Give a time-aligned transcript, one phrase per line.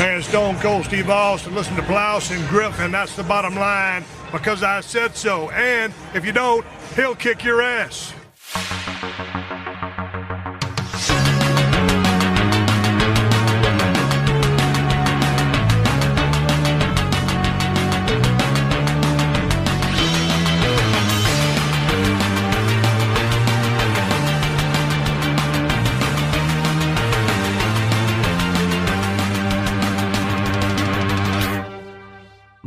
[0.00, 1.54] and Stone Cold Steve Austin.
[1.54, 2.90] Listen to Blouse and Griffin.
[2.90, 5.50] That's the bottom line because I said so.
[5.50, 6.64] And if you don't,
[6.96, 8.14] he'll kick your ass.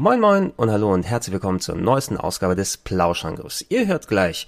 [0.03, 3.65] Moin Moin und hallo und herzlich willkommen zur neuesten Ausgabe des Plauschangriffs.
[3.69, 4.47] Ihr hört gleich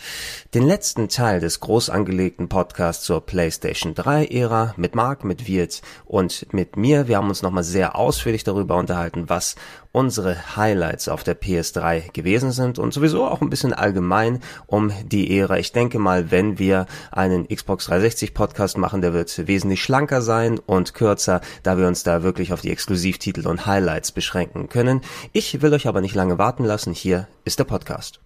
[0.53, 5.81] den letzten Teil des groß angelegten Podcasts zur PlayStation 3 Ära mit Marc, mit Wirt
[6.03, 7.07] und mit mir.
[7.07, 9.55] Wir haben uns nochmal sehr ausführlich darüber unterhalten, was
[9.95, 15.39] unsere Highlights auf der PS3 gewesen sind und sowieso auch ein bisschen allgemein um die
[15.39, 15.57] Ära.
[15.57, 20.59] Ich denke mal, wenn wir einen Xbox 360 Podcast machen, der wird wesentlich schlanker sein
[20.59, 24.99] und kürzer, da wir uns da wirklich auf die Exklusivtitel und Highlights beschränken können.
[25.31, 26.91] Ich will euch aber nicht lange warten lassen.
[26.91, 28.24] Hier ist der Podcast.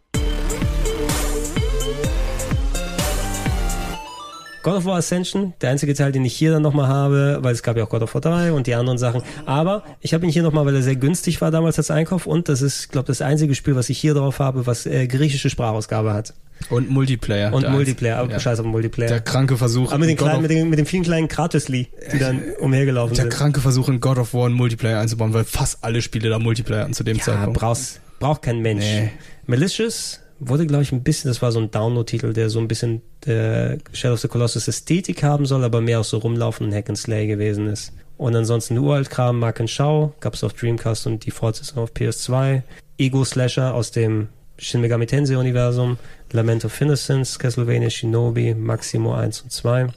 [4.61, 7.63] God of War Ascension, der einzige Teil, den ich hier dann nochmal habe, weil es
[7.63, 9.21] gab ja auch God of War 3 und die anderen Sachen.
[9.45, 12.49] Aber ich habe ihn hier nochmal, weil er sehr günstig war damals als Einkauf und
[12.49, 16.13] das ist, glaube das einzige Spiel, was ich hier drauf habe, was äh, griechische Sprachausgabe
[16.13, 16.33] hat.
[16.69, 17.53] Und Multiplayer.
[17.53, 18.39] Und Multiplayer, aber ja.
[18.39, 19.07] scheiß auf Multiplayer.
[19.07, 19.91] Der kranke Versuch.
[19.91, 23.23] Aber mit den, kleinen, mit den, mit den vielen kleinen Kratusli, die dann umhergelaufen der
[23.23, 23.31] sind.
[23.31, 26.37] Der kranke Versuch in God of War einen Multiplayer einzubauen, weil fast alle Spiele da
[26.37, 27.59] Multiplayer hatten zu dem ja, Zeitpunkt.
[27.59, 28.83] Brauchst, braucht kein Mensch.
[28.83, 29.11] Nee.
[29.47, 33.01] Malicious wurde, glaube ich, ein bisschen, das war so ein Download-Titel, der so ein bisschen
[33.25, 36.89] der Shadow of the Colossus Ästhetik haben soll, aber mehr auch so rumlaufen und Hack
[36.89, 37.93] and Slay gewesen ist.
[38.17, 42.63] Und ansonsten Uralt-Kram, Mark and Schau, gab es auf Dreamcast und die Fortsetzung auf PS2.
[42.97, 45.97] Ego-Slasher aus dem Shin Megami Tensei-Universum,
[46.31, 49.87] Lament of Innocence, Castlevania Shinobi, Maximo 1 und 2.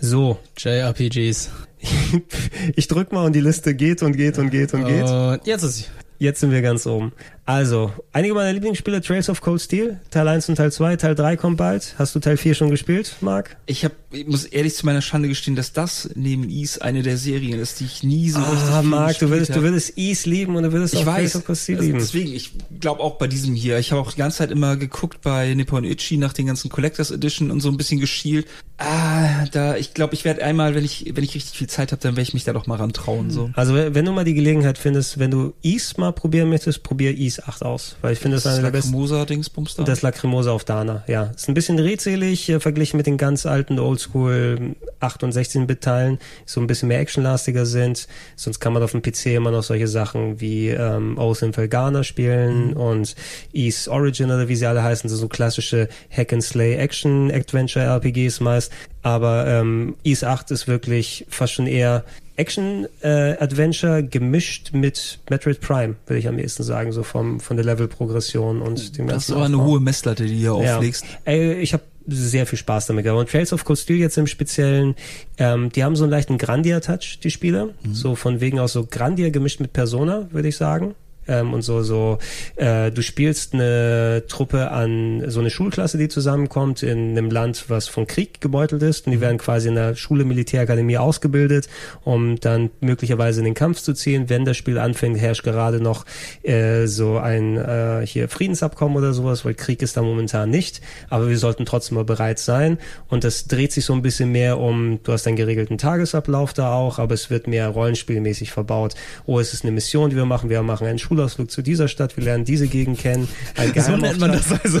[0.00, 0.38] So.
[0.56, 1.50] JRPGs.
[2.76, 5.04] ich drück mal und die Liste geht und geht und geht und geht.
[5.04, 5.84] Und jetzt ist sie.
[6.18, 7.12] Jetzt sind wir ganz oben.
[7.48, 11.38] Also, einige meiner Lieblingsspiele, Trails of Cold Steel, Teil 1 und Teil 2, Teil 3
[11.38, 11.94] kommt bald.
[11.96, 13.56] Hast du Teil 4 schon gespielt, Marc?
[13.64, 17.16] Ich hab, ich muss ehrlich zu meiner Schande gestehen, dass das neben Ease eine der
[17.16, 20.28] Serien ist, die ich nie so ah, richtig Ah, Marc, du würdest, du würdest Ease
[20.28, 21.98] lieben und du würdest ich auch weiß, Trails of Cold Steel also lieben.
[22.00, 25.22] Deswegen, ich glaube auch bei diesem hier, ich habe auch die ganze Zeit immer geguckt
[25.22, 28.46] bei Nippon Ichi nach den ganzen Collectors Edition und so ein bisschen geschielt.
[28.76, 32.02] Ah, da, ich glaube, ich werde einmal, wenn ich, wenn ich richtig viel Zeit habe,
[32.02, 33.48] dann werde ich mich da doch mal rantrauen, so.
[33.54, 37.37] Also, wenn du mal die Gelegenheit findest, wenn du Ease mal probieren möchtest, probier Ease
[37.46, 38.92] 8 aus, weil ich finde das, das eine der besten.
[38.92, 39.84] Lacrimosa Dingsbums da?
[39.84, 41.24] Das Lacrimosa auf Dana, ja.
[41.34, 46.18] Ist ein bisschen redselig äh, verglichen mit den ganz alten Oldschool 8 und 16-Bit Teilen,
[46.46, 48.08] so ein bisschen mehr actionlastiger sind.
[48.36, 52.04] Sonst kann man auf dem PC immer noch solche Sachen wie ähm, Oath in Felgana
[52.04, 52.76] spielen mhm.
[52.76, 53.14] und
[53.52, 58.40] East Origin oder wie sie alle heißen, so klassische Hack and Slay Action Adventure RPGs
[58.40, 58.72] meist.
[59.02, 62.04] Aber ähm, East 8 ist wirklich fast schon eher
[62.38, 67.66] Action-Adventure äh, gemischt mit Metroid Prime, würde ich am ehesten sagen, so vom von der
[67.66, 69.16] Level-Progression und dem ganzen.
[69.16, 70.76] Das ist aber eine hohe Messlatte, die du hier ja.
[70.76, 71.04] auflegst.
[71.24, 73.20] Ey, ich habe sehr viel Spaß damit gehabt.
[73.20, 74.94] Und Trails of Cold jetzt im Speziellen,
[75.36, 77.74] ähm, die haben so einen leichten Grandia-Touch, die Spiele.
[77.82, 77.94] Mhm.
[77.94, 80.94] So von wegen aus so Grandia gemischt mit Persona, würde ich sagen
[81.28, 82.18] ähm, und so so
[82.56, 87.88] äh, du spielst eine Truppe an so eine Schulklasse, die zusammenkommt in einem Land, was
[87.88, 89.06] von Krieg gebeutelt ist.
[89.06, 91.68] Und die werden quasi in der Schule Militärakademie ausgebildet,
[92.04, 94.28] um dann möglicherweise in den Kampf zu ziehen.
[94.28, 96.04] Wenn das Spiel anfängt, herrscht gerade noch
[96.42, 101.28] äh, so ein äh, hier Friedensabkommen oder sowas, weil Krieg ist da momentan nicht, aber
[101.28, 102.78] wir sollten trotzdem mal bereit sein.
[103.08, 106.72] Und das dreht sich so ein bisschen mehr um, du hast einen geregelten Tagesablauf da
[106.72, 108.94] auch, aber es wird mehr rollenspielmäßig verbaut.
[109.26, 111.88] Oh, es ist eine Mission, die wir machen, wir machen einen Schul Schulausflug zu dieser
[111.88, 113.28] Stadt, wir lernen diese Gegend kennen.
[113.74, 114.80] so nennt man das also.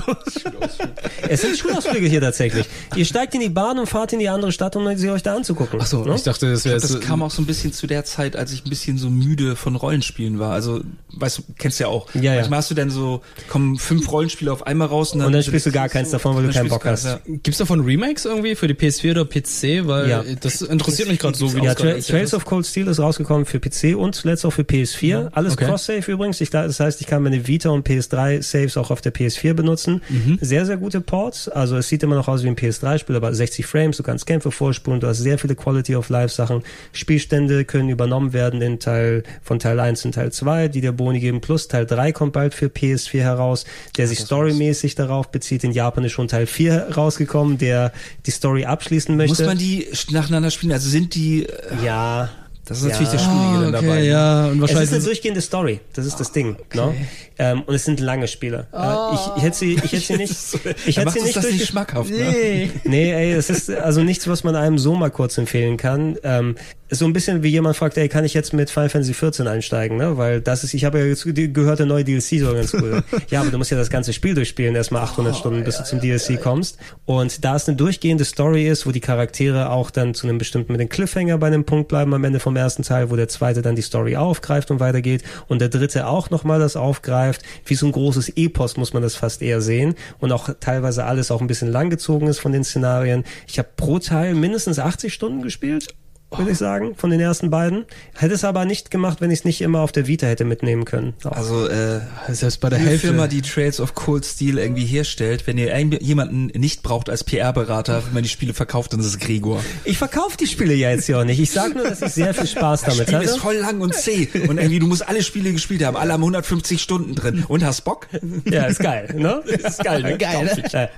[1.28, 2.66] es sind Schulausflüge hier tatsächlich.
[2.94, 5.34] Ihr steigt in die Bahn und fahrt in die andere Stadt, um sie euch da
[5.34, 5.80] anzugucken.
[5.82, 6.14] Ach so, ne?
[6.14, 8.64] ich dachte, das wäre Das kam auch so ein bisschen zu der Zeit, als ich
[8.64, 10.52] ein bisschen so müde von Rollenspielen war.
[10.52, 10.80] Also,
[11.12, 12.08] weißt du, kennst ja auch.
[12.14, 12.34] Ja, ja.
[12.36, 15.42] Manchmal hast du dann so, kommen fünf Rollenspiele auf einmal raus und dann, und dann
[15.42, 17.04] spielst du gar keins so, davon, weil du keinen Bock hast.
[17.04, 17.18] Ja.
[17.26, 19.88] Gibt's davon Remakes irgendwie für die PS4 oder PC?
[19.88, 20.24] Weil ja.
[20.40, 23.58] das interessiert mich gerade so, wie ja, Tra Trails of Cold Steel ist rausgekommen für
[23.58, 25.30] PC und zuletzt auch für PS4.
[25.32, 25.64] Alles okay.
[25.66, 26.27] Cross-Save übrigens.
[26.40, 30.02] Ich, das heißt, ich kann meine Vita und PS3 Saves auch auf der PS4 benutzen.
[30.08, 30.38] Mhm.
[30.40, 31.48] Sehr, sehr gute Ports.
[31.48, 34.50] Also es sieht immer noch aus wie ein PS3-Spiel, aber 60 Frames, du kannst Kämpfe
[34.50, 36.62] vorspulen, du hast sehr viele Quality of Life Sachen.
[36.92, 41.20] Spielstände können übernommen werden in Teil von Teil 1 und Teil 2, die der Boni
[41.20, 41.40] geben.
[41.40, 43.64] Plus Teil 3 kommt bald für PS4 heraus,
[43.96, 45.64] der ja, sich storymäßig darauf bezieht.
[45.64, 47.92] In Japan ist schon Teil 4 rausgekommen, der
[48.26, 49.42] die Story abschließen möchte.
[49.42, 50.72] Muss man die nacheinander spielen?
[50.72, 51.44] Also sind die...
[51.44, 52.30] Äh, ja
[52.68, 54.00] Das ist natürlich das Schwierige dann okay, dabei.
[54.00, 54.06] ne?
[54.08, 54.44] ja.
[54.46, 56.56] Und Es ist wahrscheinlich eine durchgehende Story, das ist das Ding.
[56.74, 56.94] Ne?
[57.38, 58.66] Ähm, und es sind lange Spiele.
[58.72, 60.32] Äh, ich, ich hätte sie, ich hätte sie nicht,
[60.86, 62.10] ich hätte sie nicht das nicht schmackhaft.
[62.10, 62.16] Ne?
[62.30, 62.70] Nee.
[62.84, 66.16] Nee, ey, es ist also nichts, was man einem so mal kurz empfehlen kann.
[66.24, 66.56] Ähm,
[66.90, 69.98] so ein bisschen wie jemand fragt, ey, kann ich jetzt mit Final Fantasy 14 einsteigen,
[69.98, 70.16] ne?
[70.16, 73.02] Weil das ist, ich habe ja jetzt ge- gehört, der neue DLC soll ganz cool.
[73.30, 76.00] ja, aber du musst ja das ganze Spiel durchspielen, erstmal 800 Stunden, bis du zum
[76.00, 76.78] DLC kommst.
[77.04, 80.72] Und da es eine durchgehende Story ist, wo die Charaktere auch dann zu einem bestimmten
[80.72, 83.62] mit dem Cliffhanger bei einem Punkt bleiben am Ende vom ersten Teil, wo der zweite
[83.62, 87.86] dann die Story aufgreift und weitergeht und der dritte auch nochmal das aufgreift, wie so
[87.86, 91.46] ein großes Epos muss man das fast eher sehen und auch teilweise alles auch ein
[91.46, 93.24] bisschen langgezogen ist von den Szenarien.
[93.46, 95.94] Ich habe pro Teil mindestens 80 Stunden gespielt
[96.36, 97.84] würde ich sagen, von den ersten beiden.
[98.14, 100.84] Hätte es aber nicht gemacht, wenn ich es nicht immer auf der Vita hätte mitnehmen
[100.84, 101.14] können.
[101.24, 101.32] Auch.
[101.32, 103.08] Also, äh, Selbst bei der die Hälfte.
[103.08, 108.02] Firma, die Trails of Cold Steel irgendwie herstellt, wenn ihr jemanden nicht braucht als PR-Berater,
[108.06, 109.62] wenn man die Spiele verkauft, dann ist es Gregor.
[109.84, 111.40] ich verkaufe die Spiele ja jetzt ja auch nicht.
[111.40, 113.28] Ich sage nur, dass ich sehr viel Spaß Das damit Spiel hatte.
[113.30, 114.28] ist voll lang und zäh.
[114.48, 115.96] Und irgendwie, du musst alle Spiele gespielt haben.
[115.96, 117.44] Alle haben 150 Stunden drin.
[117.48, 118.06] Und hast Bock?
[118.44, 119.42] Ja, ist geil, ne?
[119.46, 120.18] Ist geil, ne?
[120.18, 120.50] Geil, ne?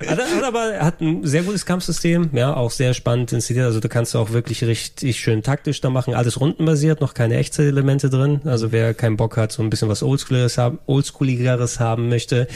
[0.08, 3.66] Hat, hat aber hat ein sehr gutes Kampfsystem, ja, auch sehr spannend inszeniert.
[3.66, 6.14] Also du kannst auch wirklich richtig schön taktisch da machen.
[6.14, 8.40] Alles rundenbasiert, noch keine Echtzeitelemente drin.
[8.44, 12.48] Also wer keinen Bock hat, so ein bisschen was Oldschooligeres haben, Oldschooligeres haben möchte.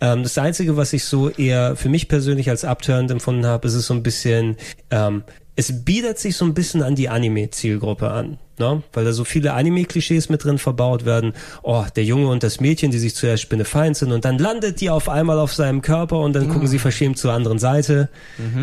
[0.00, 3.74] Ähm, das Einzige, was ich so eher für mich persönlich als abturnend empfunden habe, ist
[3.74, 4.56] es so ein bisschen,
[4.90, 5.22] ähm,
[5.54, 8.38] es bietet sich so ein bisschen an die Anime-Zielgruppe an.
[8.58, 8.82] Ne?
[8.92, 11.32] Weil da so viele Anime-Klischees mit drin verbaut werden.
[11.62, 14.90] Oh, der Junge und das Mädchen, die sich zuerst spinnefeind sind und dann landet die
[14.90, 18.08] auf einmal auf seinem Körper und dann gucken sie verschämt zur anderen Seite.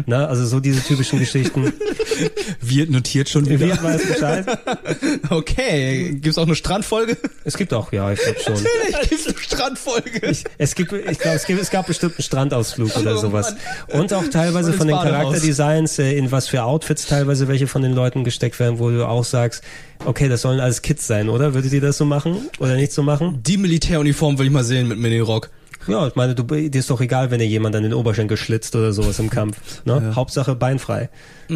[0.06, 0.28] Ne?
[0.28, 1.74] Also so diese typischen Geschichten.
[2.62, 3.60] Wird notiert schon wieder.
[3.60, 4.45] Wir weiß Bescheid.
[5.30, 7.18] Okay, gibt's auch eine Strandfolge?
[7.44, 8.54] Es gibt auch, ja, ich glaube schon.
[8.54, 10.33] Natürlich gibt's eine Strandfolge.
[10.57, 13.55] Es gibt, ich glaube, es, gibt, es gab bestimmt einen Strandausflug oder Oh, sowas.
[13.91, 14.97] Und auch teilweise Und von den.
[14.97, 19.07] Charakterdesigns, äh, in was für Outfits teilweise welche von den Leuten gesteckt werden, wo du
[19.07, 19.63] auch sagst,
[20.05, 21.53] okay, das sollen alles Kids sein, oder?
[21.53, 23.41] Würdet ihr das so machen oder nicht so machen?
[23.44, 25.50] Die Militäruniform will ich mal sehen mit Minirock.
[25.88, 28.75] Ja, ich meine, du, dir ist doch egal, wenn dir jemand an den Oberschenkel schlitzt
[28.75, 29.85] oder sowas im Kampf.
[29.85, 30.13] Ne?
[30.15, 31.09] Hauptsache beinfrei.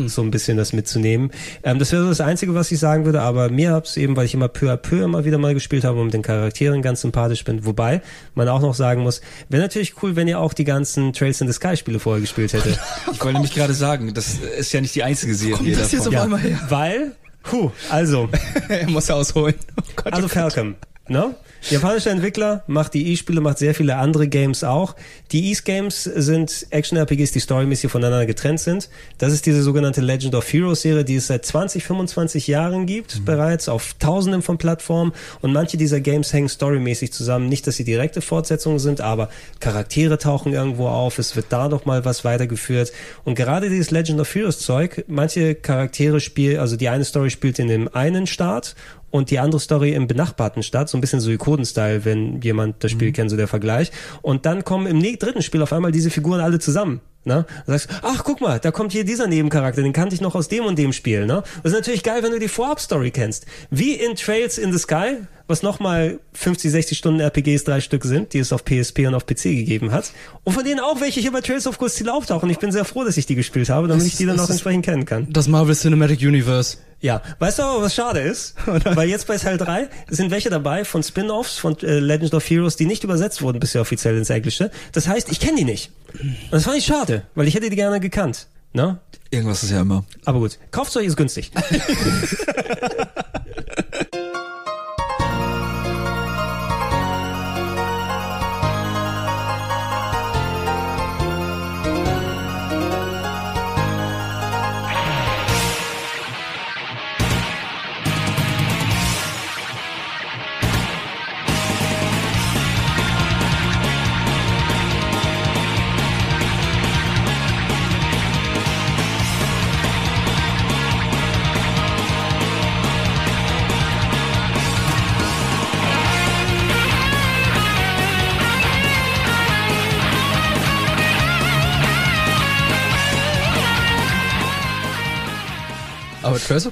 [0.05, 1.31] So ein bisschen das mitzunehmen.
[1.63, 4.25] Ähm, das wäre so das Einzige, was ich sagen würde, aber mir hab's eben, weil
[4.25, 7.01] ich immer peu à peu immer wieder mal gespielt habe und mit den Charakteren ganz
[7.01, 7.65] sympathisch bin.
[7.65, 8.01] Wobei
[8.35, 11.47] man auch noch sagen muss, wäre natürlich cool, wenn ihr auch die ganzen Trails in
[11.47, 12.77] the Sky Spiele vorher gespielt hättet.
[13.11, 16.15] Ich wollte nämlich gerade sagen, das ist ja nicht die einzige Serie das jetzt davon.
[16.15, 16.59] auf einmal her?
[16.69, 18.29] Weil, puh, also,
[18.69, 19.55] er muss ja ausholen.
[19.79, 20.75] Oh Gott, Also oh Gott.
[21.09, 21.35] Ne?
[21.69, 24.95] Japanischer Entwickler, macht die E-Spiele, macht sehr viele andere Games auch.
[25.31, 28.89] Die East-Games sind Action-RPGs, die storymäßig voneinander getrennt sind.
[29.17, 33.25] Das ist diese sogenannte Legend of Heroes Serie, die es seit 20, 25 Jahren gibt,
[33.25, 35.11] bereits auf tausenden von Plattformen.
[35.41, 37.49] Und manche dieser Games hängen storymäßig zusammen.
[37.49, 39.29] Nicht, dass sie direkte Fortsetzungen sind, aber
[39.59, 41.19] Charaktere tauchen irgendwo auf.
[41.19, 42.93] Es wird da noch mal was weitergeführt.
[43.25, 47.59] Und gerade dieses Legend of Heroes Zeug, manche Charaktere spielen, also die eine Story spielt
[47.59, 48.75] in dem einen Staat
[49.09, 52.91] und die andere Story im benachbarten Stadt, so ein bisschen so Ikonen-Style, wenn jemand das
[52.91, 53.91] Spiel kennt, so der Vergleich.
[54.21, 57.01] Und dann kommen im ne- dritten Spiel auf einmal diese Figuren alle zusammen.
[57.27, 57.45] Ne?
[57.67, 60.47] Da sagst ach guck mal, da kommt hier dieser Nebencharakter, den kannte ich noch aus
[60.47, 61.25] dem und dem Spiel.
[61.27, 61.43] Ne?
[61.61, 63.45] Das ist natürlich geil, wenn du die Vorab-Story kennst.
[63.69, 68.33] Wie in Trails in the Sky, was nochmal 50, 60 Stunden RPGs, drei Stück sind,
[68.33, 70.11] die es auf PSP und auf PC gegeben hat.
[70.43, 72.49] Und von denen auch welche hier bei Trails of Cold Steel auftauchen.
[72.49, 74.49] Ich bin sehr froh, dass ich die gespielt habe, damit Das- ich die dann auch
[74.49, 75.27] entsprechend kennen kann.
[75.31, 76.77] Das Marvel Cinematic Universe.
[76.99, 78.55] Ja, weißt du aber, was schade ist?
[78.65, 82.75] Weil jetzt bei Teil 3 sind welche dabei von Spin-Offs von äh, Legend of Heroes,
[82.75, 84.71] die nicht übersetzt wurden bisher offiziell ins Englische.
[84.93, 85.91] Das heißt, ich kenne die nicht.
[86.19, 88.47] Und das fand ich schade, weil ich hätte die gerne gekannt.
[88.73, 88.99] Ne?
[89.29, 90.05] Irgendwas ist ja immer.
[90.25, 91.51] Aber gut, kauft's euch, ist günstig.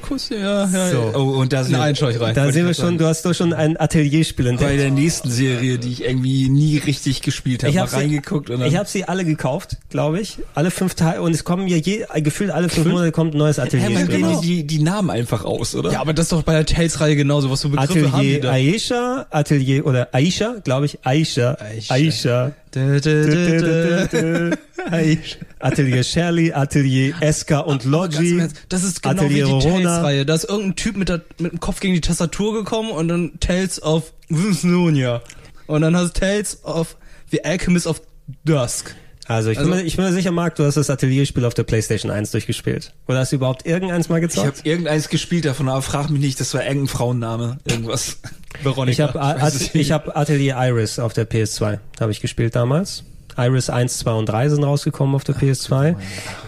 [0.01, 0.97] Coast, ja, ja, So.
[0.97, 1.15] ja.
[1.15, 2.33] Oh, und da sind Na, wir- ein schau ich rein.
[2.35, 4.79] Da sehen wir schon, du hast doch schon ein Atelierspiel bei entdeckt.
[4.79, 8.49] der nächsten Serie, die ich irgendwie nie richtig gespielt habe, Ich mal habe sie, reingeguckt
[8.49, 10.37] und dann ich hab sie alle gekauft, glaube ich.
[10.53, 11.21] Alle fünf Teile.
[11.21, 14.07] Und es kommen ja je, gefühlt alle fünf Monate kommt ein neues Atelierspiel.
[14.07, 14.41] gehen raus.
[14.41, 15.91] die, die Namen einfach aus, oder?
[15.91, 17.49] Ja, aber das ist doch bei der Tales-Reihe genauso.
[17.49, 18.51] Was für Begriffe haben die Atelier da?
[18.51, 21.93] Aisha, Atelier oder Aisha, glaube ich, Aisha, Aisha.
[21.93, 24.51] Aisha, Dö, dö, dö.
[24.89, 25.19] Hey.
[25.59, 28.39] Atelier Shirley, Atelier Eska und Ganz im Logi.
[28.39, 29.89] Ernst, Das ist genau Atelier wie die Rorona.
[29.95, 30.25] Tales-Reihe.
[30.25, 33.39] Da ist irgendein Typ mit, der, mit dem Kopf gegen die Tastatur gekommen und dann
[33.39, 34.13] Tales of
[34.53, 35.21] Snoonia.
[35.67, 36.97] Und dann hast du Tales of
[37.31, 38.01] The Alchemist of
[38.43, 38.93] Dusk.
[39.27, 41.53] Also ich, Also- bin, mir- ich bin mir sicher, Marc, du hast das Atelierspiel auf
[41.55, 42.93] der PlayStation 1 durchgespielt.
[43.07, 44.65] Oder hast du überhaupt irgendeins mal Ich habe gezockt?
[44.65, 48.17] irgendeins gespielt davon, aber frag mich nicht, das war irgendein Frauenname, irgendwas.
[48.63, 48.91] Veronica.
[48.91, 53.03] Ich habe At ich hab Atelier Iris auf der PS2, habe ich gespielt damals.
[53.37, 55.95] Iris 1, 2 und 3 sind rausgekommen auf der PS2.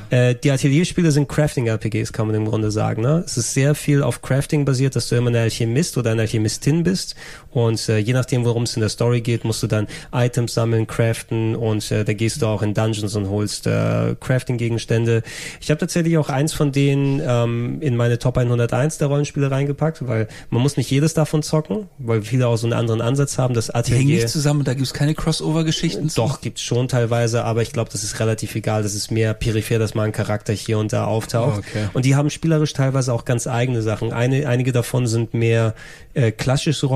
[0.10, 3.02] Äh, die Atelierspiele sind Crafting-RPGs, kann man im Grunde sagen.
[3.02, 3.24] Ne?
[3.26, 6.84] Es ist sehr viel auf Crafting basiert, dass du immer ein Alchemist oder eine Alchemistin
[6.84, 7.16] bist.
[7.58, 10.86] Und äh, je nachdem, worum es in der Story geht, musst du dann Items sammeln,
[10.86, 15.24] craften und äh, da gehst du auch in Dungeons und holst äh, Crafting-Gegenstände.
[15.60, 20.08] Ich habe tatsächlich auch eins von denen ähm, in meine Top 101 der Rollenspiele reingepackt,
[20.08, 23.56] weil man muss nicht jedes davon zocken, weil viele auch so einen anderen Ansatz haben.
[23.56, 24.16] Das Die hängen Atelier...
[24.18, 26.12] nicht zusammen, da gibt's keine Crossover-Geschichten.
[26.16, 28.84] Doch, gibt's schon teilweise, aber ich glaube, das ist relativ egal.
[28.84, 31.64] Das ist mehr peripher, dass mal ein Charakter hier und da auftaucht.
[31.68, 31.88] Okay.
[31.94, 34.14] Und die haben spielerisch teilweise auch ganz eigene Sachen.
[34.14, 35.74] Eine, einige davon sind mehr
[36.14, 36.88] äh, klassisches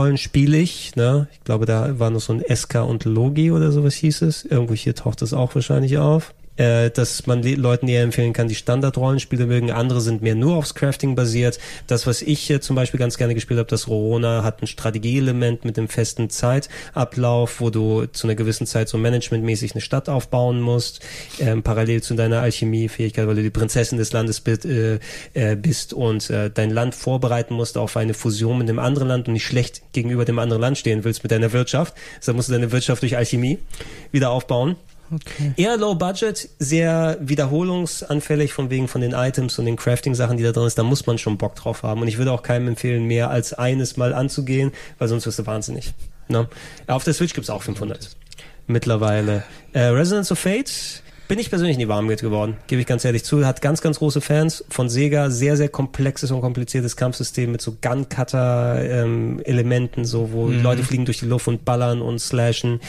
[0.52, 0.96] Rollenspielig.
[0.96, 1.28] Ne?
[1.32, 4.46] Ich glaube, da war noch so ein SK und Logi oder sowas hieß es.
[4.46, 6.34] Irgendwo hier taucht das auch wahrscheinlich auf.
[6.62, 9.72] Äh, dass man le- Leuten eher empfehlen kann, die Standard-Rollenspiele mögen.
[9.72, 11.58] Andere sind mehr nur aufs Crafting basiert.
[11.88, 15.66] Das, was ich äh, zum Beispiel ganz gerne gespielt habe, das Rorona, hat ein Strategieelement
[15.66, 20.62] mit einem festen Zeitablauf, wo du zu einer gewissen Zeit so managementmäßig eine Stadt aufbauen
[20.62, 21.00] musst,
[21.40, 25.00] ähm, parallel zu deiner Alchemiefähigkeit, weil du die Prinzessin des Landes bist, äh,
[25.34, 29.28] äh, bist und äh, dein Land vorbereiten musst auf eine Fusion mit einem anderen Land
[29.28, 31.96] und nicht schlecht gegenüber dem anderen Land stehen willst mit deiner Wirtschaft.
[32.20, 33.58] Deshalb musst du deine Wirtschaft durch Alchemie
[34.12, 34.76] wieder aufbauen.
[35.14, 35.54] Okay.
[35.58, 40.52] Eher low budget, sehr wiederholungsanfällig von wegen von den Items und den Crafting-Sachen, die da
[40.52, 40.78] drin ist.
[40.78, 42.02] Da muss man schon Bock drauf haben.
[42.02, 45.46] Und ich würde auch keinem empfehlen, mehr als eines Mal anzugehen, weil sonst wirst du
[45.46, 45.94] wahnsinnig.
[46.30, 46.48] Ne?
[46.88, 48.16] Auf der Switch gibt's auch 500
[48.68, 49.44] mittlerweile.
[49.74, 53.46] Äh, Resonance of Fate bin ich persönlich nie warm geworden, gebe ich ganz ehrlich zu.
[53.46, 55.30] Hat ganz, ganz große Fans von Sega.
[55.30, 61.28] Sehr, sehr komplexes und kompliziertes Kampfsystem mit so Gun-Cutter-Elementen, so wo Leute fliegen durch die
[61.28, 62.82] Luft und ballern und slashen.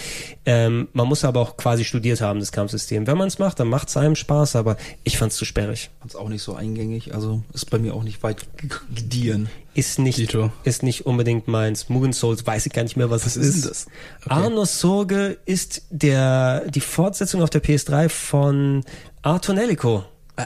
[0.45, 3.07] Ähm, man muss aber auch quasi studiert haben, das Kampfsystem.
[3.07, 5.91] Wenn man es macht, dann macht es einem Spaß, aber ich fand's zu sperrig.
[6.01, 8.45] Fand's auch nicht so eingängig, also ist bei mir auch nicht weit
[8.93, 9.51] gediehen.
[9.75, 10.52] Ist nicht, Dito.
[10.64, 11.88] ist nicht unbedingt meins.
[11.88, 13.87] Mugen Souls weiß ich gar nicht mehr, was, es ist ist.
[14.26, 14.35] Okay.
[14.35, 18.85] Arnos Sorge ist der, die Fortsetzung auf der PS3 von
[19.23, 20.05] Artonelico.
[20.37, 20.45] Äh,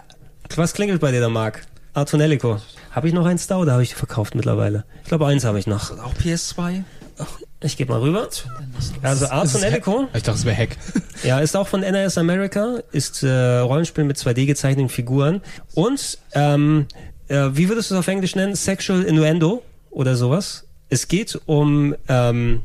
[0.54, 1.62] Was klingelt bei dir da, Marc?
[1.94, 2.60] Artonelico.
[2.92, 4.84] Habe ich noch eins da oder habe ich die verkauft mittlerweile?
[5.02, 5.90] Ich glaube, eins habe ich noch.
[5.98, 6.84] Auch PS2?
[7.62, 8.28] Ich gebe mal rüber.
[9.02, 10.76] Also Artonelico, Ich dachte, es wäre Hack.
[11.24, 15.40] ja, ist auch von NRS America, ist äh, Rollenspiel mit 2D gezeichneten Figuren
[15.74, 16.86] und ähm,
[17.28, 18.54] äh, wie würdest du es auf Englisch nennen?
[18.54, 20.64] Sexual Innuendo oder sowas.
[20.88, 22.62] Es geht um ähm,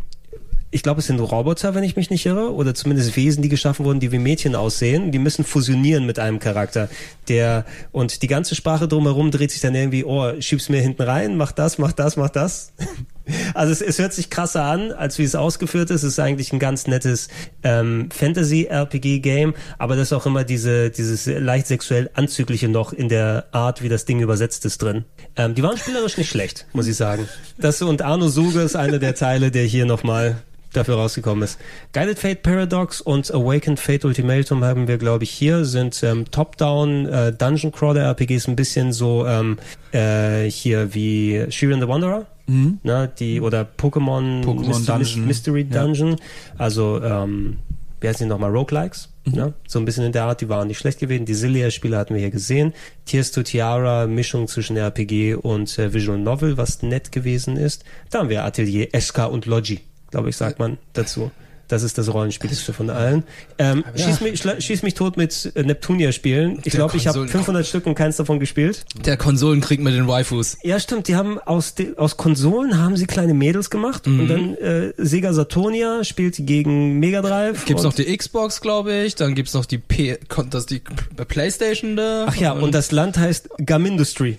[0.74, 3.86] ich glaube, es sind Roboter, wenn ich mich nicht irre, oder zumindest Wesen, die geschaffen
[3.86, 5.12] wurden, die wie Mädchen aussehen.
[5.12, 6.90] Die müssen fusionieren mit einem Charakter.
[7.28, 11.36] Der und die ganze Sprache drumherum dreht sich dann irgendwie, oh, schieb's mir hinten rein,
[11.36, 12.72] mach das, mach das, mach das.
[13.54, 16.04] Also es, es hört sich krasser an, als wie es ausgeführt ist.
[16.04, 17.28] Es ist eigentlich ein ganz nettes
[17.64, 23.46] ähm, Fantasy-RPG-Game, aber das ist auch immer diese, dieses leicht sexuell Anzügliche noch in der
[23.52, 25.06] Art, wie das Ding übersetzt ist drin.
[25.36, 27.28] Ähm, die waren spielerisch nicht schlecht, muss ich sagen.
[27.58, 30.38] Das und Arno Suge ist einer der Teile, der hier nochmal
[30.74, 31.60] dafür rausgekommen ist.
[31.94, 37.06] Guided Fate Paradox und Awakened Fate Ultimatum haben wir, glaube ich, hier sind ähm, Top-Down
[37.08, 39.58] äh, Dungeon Crawler RPGs ein bisschen so ähm,
[39.92, 42.26] äh, hier wie Shiren the Wanderer.
[42.48, 45.26] Ne, die oder Pokémon, Mystery, Dungeon.
[45.26, 45.84] Mystery Ja.
[45.84, 46.16] Dungeon.
[46.58, 47.60] Also ähm,
[48.02, 48.52] wie heißen die nochmal?
[48.52, 49.08] Roguelikes.
[49.26, 49.54] Ne?
[49.68, 51.26] So ein bisschen in der Art, die waren nicht schlecht gewesen.
[51.26, 52.74] Die Zillia-Spiele hatten wir hier gesehen.
[53.06, 57.86] Tears to Tiara, Mischung zwischen RPG und äh, Visual Novel, was nett gewesen ist.
[58.10, 59.80] Da haben wir Atelier SK und Logi,
[60.12, 61.32] glaube ich, sagt man dazu.
[61.72, 63.24] Das ist das Rollenspielste von allen.
[63.58, 66.58] Ähm, schieß, mich, schieß mich tot mit äh, Neptunia-Spielen.
[66.58, 68.84] Ich Der glaube, ich habe Konsolen- 500 Stück und keins davon gespielt.
[69.06, 70.58] Der Konsolenkrieg mit den Waifus.
[70.64, 71.08] Ja, stimmt.
[71.08, 74.20] Die haben aus, aus Konsolen haben sie kleine Mädels gemacht Mhm.
[74.20, 77.66] und dann äh, Sega Saturnia spielt gegen Mega Drive.
[77.66, 79.16] Gibt's und, noch die Xbox, glaube ich.
[79.16, 80.18] Dann gibt's noch die P
[80.50, 80.82] das die
[81.28, 82.26] Playstation da.
[82.28, 84.38] Ach ja, und das Land heißt Gum Industry,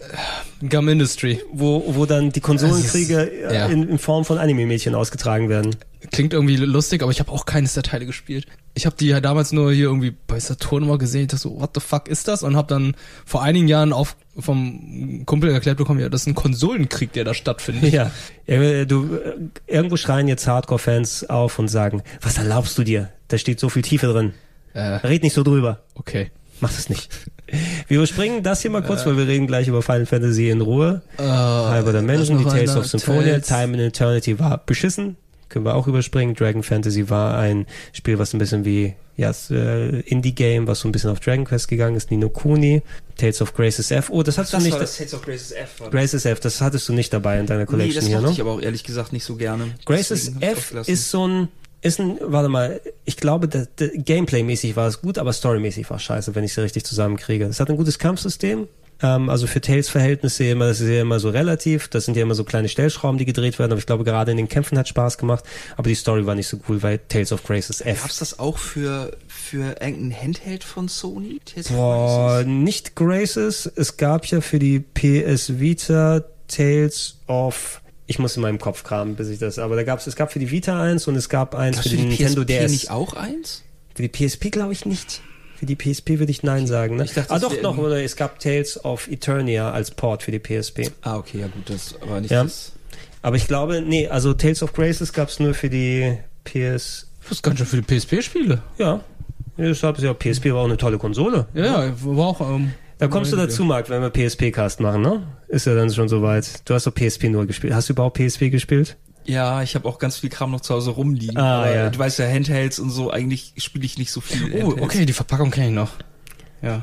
[0.69, 1.41] Gum Industry.
[1.53, 3.67] wo, wo dann die Konsolenkriege ist- äh, ja.
[3.67, 5.75] in, in Form von Anime-Mädchen ausgetragen werden.
[6.11, 8.47] Klingt irgendwie lustig, aber ich habe auch keines der Teile gespielt.
[8.75, 11.23] Ich habe die ja damals nur hier irgendwie bei Saturn mal gesehen.
[11.23, 12.43] Ich dachte so, what the fuck ist das?
[12.43, 16.35] Und habe dann vor einigen Jahren auf, vom Kumpel erklärt bekommen, ja, das ist ein
[16.35, 17.93] Konsolenkrieg, der da stattfindet.
[17.93, 18.11] Ja,
[18.47, 23.11] äh, du, äh, irgendwo schreien jetzt Hardcore-Fans auf und sagen, was erlaubst du dir?
[23.29, 24.33] Da steht so viel Tiefe drin.
[24.75, 25.83] Äh, Red nicht so drüber.
[25.95, 26.31] okay.
[26.63, 27.11] Mach das nicht.
[27.89, 31.03] Wir überspringen das hier mal kurz, weil wir reden gleich über Final Fantasy in Ruhe.
[31.19, 33.47] Äh, Halber der Menschen, noch die Tales of Symphonia, Tales.
[33.49, 35.17] Time and Eternity war beschissen.
[35.53, 36.35] Können wir auch überspringen.
[36.35, 40.89] Dragon Fantasy war ein Spiel, was ein bisschen wie ja, das, äh, Indie-Game, was so
[40.89, 42.11] ein bisschen auf Dragon Quest gegangen ist.
[42.11, 42.83] Nino Kuni,
[43.17, 44.09] Tales of Graces F.
[44.11, 44.73] Oh, das hattest du nicht.
[44.73, 45.81] Tales of Graces F.
[45.81, 48.31] War Graces F, das hattest du nicht dabei in deiner nee, Collection das hier, ne?
[48.31, 49.75] ich aber auch ehrlich gesagt nicht so gerne.
[49.85, 51.49] Graces F ist so ein,
[51.83, 56.35] ist ein, warte mal, ich glaube, Gameplay-mäßig war es gut, aber storymäßig war es scheiße,
[56.35, 57.45] wenn ich sie richtig zusammenkriege.
[57.45, 58.67] Es hat ein gutes Kampfsystem,
[59.03, 62.35] ähm, also für Tales-Verhältnisse immer, das ist ja immer so relativ, das sind ja immer
[62.35, 65.19] so kleine Stellschrauben, die gedreht werden, aber ich glaube, gerade in den Kämpfen hat Spaß
[65.19, 65.45] gemacht,
[65.77, 68.03] aber die Story war nicht so cool, weil Tales of Graces F.
[68.03, 71.41] Gab's das auch für, für irgendein Handheld von Sony?
[71.45, 78.37] Tales Boah, nicht Graces, es gab ja für die PS Vita Tales of ich muss
[78.37, 80.83] in meinem Kopf kramen, bis ich das, aber da gab's, es gab für die Vita
[80.83, 82.71] eins und es gab eins Gab's für die Nintendo PSP DS.
[82.71, 83.63] nicht auch eins?
[83.95, 85.23] Für die PSP glaube ich nicht.
[85.63, 86.97] Für die PSP würde ich Nein sagen.
[86.97, 87.05] Ne?
[87.05, 90.41] Ich dachte, ah doch, noch, oder es gab Tales of Eternia als Port für die
[90.41, 90.91] PSP.
[91.03, 92.43] Ah, okay, ja gut, das aber nicht Ja.
[92.43, 92.73] das.
[93.23, 97.07] Aber ich glaube, nee, also Tales of Graces gab es nur für die PS.
[97.23, 98.61] Das ist ganz schön viele PSP-Spiele.
[98.79, 99.05] Ja.
[99.57, 101.47] Deshalb ist ja PSP war auch eine tolle Konsole.
[101.55, 102.41] Ja, ja, war auch.
[102.41, 105.23] Ähm, Da kommst du dazu, Marc, wenn wir PSP-Cast machen, ne?
[105.47, 106.69] Ist ja dann schon soweit.
[106.69, 107.73] Du hast doch PSP nur gespielt.
[107.73, 108.97] Hast du überhaupt PSP gespielt?
[109.25, 111.37] Ja, ich habe auch ganz viel Kram noch zu Hause rumliegen.
[111.37, 111.91] Ah, ja.
[111.91, 114.53] Du weißt ja, Handhelds und so, eigentlich spiele ich nicht so viel.
[114.55, 114.83] Oh, Handhelds.
[114.83, 115.91] okay, die Verpackung kenne ich noch.
[116.61, 116.83] Ja.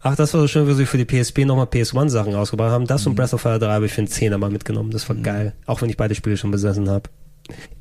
[0.00, 2.86] Ach, das war so schön, wie sie für die PSP nochmal PS1-Sachen rausgebracht haben.
[2.86, 3.16] Das und Mhm.
[3.16, 4.90] Breath of Fire 3 habe ich für einen Zehner mal mitgenommen.
[4.90, 5.54] Das war geil.
[5.66, 7.10] Auch wenn ich beide Spiele schon besessen habe.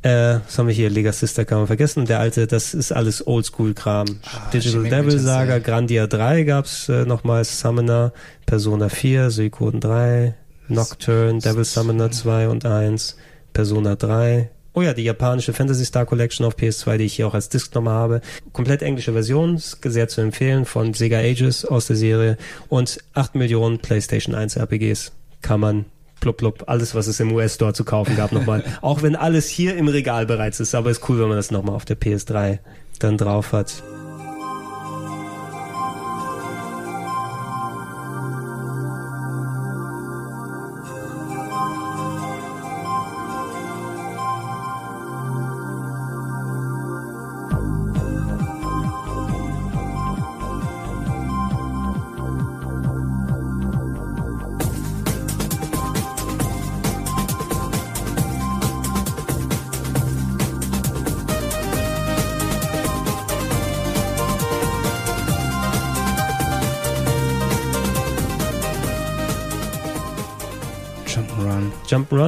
[0.01, 0.89] Äh, was haben wir hier?
[0.89, 2.05] Lega Sister kann man vergessen.
[2.05, 4.05] Der alte, das ist alles Oldschool-Kram.
[4.23, 5.59] Ah, Digital Devil Saga.
[5.59, 8.13] Grandia 3 gab's äh, nochmal, Summoner,
[8.45, 10.35] Persona 4, Suikoden 3,
[10.67, 13.17] Nocturne, Devil Summoner 2 und 1,
[13.55, 14.51] Persona 3.
[14.73, 17.73] Oh ja, die japanische Fantasy Star Collection auf PS2, die ich hier auch als Disc
[17.73, 18.21] nochmal habe.
[18.51, 22.37] Komplett englische Version, sehr zu empfehlen, von Sega Ages aus der Serie.
[22.67, 25.85] Und 8 Millionen PlayStation 1 RPGs kann man
[26.19, 28.63] plupp, plupp, alles, was es im US-Store zu kaufen gab, nochmal.
[28.81, 31.75] Auch wenn alles hier im Regal bereits ist, aber ist cool, wenn man das nochmal
[31.75, 32.59] auf der PS3
[32.99, 33.81] dann drauf hat.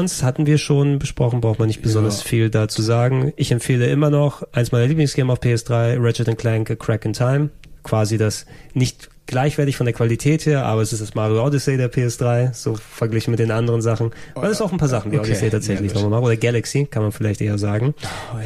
[0.08, 2.30] Jump'n'Runs hatten wir schon besprochen, braucht man nicht besonders Ja.
[2.30, 3.34] viel dazu sagen.
[3.36, 7.50] Ich empfehle immer noch eins meiner Lieblingsgame auf PS3, Ratchet Clank A Crack in Time.
[7.84, 11.92] Quasi das nicht gleichwertig von der Qualität her, aber es ist das Mario Odyssey der
[11.92, 14.12] PS3, so verglichen mit den anderen Sachen.
[14.36, 15.28] Weil es auch ein paar Sachen, die Okay.
[15.30, 16.28] Odyssey tatsächlich Ja, nochmal macht.
[16.28, 17.94] Oder Galaxy, kann man vielleicht eher sagen.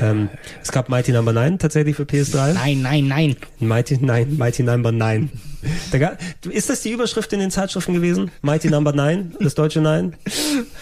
[0.01, 0.29] ähm,
[0.61, 2.53] es gab Mighty Number 9 tatsächlich für PS3.
[2.53, 3.35] Nein, nein, nein.
[3.59, 5.29] Mighty, nein, Mighty Number 9.
[5.91, 6.13] Da
[6.49, 8.31] ist das die Überschrift in den Zeitschriften gewesen?
[8.41, 10.15] Mighty Number 9, das deutsche 9?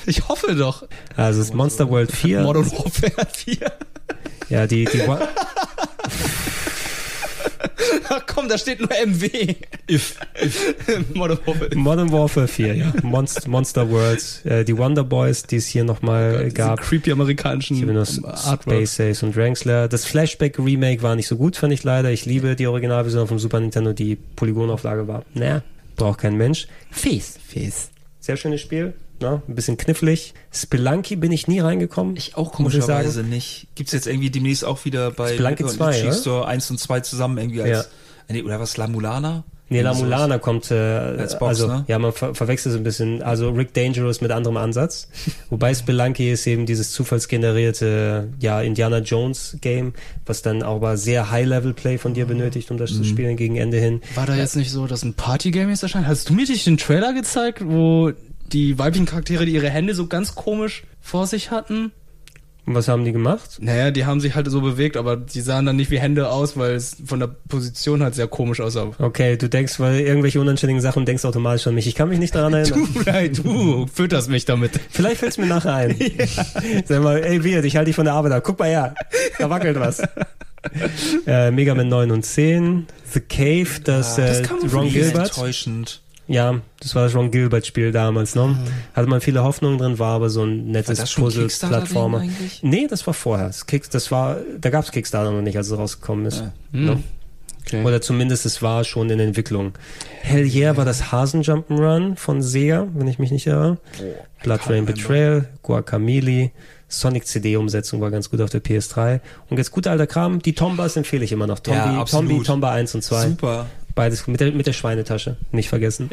[0.05, 0.88] Ich hoffe doch.
[1.15, 2.41] Also es ist Monster World 4.
[2.41, 3.57] Modern Warfare 4.
[4.49, 5.01] Ja, die, die,
[8.10, 9.56] Ach komm, da steht nur MW.
[9.89, 10.15] If.
[11.13, 11.76] Modern Warfare.
[11.76, 12.94] Modern Warfare 4, ja.
[13.04, 16.82] Monst, Monster World, äh, die Wonder Boys, die es hier nochmal Diese gab.
[16.82, 17.78] creepy amerikanischen.
[18.06, 19.88] Space Ace und Drangsler.
[19.88, 22.12] Das Flashback Remake war nicht so gut, fand ich leider.
[22.12, 25.24] Ich liebe die Originalversion vom Super Nintendo, die Polygonauflage war.
[25.34, 25.62] Naja,
[25.96, 26.68] braucht kein Mensch.
[26.92, 27.38] Fies.
[27.46, 27.92] Fies.
[28.20, 28.94] Sehr schönes Spiel.
[29.21, 29.41] Ne?
[29.47, 30.34] Ein bisschen knifflig.
[30.51, 32.15] Spelunky bin ich nie reingekommen.
[32.15, 33.03] Ich auch muss ich sagen.
[33.03, 33.67] komischerweise nicht.
[33.75, 36.13] Gibt's jetzt irgendwie demnächst auch wieder bei Spelunky Liquor 2, Litchi oder?
[36.15, 37.82] Store 1 und 2 zusammen irgendwie als, Ja.
[38.27, 39.43] äh, nee, oder was, La Mulana?
[39.71, 39.93] Nee, La.
[39.93, 41.86] Mulana kommt, äh, Als Box, also, ne?
[41.88, 45.10] ja, man ver verwechselt es ein bisschen, also Rick Dangerous mit anderem Ansatz.
[45.51, 49.93] Wobei Spelunky ist eben dieses zufallsgenerierte, ja, Indiana Jones Game,
[50.25, 52.95] was dann auch aber sehr High-Level-Play von dir benötigt, um das Mhm.
[52.95, 54.01] zu spielen gegen Ende hin.
[54.15, 56.08] War da jetzt nicht so, dass ein Partygame jetzt erscheint?
[56.08, 58.12] Hast du mir nicht den Trailer gezeigt, wo
[58.53, 61.91] die weiblichen Charaktere, die ihre Hände so ganz komisch vor sich hatten?
[62.65, 63.57] Und was haben die gemacht?
[63.62, 66.55] Naja, die haben sich halt so bewegt, aber die sahen dann nicht wie Hände aus,
[66.55, 68.91] weil es von der Position halt sehr komisch aussah.
[68.99, 71.88] Okay, du denkst, weil irgendwelche unanständigen Sachen denkst automatisch an mich.
[71.88, 72.88] Ich kann mich nicht daran erinnern.
[72.93, 74.79] Du, nein, du fütterst mich damit.
[74.91, 75.95] Vielleicht fällt's mir nachher ein.
[76.85, 78.43] Sag mal, ey, Wirt, ich halte dich von der Arbeit ab.
[78.45, 78.93] Guck mal her.
[79.39, 80.03] Da wackelt was.
[81.25, 82.85] äh, Mega Man 9 und 10.
[83.13, 85.29] The Cave, das, Ah, äh, kam Ron Gilbert.
[85.29, 86.01] enttäuschend.
[86.30, 88.56] Ja, das war das Ron Gilbert-Spiel damals, ne?
[88.94, 92.24] Hatte man viele Hoffnungen drin, war aber so ein nettes Puzzle-Plattformer.
[92.62, 93.48] Nee, das war vorher.
[93.48, 96.42] Das, Kick, das war, da gab's Kickstarter noch nicht, als es rausgekommen ist.
[96.42, 96.54] Ja.
[96.72, 97.04] Ne?
[97.65, 97.84] Okay.
[97.84, 99.74] Oder zumindest es war schon in Entwicklung.
[100.22, 103.78] Hell Yeah war das Hasen Jump'n'Run von Sega, wenn ich mich nicht irre.
[104.44, 106.52] Blood Rain Betrayal, Guacamole,
[106.88, 109.20] Sonic CD-Umsetzung war ganz gut auf der PS3.
[109.50, 111.60] Und jetzt guter alter Kram, die Tombas empfehle ich immer noch.
[111.60, 112.04] Tombi, Ja.
[112.06, 113.28] Tombi, Tomba 1 und 2.
[113.30, 113.65] Super.
[113.99, 116.09] Beides mit der, mit der Schweinetasche, nicht vergessen.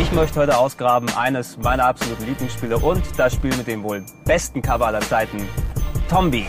[0.00, 4.62] Ich möchte heute ausgraben eines meiner absoluten Lieblingsspiele und das Spiel mit dem wohl besten
[4.62, 5.46] Cover aller Zeiten,
[6.08, 6.46] Tombi.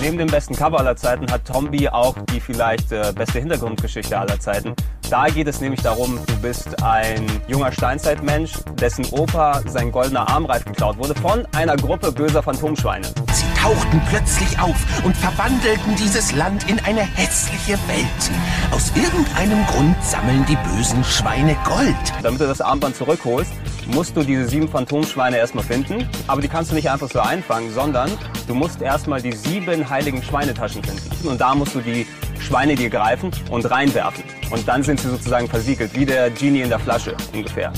[0.00, 4.40] Neben dem besten Cover aller Zeiten hat Tombi auch die vielleicht äh, beste Hintergrundgeschichte aller
[4.40, 4.74] Zeiten.
[5.10, 10.64] Da geht es nämlich darum, du bist ein junger Steinzeitmensch, dessen Opa sein goldener Armreif
[10.64, 13.06] geklaut wurde von einer Gruppe böser Phantomschweine.
[13.32, 18.30] Sie tauchten plötzlich auf und verwandelten dieses Land in eine hässliche Welt.
[18.70, 21.96] Aus irgendeinem Grund sammeln die bösen Schweine Gold.
[22.22, 23.52] Damit du das Armband zurückholst,
[23.90, 26.08] musst du diese sieben Phantomschweine erstmal finden.
[26.26, 28.10] Aber die kannst du nicht einfach so einfangen, sondern
[28.46, 31.28] du musst erstmal die sieben heiligen Schweinetaschen finden.
[31.28, 32.06] Und da musst du die
[32.38, 34.24] Schweine dir greifen und reinwerfen.
[34.50, 37.72] Und dann sind sie sozusagen versiegelt, wie der Genie in der Flasche ungefähr.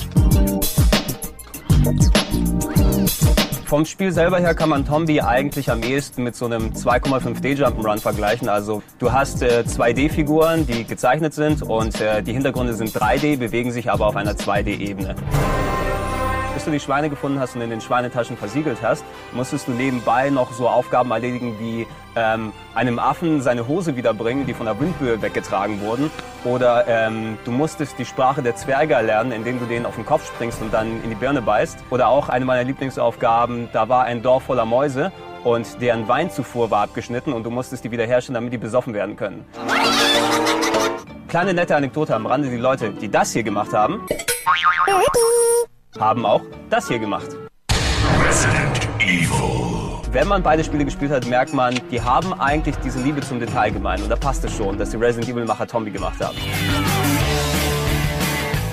[3.73, 7.97] Vom Spiel selber her kann man Tombi eigentlich am ehesten mit so einem 2,5D Jump'n'Run
[7.97, 8.47] vergleichen.
[8.47, 13.71] Also du hast äh, 2D-Figuren, die gezeichnet sind und äh, die Hintergründe sind 3D, bewegen
[13.71, 15.15] sich aber auf einer 2D-Ebene.
[16.63, 20.29] Bis du die Schweine gefunden hast und in den Schweinetaschen versiegelt hast, musstest du nebenbei
[20.29, 25.21] noch so Aufgaben erledigen wie ähm, einem Affen seine Hose wiederbringen, die von der Windböe
[25.21, 26.09] weggetragen wurden.
[26.45, 30.25] Oder ähm, du musstest die Sprache der Zwerge erlernen, indem du denen auf den Kopf
[30.25, 31.79] springst und dann in die Birne beißt.
[31.89, 35.11] Oder auch eine meiner Lieblingsaufgaben, da war ein Dorf voller Mäuse
[35.43, 39.43] und deren Weinzufuhr war abgeschnitten und du musstest die wiederherstellen, damit die besoffen werden können.
[41.27, 44.07] Kleine nette Anekdote am Rande, die Leute, die das hier gemacht haben,
[45.99, 47.29] haben auch das hier gemacht.
[50.11, 53.71] Wenn man beide Spiele gespielt hat, merkt man, die haben eigentlich diese Liebe zum Detail
[53.71, 54.03] gemeint.
[54.03, 56.37] Und da passt es schon, dass die Resident Evil-Macher Tombi gemacht haben.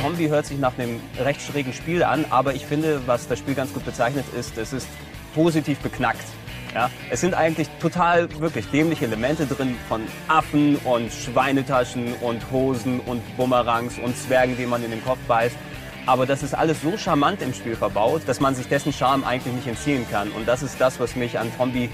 [0.02, 3.54] Tombi hört sich nach einem recht schrägen Spiel an, aber ich finde, was das Spiel
[3.54, 4.88] ganz gut bezeichnet ist, es ist
[5.34, 6.24] positiv beknackt.
[6.74, 13.00] Ja, es sind eigentlich total wirklich dämliche Elemente drin von Affen und Schweinetaschen und Hosen
[13.00, 15.56] und Bumerangs und Zwergen, die man in den Kopf beißt.
[16.06, 19.54] Aber das ist alles so charmant im Spiel verbaut, dass man sich dessen Charme eigentlich
[19.54, 20.30] nicht entziehen kann.
[20.32, 21.88] Und das ist das, was mich an Tombi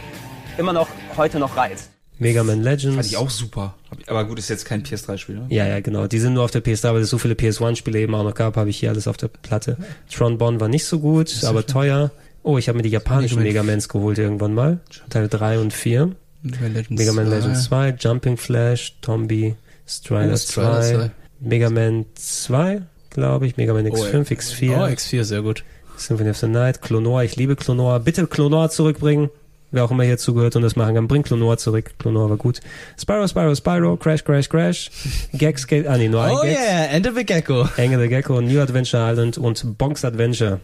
[0.58, 1.90] immer noch heute noch reizt.
[2.18, 2.96] Mega Man Legends.
[2.96, 3.74] Fand ich auch super.
[4.06, 5.46] Aber gut, ist jetzt kein PS3-Spiel, ne?
[5.50, 6.06] Ja, ja, genau.
[6.06, 8.56] Die sind nur auf der PS3, weil es so viele PS1-Spiele eben auch noch gab,
[8.56, 9.76] habe ich hier alles auf der Platte.
[10.10, 12.10] Tron Bonn war nicht so gut, aber teuer.
[12.42, 13.66] Oh, ich habe mir die japanischen Mega Man.
[13.66, 14.78] Megamans geholt irgendwann mal.
[15.10, 16.12] Teil 3 und 4.
[16.42, 17.92] Mega Man Legends, Mega Man Legends 2.
[17.92, 21.10] 2, Jumping Flash, Tombi, Strider Oh, Strider 2, 2.
[21.40, 22.82] Mega Man 2,
[23.16, 25.64] glaube ich, Mega Man X5, X4, Oh, X4, sehr gut.
[25.96, 27.98] Symphony of the Night, Clonor, ich liebe Clonor.
[28.00, 29.30] Bitte Clonor zurückbringen.
[29.72, 31.94] Wer auch immer hier zugehört und das machen kann, bring Clonor zurück.
[31.98, 32.60] Clonor war gut.
[32.98, 34.90] Spyro, Spyro, Spyro, Crash, Crash, Crash.
[35.32, 37.68] Gex, Ge ah nee, nur ein Oh yeah, Enter the Gecko.
[37.76, 40.60] Enge the Gecko, New Adventure Island und Bonks Adventure.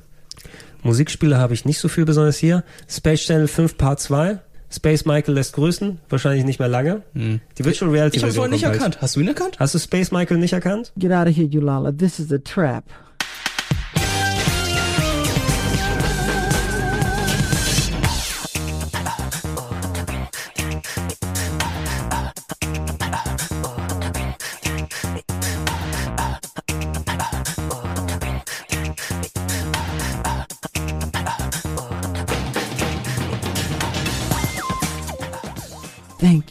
[0.82, 2.64] Musikspiele habe ich nicht so viel besonders hier.
[2.88, 4.38] Space Channel 5 Part 2.
[4.72, 5.98] Space Michael lässt grüßen.
[6.08, 7.02] Wahrscheinlich nicht mehr lange.
[7.14, 9.02] Die Virtual Reality Ich hab's Version vorhin nicht erkannt.
[9.02, 9.58] Hast du ihn erkannt?
[9.58, 10.92] Hast du Space Michael nicht erkannt?
[10.96, 11.92] Get out of here, Eulala.
[11.92, 12.84] This is a trap.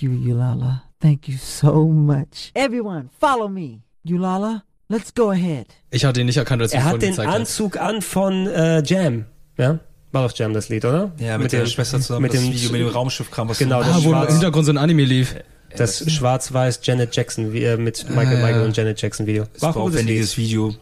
[0.01, 0.81] Thank you, Eulala.
[0.99, 2.51] Thank you so much.
[2.55, 3.81] Everyone, follow me.
[4.03, 5.67] Eulala, let's go ahead.
[5.91, 7.19] Ich hatte ihn nicht erkannt, als Er hat den.
[7.19, 9.25] Anzug an von äh, Jam.
[9.59, 9.79] Ja?
[10.11, 11.11] War doch Jam das Lied, oder?
[11.19, 13.83] Ja, mit, der dem- Schwester zusammen, Mit das dem, Video mit dem Raumschiffkram, was Genau,
[13.83, 15.35] so das Ah, wo im Hintergrund so ein Anime lief.
[15.77, 18.45] das schwarz-weiß Janet Jackson äh, mit Michael, ja.
[18.45, 19.43] Michael und Janet Jackson Video.
[19.53, 20.73] super ein aufwendiges Video.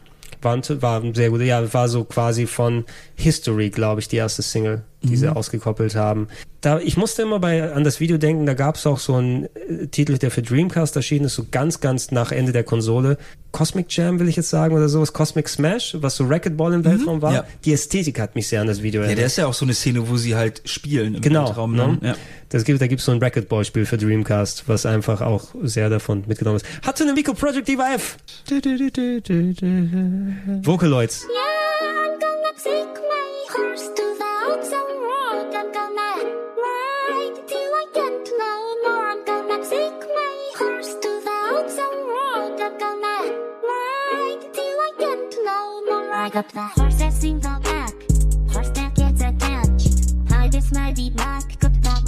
[0.42, 1.42] War, ein- war ein sehr gut.
[1.42, 2.84] Ja, war so quasi von
[3.16, 5.16] History, glaube ich, die erste Single, die Mhm.
[5.16, 6.28] sie ausgekoppelt haben.
[6.62, 9.44] Da, ich musste immer bei, an das Video denken, da gab es auch so einen
[9.44, 13.16] äh, Titel, der für Dreamcast erschienen ist, so ganz, ganz nach Ende der Konsole.
[13.52, 15.12] Cosmic Jam, will ich jetzt sagen, oder sowas.
[15.12, 17.30] Cosmic Smash, was so Racquetball im Weltraum war.
[17.30, 17.36] Mhm.
[17.36, 17.44] Ja.
[17.64, 19.26] Die Ästhetik hat mich sehr an das Video Ja, der erinnert.
[19.32, 21.74] ist ja auch so eine Szene, wo sie halt spielen im Genau, Weltraum.
[21.74, 21.98] ne?
[22.02, 22.14] Ja.
[22.50, 26.24] Das gibt, da gibt es so ein Racquetball-Spiel für Dreamcast, was einfach auch sehr davon
[26.26, 26.66] mitgenommen ist.
[26.84, 28.16] Hatte eine Mico Project Diva F.
[30.62, 31.26] Vocaloids.
[33.52, 33.90] Horse
[46.12, 47.94] I horse got the horses in the back.
[48.52, 50.14] Horse that gets attached.
[50.30, 51.44] Hi, this might be black,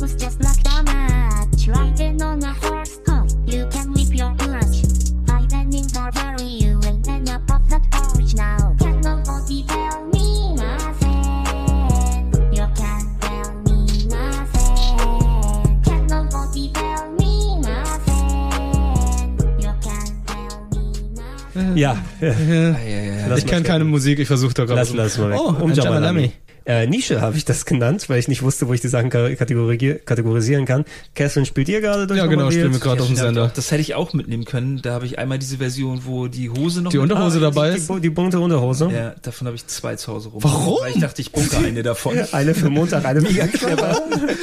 [0.03, 1.69] was just like the match.
[1.69, 3.25] Riding on a horse, huh?
[3.47, 4.83] You can whip your clutch.
[5.31, 8.75] I then in the valley, you ain't then up off that porch now.
[8.81, 12.35] Can nobody tell me nothing?
[12.51, 13.79] You can't tell me
[14.11, 15.83] nothing.
[15.87, 19.39] Can nobody tell me nothing?
[19.63, 20.83] You can't tell me
[21.15, 21.77] nothing.
[21.77, 21.97] Ja,
[23.29, 24.81] Lass ich mal kenne keine Musik, ich versuche da gerade.
[24.81, 25.39] Lass, lass mal weg.
[25.41, 26.33] Oh, Um Jamalami.
[26.65, 29.35] Äh, Nische habe ich das genannt, weil ich nicht wusste, wo ich die Sachen ka-
[29.35, 30.85] kategorisier kategorisieren kann.
[31.15, 33.51] Catherine spielt ihr gerade durch Ja, genau, spielen wir gerade auf dem Sender.
[33.55, 34.81] Das hätte ich auch mitnehmen können.
[34.83, 37.71] Da habe ich einmal diese Version, wo die Hose noch Die mit- Unterhose Ah, dabei
[37.73, 37.89] Die, ist.
[37.89, 38.91] bu- die bunte Unterhose.
[38.93, 40.43] Ja, davon habe ich zwei zu Hause rum.
[40.43, 40.79] Warum?
[40.83, 42.17] Weil ich dachte, ich bunker eine davon.
[42.33, 44.01] Eine für Montag, eine für Mega clever.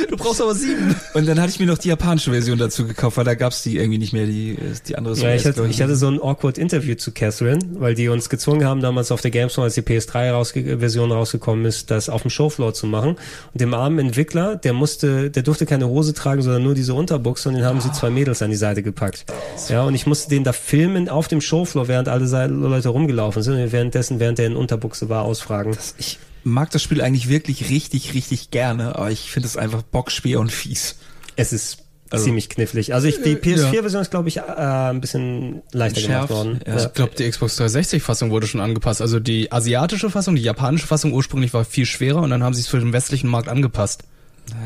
[0.10, 0.95] Du brauchst aber sieben.
[1.13, 3.77] Und dann hatte ich mir noch die japanische Version dazu gekauft, weil da gab's die
[3.77, 6.58] irgendwie nicht mehr, die, die andere ist Ja, ich hatte, ich hatte so ein awkward
[6.58, 10.32] Interview zu Catherine, weil die uns gezwungen haben, damals auf der Gamescom, als die PS3
[10.32, 13.15] rausge Version rausgekommen ist, das auf dem Showfloor zu machen.
[13.54, 17.50] Und dem armen Entwickler, der musste, der durfte keine Hose tragen, sondern nur diese Unterbuchse
[17.50, 19.26] und den haben sie zwei Mädels an die Seite gepackt.
[19.69, 23.62] Ja, und ich musste den da filmen auf dem Showfloor, während alle Leute rumgelaufen sind
[23.62, 25.76] und währenddessen, während der in Unterbuchse war, ausfragen.
[25.98, 30.39] Ich mag das Spiel eigentlich wirklich richtig, richtig gerne, aber ich finde es einfach bockschwer
[30.39, 30.98] und fies.
[31.36, 31.80] Es ist
[32.12, 32.93] Also- ziemlich knifflig.
[32.93, 33.36] Also ich, die ja.
[33.38, 36.60] PS4-Version ist, glaube ich, äh, ein bisschen leichter Schärf, gemacht worden.
[36.65, 36.78] ja.
[36.86, 39.02] Ich glaube, die Xbox 360-Fassung wurde schon angepasst.
[39.02, 42.62] Also die asiatische Fassung, die japanische Fassung ursprünglich war viel schwerer und dann haben sie
[42.62, 44.04] es für den westlichen Markt angepasst.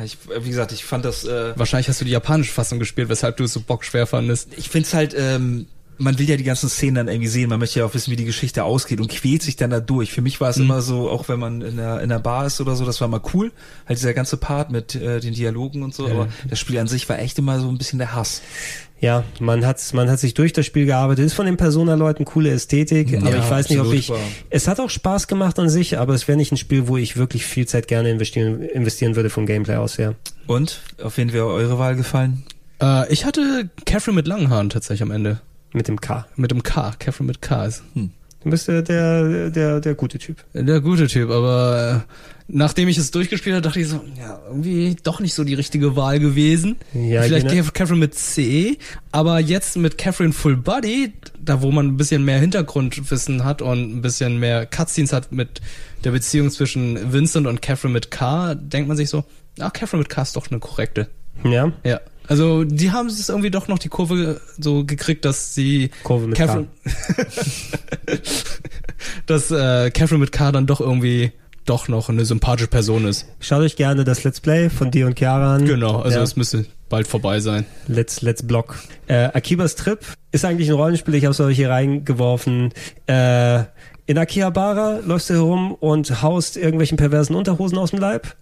[0.06, 3.36] Ich, wie gesagt, ich fand das, äh, Wahrscheinlich hast du die japanische Fassung gespielt, weshalb
[3.38, 4.49] du es so bockschwer fandest.
[4.56, 5.67] ich finde es halt, ähm,
[6.03, 8.15] man will ja die ganzen Szenen dann irgendwie sehen, man möchte ja auch wissen, wie
[8.15, 10.11] die Geschichte ausgeht und quält sich dann da durch.
[10.11, 12.61] Für mich war es immer so, auch wenn man in der, in der Bar ist
[12.61, 13.51] oder so, das war mal cool,
[13.87, 17.07] halt dieser ganze Part mit äh, den Dialogen und so, aber das Spiel an sich
[17.09, 18.41] war echt immer so ein bisschen der Hass.
[18.99, 21.25] Ja, man hat, man hat sich durch das Spiel gearbeitet.
[21.25, 24.09] Ist von den Persona-Leuten coole Ästhetik, aber ich weiß nicht, ob ich.
[24.09, 24.17] war-
[24.49, 27.17] Es hat auch Spaß gemacht an sich, aber es wäre nicht ein Spiel, wo ich
[27.17, 30.15] wirklich viel Zeit gerne investieren, investieren würde vom Gameplay aus her.
[30.47, 32.43] Und, auf wen wäre eure Wahl gefallen?
[32.81, 35.41] Äh, ich hatte Catherine mit langen Haaren tatsächlich am Ende.
[35.73, 36.25] Mit dem K.
[36.36, 36.93] Mit dem K.
[36.99, 37.83] Catherine mit K ist
[38.43, 40.43] Du bist der, der, der, der gute Typ.
[40.53, 42.13] der gute Typ, aber äh,
[42.49, 45.95] nachdem ich es durchgespielt habe, dachte ich so, ja, irgendwie doch nicht so die richtige
[45.95, 46.75] Wahl gewesen.
[46.93, 47.63] Ja, Vielleicht genau.
[47.71, 48.77] Catherine mit C,
[49.13, 53.97] aber jetzt mit Catherine Full Body, da wo man ein bisschen mehr Hintergrundwissen hat und
[53.97, 55.62] ein bisschen mehr Cutscenes hat mit
[56.03, 59.23] der Beziehung zwischen Vincent und Catherine mit K, denkt man sich so,
[59.59, 61.07] ach, Catherine mit K ist doch eine korrekte.
[61.45, 61.71] Ja.
[61.86, 62.01] Ja.
[62.27, 66.38] Also die haben es irgendwie doch noch die Kurve so gekriegt, dass sie Kurve mit
[66.38, 66.67] Catherine,
[69.25, 71.33] dass äh, Catherine mit K dann doch irgendwie
[71.65, 73.25] doch noch eine sympathische Person ist.
[73.39, 75.65] Schaut euch gerne das Let's Play von dir und Chiara an.
[75.65, 76.23] Genau, also ja.
[76.23, 77.65] es müsste bald vorbei sein.
[77.88, 78.77] Let's, let's Block.
[79.07, 79.99] Äh, Akibas Trip
[80.31, 82.73] ist eigentlich ein Rollenspiel, ich habe es euch hier reingeworfen.
[83.07, 83.63] Äh,
[84.05, 88.35] in Akihabara läufst du herum und haust irgendwelchen perversen Unterhosen aus dem Leib.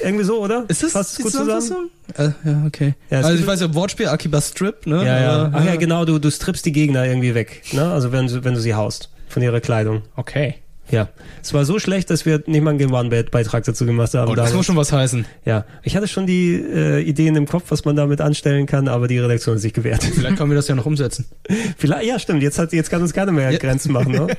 [0.00, 0.64] Irgendwie so, oder?
[0.68, 1.60] Ist das Fasst die gut zusammen?
[1.60, 2.34] Zusammenfassung?
[2.46, 2.94] Äh, ja, okay.
[3.10, 5.04] Ja, also ich weiß ja, Wortspiel, Akiba Strip, ne?
[5.04, 5.50] Ja, ja.
[5.52, 7.90] Ach ja, genau, du, du strippst die Gegner irgendwie weg, ne?
[7.92, 10.02] Also wenn, du- wenn du sie haust von ihrer Kleidung.
[10.16, 10.54] Okay.
[10.90, 11.08] Ja.
[11.42, 14.30] Es war so schlecht, dass wir nicht mal einen Game One-Beitrag dazu gemacht haben.
[14.30, 14.54] Oh, das damals.
[14.54, 15.24] muss schon was heißen.
[15.44, 15.64] ja.
[15.82, 19.18] Ich hatte schon die äh, Ideen im Kopf, was man damit anstellen kann, aber die
[19.18, 20.02] Redaktion hat sich gewehrt.
[20.02, 21.26] Vielleicht können wir das ja noch umsetzen.
[21.76, 22.42] Vielleicht, ja, stimmt.
[22.42, 24.26] Jetzt hat, jetzt kann uns keiner mehr Grenzen machen, ne?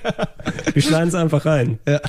[0.73, 1.79] Wir schneiden es einfach rein.
[1.87, 1.99] Ja.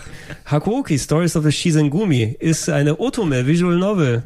[0.47, 4.23] Hakuoki, Stories of the Shizengumi, ist eine Otome, Visual Novel.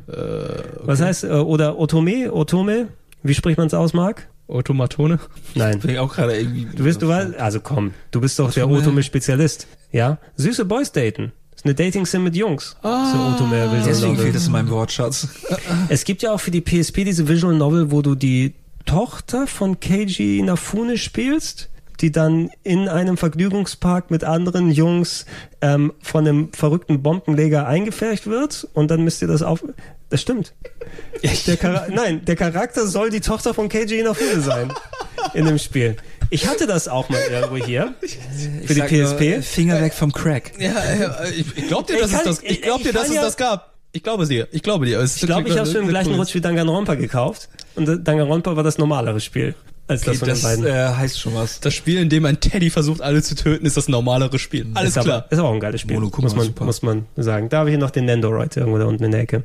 [0.82, 2.88] Was heißt, äh, oder Otome, Otome?
[3.22, 4.26] Wie spricht man es aus, Marc?
[4.48, 5.18] Automatone?
[5.54, 5.80] Nein.
[5.80, 6.66] Bin ich auch gerade irgendwie.
[6.66, 8.80] Du bist, du weißt, also komm, du bist doch der Otome.
[8.80, 9.66] Otome-Spezialist.
[9.92, 10.18] Ja?
[10.36, 11.32] Süße Boys daten.
[11.54, 12.76] Ist eine Dating-Sim mit Jungs.
[12.82, 14.24] Ah, so Otome, Visual Deswegen Novel.
[14.24, 15.28] fehlt es in meinem Wortschatz.
[15.88, 18.54] Es gibt ja auch für die PSP diese Visual Novel, wo du die
[18.86, 25.26] Tochter von Keiji Inafune spielst, die dann in einem Vergnügungspark mit anderen Jungs
[25.60, 29.64] ähm, von einem verrückten Bombenleger eingefärbt wird und dann müsst ihr das auf...
[30.10, 30.52] Das stimmt.
[31.46, 34.72] Der Nein, der Charakter soll die Tochter von Keiji Inafune sein
[35.32, 35.96] in dem Spiel.
[36.30, 37.94] Ich hatte das auch mal irgendwo hier
[38.64, 39.42] für die sag nur, PSP.
[39.42, 40.52] Finger weg vom Crack.
[40.58, 42.88] Ja, ja ich, ich glaub dir, Ich dass es kann- das, ich ich- glaub dir,
[42.90, 43.74] ich dass es ja- das gab.
[43.92, 45.00] Ich glaube dir, ich glaube dir.
[45.02, 48.76] Ich glaube, ich habe es im gleichen Rutsch wie Danganronpa gekauft und Danganronpa war das
[48.76, 49.54] normalere Spiel
[49.86, 50.66] als das Okay, von das den beiden.
[50.66, 51.60] äh, heißt schon was.
[51.60, 54.66] Das Spiel, in dem ein Teddy versucht, alle zu töten, ist das normalere Spiel.
[54.74, 55.16] Alles ist klar.
[55.18, 56.64] Aber, ist aber auch ein geiles Spiel, Monokuma muss man, super.
[56.64, 57.48] muss man sagen.
[57.50, 59.44] Da habe ich noch den Nendoroid irgendwo da unten in der Ecke.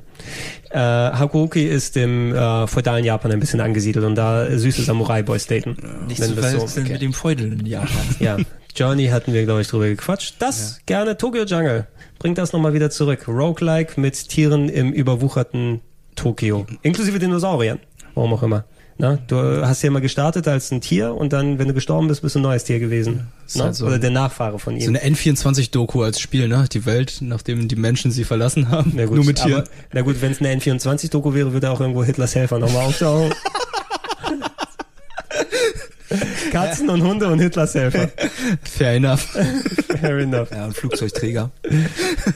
[0.70, 5.78] Äh, Hakuoki ist im äh, feudalen Japan ein bisschen angesiedelt und da süße Samurai-Boys daten.
[6.08, 7.90] Nicht nennen zu wir es verwechseln mit dem Feudel in Japan.
[8.20, 8.38] Ja,
[8.76, 10.36] Journey hatten wir, glaube ich, drüber gequatscht.
[10.40, 11.88] Das gerne Tokyo Jungle.
[12.20, 13.28] Bringt das nochmal wieder zurück.
[13.28, 15.82] Roguelike mit Tieren im überwucherten
[16.16, 16.66] Tokio.
[16.82, 17.80] Inklusive Dinosauriern.
[18.14, 18.66] Warum auch immer.
[19.02, 22.22] Na, du hast ja immer gestartet als ein Tier und dann, wenn du gestorben bist,
[22.22, 23.28] bist du ein neues Tier gewesen.
[23.56, 23.64] Na?
[23.64, 23.86] halt so.
[23.86, 24.82] Oder der Nachfahre von ihm.
[24.82, 26.66] So eine N24-Doku als Spiel, ne?
[26.70, 28.92] Die Welt, nachdem die Menschen sie verlassen haben.
[28.96, 29.62] na gut, Nur mit Tieren.
[29.62, 33.34] aber, na gut, wenn es eine N24-Doku wäre, würde auch irgendwo Hitlers Helfer nochmal auftauchen.
[36.52, 38.10] Katzen und Hunde und Hitlers Helfer.
[38.64, 39.22] Fair enough.
[40.02, 40.50] Fair enough.
[40.52, 41.52] Ja, ein Flugzeugträger.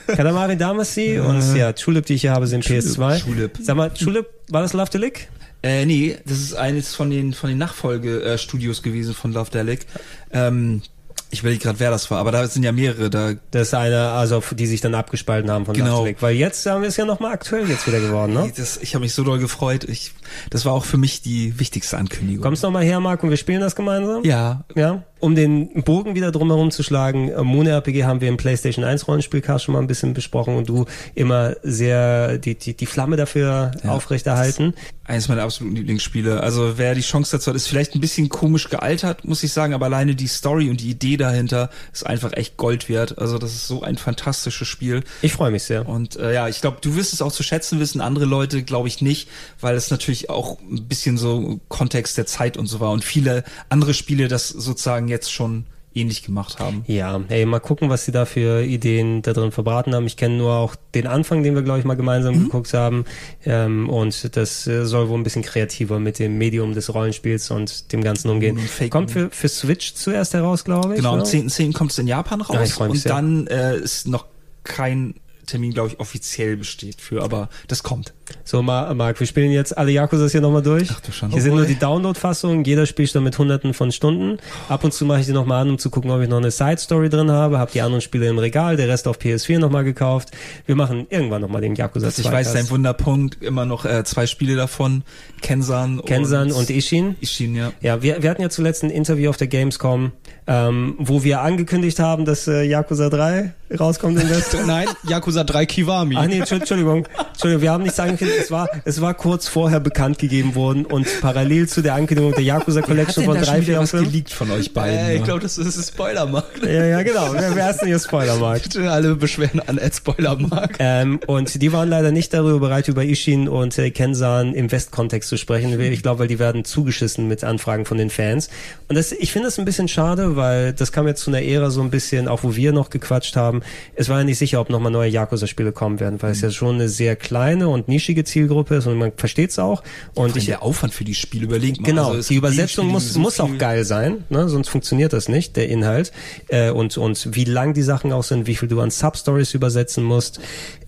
[0.06, 3.22] Katamari Damacy und ja, Tulip, die ich hier habe, sind PS2.
[3.24, 3.58] Tulip.
[3.60, 5.28] Sag mal, Tulip, war das Love Delic?
[5.64, 9.86] Äh, nee, das ist eines von den von den Nachfolgestudios gewesen von Love Delic.
[10.30, 10.82] Ähm,
[11.30, 13.08] ich will gerade, wer das war, aber da sind ja mehrere.
[13.08, 15.96] Da Das ist eine, also die sich dann abgespalten haben von Genau.
[15.96, 16.22] Love Delic.
[16.22, 18.52] Weil jetzt ähm, ist ja nochmal aktuell jetzt wieder geworden, ne?
[18.54, 19.84] das, ich habe mich so doll gefreut.
[19.84, 20.12] Ich,
[20.50, 22.42] das war auch für mich die wichtigste Ankündigung.
[22.42, 24.22] Kommst noch mal her, Marc, und wir spielen das gemeinsam?
[24.22, 28.36] Ja, Ja, um den Bogen wieder drumherum zu schlagen, äh, Moon RPG haben wir im
[28.36, 30.84] PlayStation 1 Rollenspielcast schon mal ein bisschen besprochen und du
[31.14, 33.90] immer sehr die, die, die Flamme dafür Ja.
[33.90, 34.74] aufrechterhalten.
[35.06, 36.40] eines meiner absoluten Lieblingsspiele.
[36.42, 39.74] Also wer die Chance dazu hat, ist vielleicht ein bisschen komisch gealtert, muss ich sagen,
[39.74, 43.18] aber alleine die Story und die Idee dahinter ist einfach echt Gold wert.
[43.18, 45.02] Also das ist so ein fantastisches Spiel.
[45.20, 45.86] Ich freue mich sehr.
[45.86, 48.88] Und äh, ja, ich glaube, du wirst es auch zu schätzen wissen, andere Leute glaube
[48.88, 49.28] ich nicht,
[49.60, 53.44] weil es natürlich auch ein bisschen so Kontext der Zeit und so war und viele
[53.68, 55.64] andere Spiele das sozusagen jetzt schon
[55.96, 56.82] ähnlich gemacht haben.
[56.88, 60.06] Ja, ey, mal gucken, was sie da für Ideen da drin verbraten haben.
[60.06, 62.44] Ich kenne nur auch den Anfang, den wir, glaube ich, mal gemeinsam Mhm.
[62.46, 63.04] geguckt haben.
[63.44, 67.92] Ähm, und das äh, soll wohl ein bisschen kreativer mit dem Medium des Rollenspiels und
[67.92, 68.58] dem Ganzen umgehen.
[68.58, 70.96] Fake Kommt für, für Switch zuerst heraus, glaube ich.
[70.96, 71.24] Genau, am ne?
[71.26, 71.72] 10.10.
[71.72, 73.12] kommt es in Japan raus Ja, und sehr.
[73.12, 74.26] dann äh, ist noch
[74.64, 75.14] kein
[75.46, 78.13] Termin, glaube ich, offiziell besteht für, aber das kommt.
[78.44, 80.88] So, Ma- Marc, wir spielen jetzt alle Yakuzas hier nochmal durch.
[80.90, 81.34] Ach du Schande.
[81.34, 82.64] Hier sind nur die Download-Fassungen.
[82.64, 84.38] Jeder Spielstand mit hunderten von Stunden.
[84.68, 86.50] Ab und zu mache ich die nochmal an, um zu gucken, ob ich noch eine
[86.50, 87.58] Side-Story drin habe.
[87.58, 90.30] Hab die anderen Spiele im Regal, der Rest auf PS4 nochmal gekauft.
[90.66, 92.28] Wir machen irgendwann nochmal den Yakuza Also 2.
[92.28, 92.70] ich weiß, dein.
[92.70, 95.02] Wunderpunkt, immer noch äh, zwei Spiele davon,
[95.42, 97.16] Kensan, Kensan und Ishin.
[97.20, 97.72] Ishin, ja.
[97.82, 100.12] Ja, wir, wir hatten ja zuletzt ein Interview auf der Gamescom,
[100.46, 105.66] ähm, wo wir angekündigt haben, dass äh, Yakuza 3 rauskommt in der Nein, Yakuza 3
[105.66, 106.14] Kiwami.
[106.18, 107.06] Ach nee, Entschu- Entschuldigung.
[107.32, 108.13] Entschuldigung, wir haben nichts angekündigt.
[108.22, 112.42] Es war, es war kurz vorher bekannt gegeben worden und parallel zu der Ankündigung der
[112.42, 114.04] Yakuza Collection von 3, 4 und was 5.
[114.04, 114.98] geleakt von euch beiden?
[114.98, 116.62] Äh, ich glaube, das ist ein Spoilermarkt.
[116.64, 117.32] Ja, ja, genau.
[117.32, 118.64] Wer, ist denn hier Spoilermarkt?
[118.64, 120.76] Bitte alle beschweren an Ed Spoilermarkt.
[120.78, 125.28] Ähm, und die waren leider nicht darüber bereit, über Ishin und äh, Kensan im Westkontext
[125.28, 125.78] zu sprechen.
[125.80, 128.48] Ich glaube, weil die werden zugeschissen mit Anfragen von den Fans.
[128.88, 131.70] Und das, ich finde das ein bisschen schade, weil das kam jetzt zu einer Ära
[131.70, 133.62] so ein bisschen, auch wo wir noch gequatscht haben.
[133.94, 136.76] Es war ja nicht sicher, ob nochmal neue Yakuza-Spiele kommen werden, weil es ja schon
[136.76, 139.82] eine sehr kleine und nischige Zielgruppe ist und man versteht es auch.
[140.12, 141.86] Und ich, der Aufwand für die Spiele, überlegt mal.
[141.86, 144.48] Genau, Also die Übersetzung muss, so muss auch geil sein, ne?
[144.50, 146.12] sonst funktioniert das nicht, der Inhalt.
[146.48, 150.04] Äh, und, und wie lang die Sachen auch sind, wie viel du an Substories übersetzen
[150.04, 150.40] musst.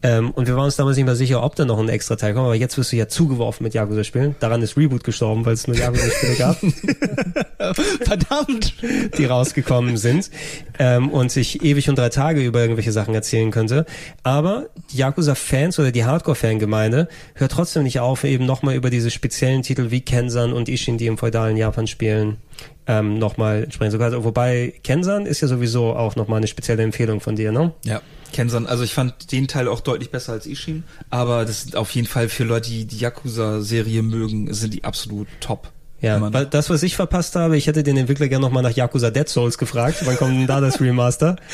[0.02, 2.34] Ähm, und wir waren uns damals nicht mehr sicher, ob da noch ein extra Teil
[2.34, 4.36] kommt, aber jetzt wirst du ja zugeworfen mit Yakuza-Spielen.
[4.40, 6.58] Daran ist Reboot gestorben, weil es nur Yakuza-Spiele gab,
[8.04, 8.74] Verdammt.
[9.18, 10.30] die rausgekommen sind.
[10.78, 13.86] Ähm, und ich ewig und drei Tage über irgendwelche Sachen erzählen könnte.
[14.22, 19.62] Aber die Yakuza-Fans oder die Hardcore-Fangemeinde hört trotzdem nicht auf, eben nochmal über diese speziellen
[19.62, 22.38] Titel wie Kensan und Ishin, die im feudalen Japan spielen,
[22.86, 24.24] ähm, nochmal entsprechend sogar.
[24.24, 27.72] Wobei Kensan ist ja sowieso auch nochmal eine spezielle Empfehlung von dir, ne?
[27.84, 28.66] Ja, Kensan.
[28.66, 32.06] Also ich fand den Teil auch deutlich besser als Ishin, aber das sind auf jeden
[32.06, 35.72] Fall für Leute, die die Yakuza-Serie mögen, sind die absolut top.
[36.06, 36.32] Ja, noch.
[36.32, 39.28] weil das, was ich verpasst habe, ich hätte den Entwickler gerne nochmal nach Yakuza Dead
[39.28, 39.98] Souls gefragt.
[40.04, 41.36] Wann kommt denn da das Remaster?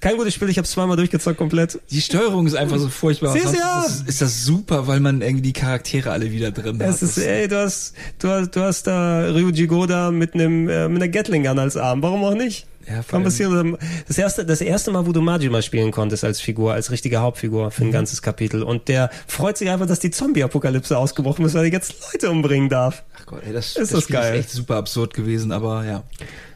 [0.00, 1.80] Kein gutes Spiel, ich habe zweimal durchgezockt komplett.
[1.90, 3.32] Die Steuerung ist einfach so furchtbar.
[3.32, 3.80] Siehst ja.
[3.84, 6.88] ist, das- ist das super, weil man irgendwie die Charaktere alle wieder drin hat.
[6.88, 10.68] Es ist, Das- ey, du hast, du hast, du hast da Ryuji Goda mit einem,
[10.68, 12.00] äh, mit einer Gatling Gun als Arm.
[12.02, 12.66] Warum auch nicht?
[12.88, 13.76] Ja, Kann passieren.
[14.06, 17.66] Das erste, das erste Mal, wo du Majima spielen konntest als Figur, als richtige Hauptfigur
[17.66, 17.70] Mhm.
[17.72, 18.62] für ein ganzes Kapitel.
[18.62, 22.68] Und der freut sich einfach, dass die Zombie-Apokalypse ausgebrochen ist, weil er jetzt Leute umbringen
[22.70, 23.02] darf.
[23.28, 24.34] Gott, ey, das, Ist das das Spiel geil.
[24.34, 26.02] ist echt super absurd gewesen, aber ja.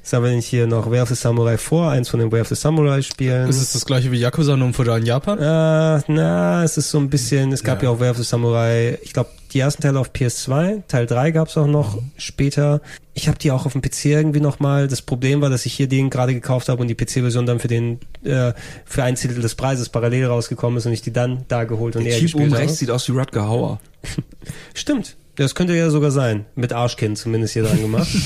[0.01, 2.41] Jetzt haben wir nicht hier noch Way of the Samurai vor, eins von den Way
[2.41, 3.49] of the Samurai Spielen.
[3.49, 5.39] Ist es das gleiche wie Yakuza nur im feudalen Japan?
[5.39, 8.99] Äh, na, es ist so ein bisschen, es gab ja, auch Way of the Samurai,
[9.03, 12.81] ich glaube, die ersten Teile auf PS2, Teil 3 gab's auch noch später.
[13.13, 14.89] Ich habe die auch auf dem PC irgendwie nochmal.
[14.89, 17.69] Das Problem war, dass ich hier den gerade gekauft habe und die PC-Version dann für
[17.69, 18.55] den äh,
[18.87, 22.05] für ein Zehntel des Preises parallel rausgekommen ist und ich die dann da geholt und
[22.05, 22.63] Der eher Typ gespielt oben habe.
[22.63, 23.79] rechts sieht aus wie Rutger Hauer.
[24.75, 25.17] Stimmt.
[25.37, 26.45] Das könnte ja sogar sein.
[26.57, 28.09] Mit Arschkind zumindest hier dran gemacht.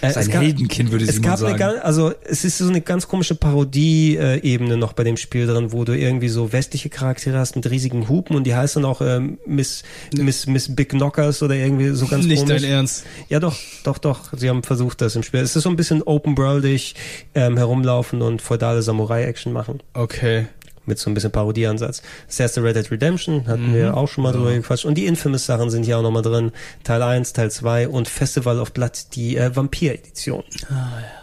[0.00, 1.58] Äh, Sein es gab- Heldenkind, würde es Simon gab eine sagen.
[1.58, 5.84] ganz, also es ist so eine ganz komische Parodie-Ebene noch bei dem Spiel drin, wo
[5.84, 9.38] du irgendwie so westliche Charaktere hast mit riesigen Hupen und die heißt dann auch ähm,
[9.46, 9.82] Miss,
[10.14, 12.60] Miss, Miss Big Knockers oder irgendwie so ganz Nicht komisch.
[12.62, 13.04] dein Ernst.
[13.30, 14.32] Ja doch, doch, doch.
[14.36, 15.40] Sie haben versucht das im Spiel.
[15.40, 16.94] Es ist so ein bisschen open-worldig
[17.34, 19.82] ähm, herumlaufen und feudale Samurai-Action machen.
[19.94, 20.46] Okay.
[20.86, 22.02] Mit so ein bisschen Parodieansatz.
[22.26, 24.84] Das erste Red Dead Redemption hatten wir auch schon mal drüber gequatscht.
[24.84, 26.52] Und die Infamous-Sachen sind hier auch nochmal drin.
[26.82, 30.44] Teil 1, Teil 2 und Festival of Blood, die äh, Vampir-Edition.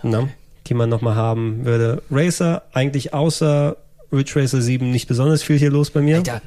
[0.04, 0.30] Ne?
[0.68, 2.02] Die man nochmal haben würde.
[2.10, 3.78] Racer, eigentlich außer
[4.12, 6.22] Ridge Racer 7 nicht besonders viel hier los bei mir.
[6.22, 6.42] Da,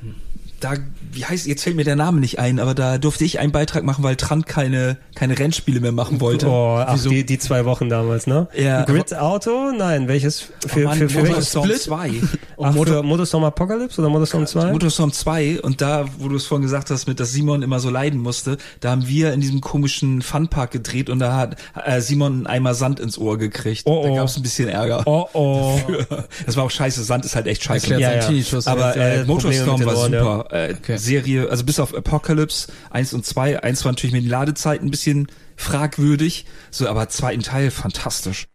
[0.64, 0.72] da,
[1.12, 3.84] wie heißt, jetzt fällt mir der Name nicht ein, aber da durfte ich einen Beitrag
[3.84, 6.48] machen, weil Trant keine, keine Rennspiele mehr machen wollte.
[6.48, 8.48] Oh, ach, die, die zwei Wochen damals, ne?
[8.56, 9.72] Ja, Grid Auto?
[9.76, 10.40] Nein, welches?
[10.66, 11.54] Für, Oh Mann, für, für welches?
[11.54, 12.10] Motorstorm 2.
[12.62, 14.72] Ach, für Motorstorm Apocalypse oder Motorstorm 2?
[14.72, 17.90] Motorstorm 2 und da, wo du es vorhin gesagt hast, mit dass Simon immer so
[17.90, 22.32] leiden musste, da haben wir in diesem komischen Funpark gedreht und da hat äh, Simon
[22.32, 23.82] einen Eimer Sand ins Ohr gekriegt.
[23.84, 24.16] Oh, Da oh.
[24.16, 25.02] gab's ein bisschen Ärger.
[25.04, 25.78] Oh, oh.
[26.46, 27.98] Das war auch scheiße, Sand ist halt echt scheiße.
[27.98, 28.28] Ja, ja.
[28.64, 30.53] Aber äh, Motorstorm war Ohren, super.
[30.54, 30.96] Äh, Okay.
[30.96, 33.62] Serie, also bis auf Apocalypse 1 und 2.
[33.62, 38.46] Eins war natürlich mit den Ladezeiten ein bisschen fragwürdig, so aber zweiten Teil fantastisch.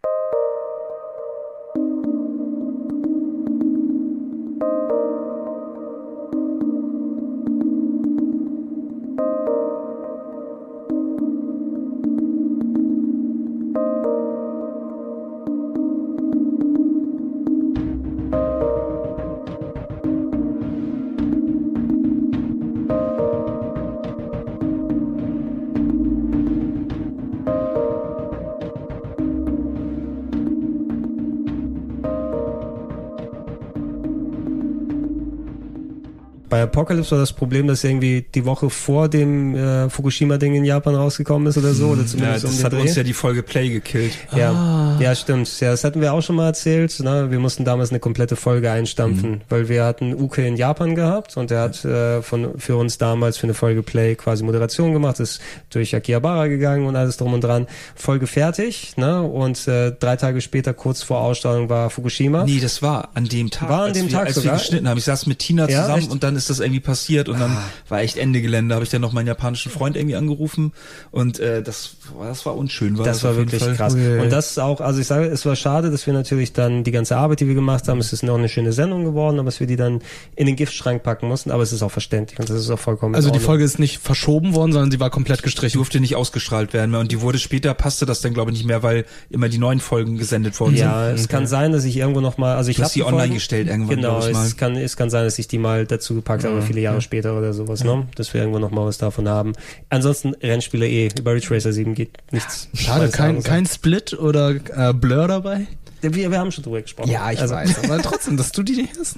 [36.59, 40.93] Bei Apocalypse war das Problem, dass irgendwie die Woche vor dem äh, Fukushima-Ding in Japan
[40.95, 42.99] rausgekommen ist oder so, oder Ja, zumindest das um hat den uns Dreh.
[42.99, 44.11] ja die Folge Play gekillt.
[44.35, 45.59] Ja, ja, stimmt.
[45.61, 46.99] Ja, das hatten wir auch schon mal erzählt.
[46.99, 47.31] Ne?
[47.31, 51.49] Wir mussten damals eine komplette Folge einstampfen, weil wir hatten Uke in Japan gehabt und
[51.51, 55.39] er hat äh, von für uns damals für eine Folge Play quasi Moderation gemacht, ist
[55.69, 57.67] durch Akihabara gegangen und alles drum und dran.
[57.95, 59.21] Folge fertig, ne?
[59.23, 62.43] Und äh, drei Tage später, kurz vor Ausstrahlung, war Fukushima.
[62.43, 63.69] Nee, das war an dem Tag.
[63.69, 64.53] War an als dem wir, Tag als sogar?
[64.53, 64.97] wir geschnitten haben.
[64.97, 66.11] Ich saß mit Tina Ja, zusammen echt?
[66.11, 67.55] und dann ist das irgendwie passiert und dann
[67.87, 68.75] war echt Ende Gelände.
[68.75, 70.73] Habe ich dann noch meinen japanischen Freund irgendwie angerufen
[71.11, 72.97] und äh, das, das war unschön.
[72.97, 73.75] War das, Das war wirklich Fall.
[73.75, 73.93] krass.
[73.95, 74.19] Ui.
[74.19, 76.91] Und das ist auch, also ich sage, es war schade, dass wir natürlich dann die
[76.91, 79.59] ganze Arbeit, die wir gemacht haben, es ist noch eine schöne Sendung geworden, aber dass
[79.59, 80.01] wir die dann
[80.35, 83.15] in den Giftschrank packen mussten, aber es ist auch verständlich und das ist auch vollkommen
[83.15, 83.39] Also die.
[83.39, 85.77] Folge ist nicht verschoben worden, sondern sie war komplett Die gestrichen.
[85.77, 88.65] durfte nicht ausgestrahlt werden mehr und die wurde später, passte das dann glaube ich nicht
[88.67, 91.15] mehr, weil immer die neuen Folgen gesendet worden Ja, sind.
[91.19, 93.33] es kann sein, dass ich irgendwo noch mal, also ich Du habe hast die online
[93.33, 94.45] gestellt irgendwann, Genau, glaub ich mal.
[94.45, 97.37] es kann, es kann sein, dass ich die mal dazu gepackt habe, viele Jahre später
[97.37, 98.07] oder sowas, ne?
[98.15, 99.53] Dass wir irgendwo noch mal was davon haben.
[99.89, 102.69] Ansonsten Rennspiele eh, über Ridge Racer 7 geht nichts.
[102.73, 105.67] Schade, kein, kein Split oder äh, Blur dabei?
[106.01, 107.13] Wir, wir haben schon drüber gesprochen.
[107.15, 109.17] Also, Aber trotzdem, dass du die nicht hast.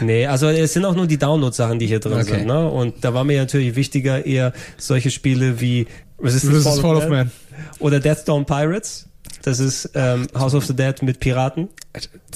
[0.00, 2.24] Nee, also es sind auch nur die Download-Sachen, die hier drin Okay.
[2.24, 2.46] sind.
[2.46, 2.68] Ne?
[2.70, 5.86] Und da war mir natürlich wichtiger eher solche Spiele wie
[6.20, 7.30] Resistance, Resistance Fall of Man.
[7.80, 9.06] oder Deathstone Pirates.
[9.42, 11.68] Das ist ähm, House of the Dead mit Piraten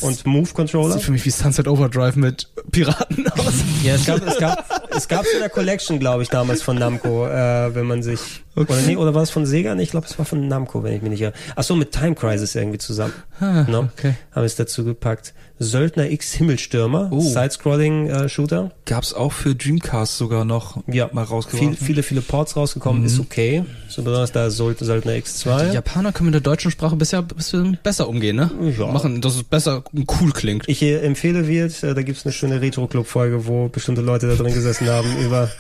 [0.01, 0.95] und Move-Controller.
[0.95, 3.55] Sieht für mich wie Sunset Overdrive mit Piraten aus.
[3.85, 7.27] Ja, es gab, es gab, es gab in der Collection, glaube ich, damals von Namco,
[7.27, 8.19] äh, wenn man sich,
[8.57, 9.75] oder nee, oder war es von Sega?
[9.75, 11.33] Nee, ich glaube, es war von Namco, wenn ich mich nicht irre.
[11.55, 13.13] Ach so, mit Time Crisis irgendwie zusammen.
[13.41, 13.89] Ah, no?
[13.97, 14.15] okay.
[14.33, 15.35] Haben es dazu gepackt.
[15.61, 17.21] Söldner X Himmelstürmer, Oh.
[17.21, 18.73] Side-Scrolling-Shooter.
[18.87, 21.77] Gab's auch für Dreamcast sogar noch Ja, mal viel, rausgeworfen.
[21.77, 23.65] viele, viele Ports rausgekommen, ist okay.
[23.89, 25.69] So besonders da Söld- Söldner X2.
[25.69, 28.51] Die Japaner können mit der deutschen Sprache bisher ein bisschen besser umgehen, ne?
[28.77, 28.87] Ja.
[28.89, 29.85] Machen, dass es besser
[30.21, 30.69] cool klingt.
[30.69, 34.89] Ich empfehle wird, äh, da gibt's eine schöne Retro-Club-Folge, wo bestimmte Leute da drin gesessen
[34.89, 35.51] haben, über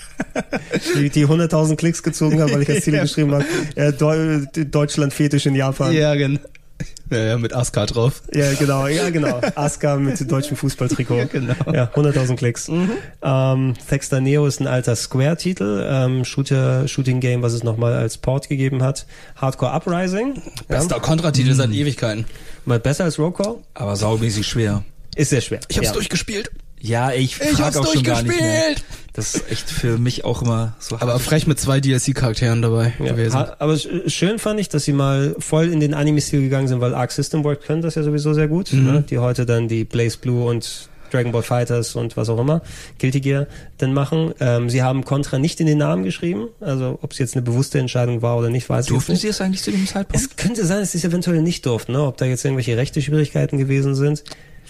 [0.97, 5.47] die, die 100.000 Klicks gezogen haben, weil ich das Ziel geschrieben habe, äh, Deu Deutschland-Fetisch
[5.47, 5.93] in Japan.
[5.93, 6.41] Ja, genau.
[7.11, 8.23] Ja, ja, mit Aska drauf.
[8.33, 9.41] Ja, genau, ja, genau.
[9.55, 11.17] Asuka mit deutschem Fußballtrikot.
[11.17, 11.55] Ja, genau.
[11.73, 12.71] Ja, 100.000 Klicks.
[13.23, 18.49] Ähm, Thexter Neo ist ein alter Square-Titel, ähm, Shooter, Shooting-Game, was es nochmal als Port
[18.49, 19.07] gegeben hat.
[19.37, 20.41] Hardcore Uprising.
[20.67, 22.25] Bester Kontratitel seit Ewigkeiten.
[22.65, 23.57] Mal besser als Rollcall.
[23.75, 24.85] aber saumäßig schwer.
[25.17, 25.61] Ist sehr schwer.
[25.69, 25.93] Ich hab's ja.
[25.95, 26.51] durchgespielt.
[26.81, 28.39] Ja, ich, Ich frag hab's auch schon gar nicht mehr.
[28.67, 28.85] durchgespielt.
[29.15, 31.23] Das ist echt für mich auch immer so Aber hart.
[31.23, 33.37] frech mit zwei DLC-Charakteren dabei Ja, gewesen.
[33.37, 36.95] aber sch- schön fand ich, dass sie mal voll in den Anime-Stil gegangen sind, weil
[36.95, 38.85] Arc System Works können das ja sowieso sehr gut, Mhm.
[38.85, 39.05] ne?
[39.09, 42.61] die heute dann die Blaze Blue und Dragon Ball Fighters und was auch immer,
[42.99, 43.47] Guilty Gear
[43.79, 44.35] dann machen.
[44.41, 47.79] Ähm, sie haben Contra nicht in den Namen geschrieben, also ob es jetzt eine bewusste
[47.79, 49.37] Entscheidung war oder nicht, weiß Durften ich Sie nicht.
[49.37, 50.17] es eigentlich zu dem Zeitpunkt?
[50.17, 52.03] Es könnte sein, dass sie es eventuell nicht durften, ne?
[52.03, 54.25] ob da jetzt irgendwelche rechte Schwierigkeiten gewesen sind.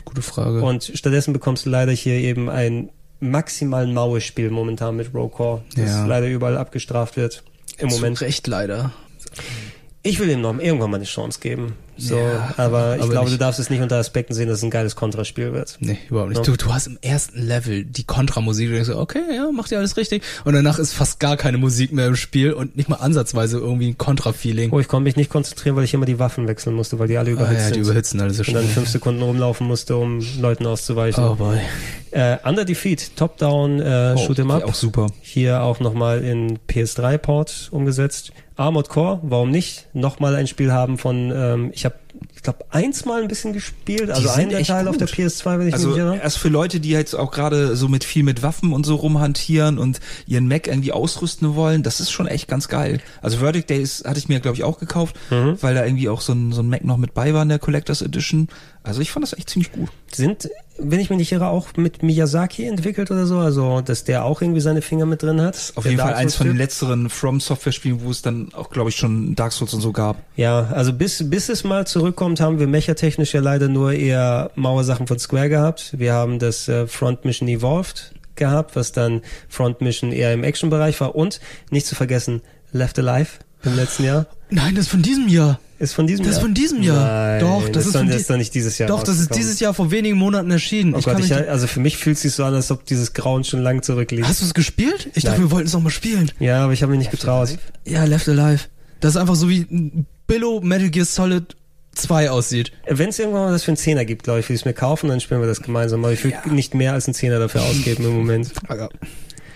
[0.04, 0.62] Gute Frage.
[0.62, 2.90] Und stattdessen bekommst du leider hier eben ein
[3.20, 6.04] maximal maues Spiel momentan mit Row Core, das Ja.
[6.06, 7.42] leider überall abgestraft wird.
[7.78, 8.20] Im Zu Moment.
[8.20, 8.92] Recht leider.
[10.02, 11.74] Ich will ihm noch irgendwann mal eine Chance geben.
[11.96, 14.58] So, Ja, aber ich aber glaube, du nicht- darfst es nicht unter Aspekten sehen, dass
[14.58, 15.76] es ein geiles Kontraspiel wird.
[15.80, 16.38] Nee, überhaupt nicht.
[16.38, 16.44] Ja.
[16.44, 19.78] Du, du hast im ersten Level die Kontramusik, du denkst so, okay, ja, macht ihr
[19.78, 20.22] alles richtig.
[20.44, 23.88] Und danach ist fast gar keine Musik mehr im Spiel und nicht mal ansatzweise irgendwie
[23.90, 24.72] ein Kontra-Feeling.
[24.72, 27.16] Oh, ich konnte mich nicht konzentrieren, weil ich immer die Waffen wechseln musste, weil die
[27.16, 27.84] alle Ah, überhitzt ja, die sind.
[27.84, 28.74] überhitzen alles so und dann schnell.
[28.74, 31.22] fünf Sekunden rumlaufen musste, um Leuten auszuweichen.
[31.24, 31.58] Oh boy.
[32.10, 34.64] Äh, Under Defeat, Top-Down, äh, Oh, Shoot 'em Up.
[34.64, 35.08] Auch super.
[35.20, 38.32] Hier auch nochmal in PS3-Port umgesetzt.
[38.56, 39.88] Armored Core, warum nicht?
[39.94, 41.96] Nochmal ein Spiel haben von, ähm, ich habe,
[42.44, 45.16] glaube, eins mal ein bisschen gespielt, also ein Teil auf der gut.
[45.16, 46.20] PS2, wenn ich Also mich nicht irre.
[46.22, 49.78] erst für Leute, die jetzt auch gerade so mit viel mit Waffen und so rumhantieren
[49.78, 53.00] und ihren Mac irgendwie ausrüsten wollen, das ist schon echt ganz geil.
[53.22, 55.56] Also Verdict Days hatte ich mir glaube ich auch gekauft, Mhm.
[55.60, 57.58] weil da irgendwie auch so ein, so ein Mac noch mit bei war in der
[57.58, 58.48] Collectors Edition.
[58.82, 59.88] Also ich fand das echt ziemlich gut.
[60.12, 64.24] Sind, wenn ich mich nicht irre, auch mit Miyazaki entwickelt oder so, also dass der
[64.26, 65.72] auch irgendwie seine Finger mit drin hat.
[65.76, 68.68] Auf jeden Fall Dark eins von den letzteren From Software Spielen, wo es dann auch
[68.68, 70.16] glaube ich schon Dark Souls und so gab.
[70.36, 75.06] Ja, also bis, bis es mal zurückkommt, haben wir mechatechnisch ja leider nur eher Mauersachen
[75.06, 75.94] von Square gehabt.
[75.98, 81.00] Wir haben das äh, Front Mission Evolved gehabt, was dann Front Mission eher im Action-Bereich
[81.00, 83.30] war und nicht zu vergessen Left Alive
[83.64, 84.26] im letzten Jahr.
[84.50, 85.58] Nein, das ist von diesem Jahr.
[85.78, 86.44] Ist von diesem Das ist Jahr.
[86.46, 87.06] von diesem Jahr.
[87.06, 88.88] Nein, Doch, das ist doch, von das ist doch nicht dieses Jahr.
[88.88, 90.94] Doch, das ist dieses Jahr vor wenigen Monaten erschienen.
[90.94, 92.84] Oh ich Gott, kann ich, also für mich fühlt es sich so an, als ob
[92.86, 94.26] dieses Grauen schon lang zurückliegt.
[94.26, 95.08] hast du es gespielt?
[95.14, 95.48] Ich dachte, Nein.
[95.48, 96.30] wir wollten es noch mal spielen.
[96.38, 97.56] Ja, aber ich habe mich nicht getraut.
[97.84, 98.64] Ja, Left Alive.
[99.00, 101.56] Das ist einfach so wie ein Billo Metal Gear Solid
[101.94, 102.72] 2 aussieht.
[102.88, 104.74] Wenn es irgendwann mal das für einen Zehner gibt, glaube ich, will ich es mir
[104.74, 106.04] kaufen, dann spielen wir das gemeinsam.
[106.04, 108.50] Aber ich will nicht mehr als einen Zehner dafür ausgeben im Moment.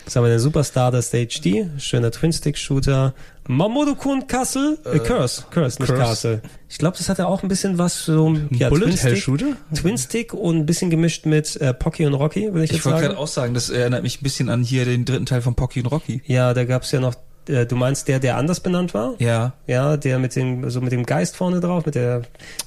[0.05, 3.13] Jetzt haben wir den Super Stardust HD, schöner Twin-Stick-Shooter.
[3.47, 6.03] Mamodo-kun Castle, äh, Curse, Curse, nicht Curse.
[6.03, 6.43] Castle.
[6.71, 9.47] Ich glaube, das hatte auch ein bisschen was so, ja, Bullet Twin-Stick- Hell Shooter?
[9.75, 12.99] Twin-Stick und ein bisschen gemischt mit äh, Pocky und Rocky, will ich, Ich jetzt wollte
[13.01, 13.09] sagen.
[13.09, 15.81] gerade auch sagen, das erinnert mich ein bisschen an hier den dritten Teil von Pocky
[15.81, 16.23] und Rocky.
[16.27, 17.15] Ja, da gab's ja noch,
[17.49, 19.15] äh, du meinst der, der anders benannt war?
[19.19, 19.53] Ja.
[19.67, 22.23] Ja, der mit dem, so mit dem Geist vorne drauf, mit der,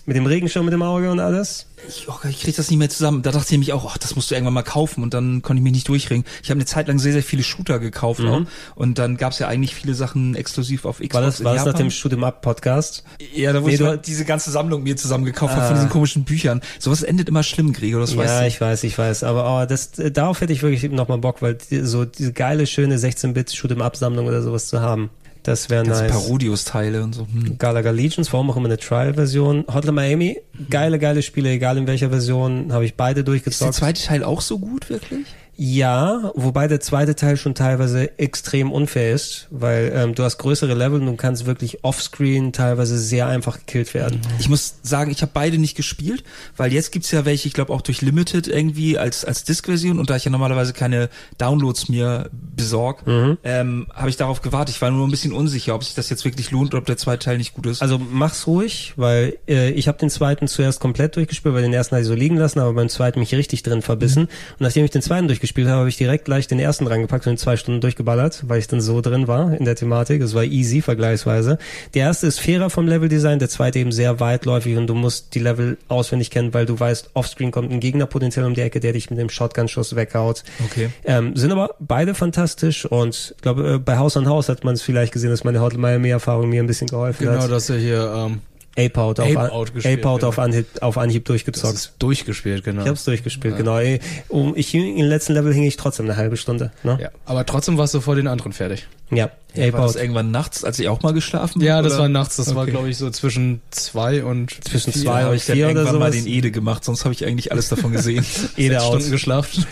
[0.06, 1.68] mit dem Regenschirm mit dem Auge und alles.
[1.88, 3.22] Ich, oh, ich krieg das nicht mehr zusammen.
[3.22, 5.60] Da dachte ich nämlich auch, ach, das musst du irgendwann mal kaufen und dann konnte
[5.60, 6.26] ich mich nicht durchringen.
[6.44, 8.42] Ich habe eine Zeit lang sehr, sehr viele Shooter gekauft auch
[8.76, 11.74] und dann gab's ja eigentlich viele Sachen exklusiv auf Xbox War das, war das nach
[11.74, 13.04] dem Shoot'em Up Podcast?
[13.34, 15.78] Ja, da wo Nee, ich mal diese ganze Sammlung mir zusammen gekauft habe von Ah.
[15.78, 16.62] diesen komischen Büchern.
[16.80, 18.48] Sowas endet immer schlimm, Gregor, das weißt Ja, du.
[18.48, 19.24] ich weiß, ich weiß.
[19.24, 22.68] Aber oh, das, äh, darauf hätte ich wirklich nochmal Bock, weil die, so diese geile,
[22.68, 25.10] schöne 16-Bit Shoot'em Up Sammlung oder sowas zu haben.
[25.44, 26.12] Das wäre nice.
[26.12, 27.22] Parodius-Teile und so.
[27.28, 27.58] Hm.
[27.58, 29.66] Galaga Legions, warum auch immer eine Trial-Version.
[29.74, 30.38] Hotline Miami,
[30.70, 33.74] geile, geile Spiele, egal in welcher Version, habe ich beide Ist der durchgezockt.
[33.74, 35.26] zweite Teil auch so gut, wirklich?
[35.64, 40.74] Ja, wobei der zweite Teil schon teilweise extrem unfair ist, weil ähm, du hast größere
[40.74, 44.22] Level und du kannst wirklich offscreen teilweise sehr einfach gekillt werden.
[44.40, 46.24] Ich muss sagen, ich habe beide nicht gespielt,
[46.58, 50.10] weil jetzt gibt's ja welche, ich glaube auch durch Limited irgendwie als als Disk-Version und
[50.10, 53.38] da ich ja normalerweise keine Downloads mir besorg, Mhm.
[53.44, 54.74] ähm, habe ich darauf gewartet.
[54.76, 56.98] Ich war nur ein bisschen unsicher, ob sich das jetzt wirklich lohnt oder ob der
[56.98, 57.84] zweite Teil nicht gut ist.
[57.84, 61.94] Also mach's ruhig, weil äh, ich habe den zweiten zuerst komplett durchgespielt, weil den ersten
[61.96, 64.24] hatte ich so liegen lassen, aber beim zweiten mich richtig drin verbissen.
[64.24, 67.34] Und nachdem ich den zweiten durchgespielt habe, habe ich direkt gleich den ersten rangepackt und
[67.34, 70.22] in zwei Stunden durchgeballert, weil ich dann so drin war in der Thematik.
[70.22, 71.58] Es war easy vergleichsweise.
[71.94, 75.40] Der erste ist fairer vom Leveldesign, der zweite eben sehr weitläufig und du musst die
[75.40, 78.94] Level auswendig kennen, weil du weißt, offscreen kommt ein Gegner potenziell um die Ecke, der
[78.94, 80.44] dich mit dem Shotgun-Schuss weghaut.
[80.66, 80.90] Okay.
[81.04, 84.76] Ähm, sind aber beide fantastisch und ich glaube, äh, bei Haus an Haus hat man
[84.76, 87.36] es vielleicht gesehen, dass meine Hotline Miami-Erfahrung mir ein bisschen geholfen hat.
[87.36, 88.42] Genau, dass er hier ähm,
[88.78, 90.30] Ape-Out auf, Ape-Out gespielt, Ape-Out genau.
[90.30, 91.74] auf, Anhieb, auf Anhieb das durchgezockt.
[91.74, 92.84] ist durchgespielt, genau.
[92.84, 93.78] Ich hab's durchgespielt, genau.
[93.78, 94.00] Ey,
[94.30, 96.72] um, ich, Im letzten Level hing ich trotzdem eine halbe Stunde.
[96.84, 96.98] Ne?
[97.02, 98.88] ja, aber trotzdem warst du vor den anderen fertig.
[99.12, 99.96] Ja, Ja, war das Ape-Out.
[99.98, 101.66] irgendwann nachts, als ich auch mal geschlafen habe?
[101.66, 102.04] Ja, das oder?
[102.04, 102.38] war nachts.
[102.38, 102.72] Das war, Okay.
[102.72, 105.02] glaube ich, so zwischen zwei und Zwischen vier.
[105.02, 107.14] zwei Ja, und habe ich dann vier oder irgendwann mal den Ede gemacht, sonst habe
[107.14, 108.26] ich eigentlich alles davon gesehen.
[108.56, 108.92] Ede Sechs out.
[108.94, 109.66] Stunden geschlafen.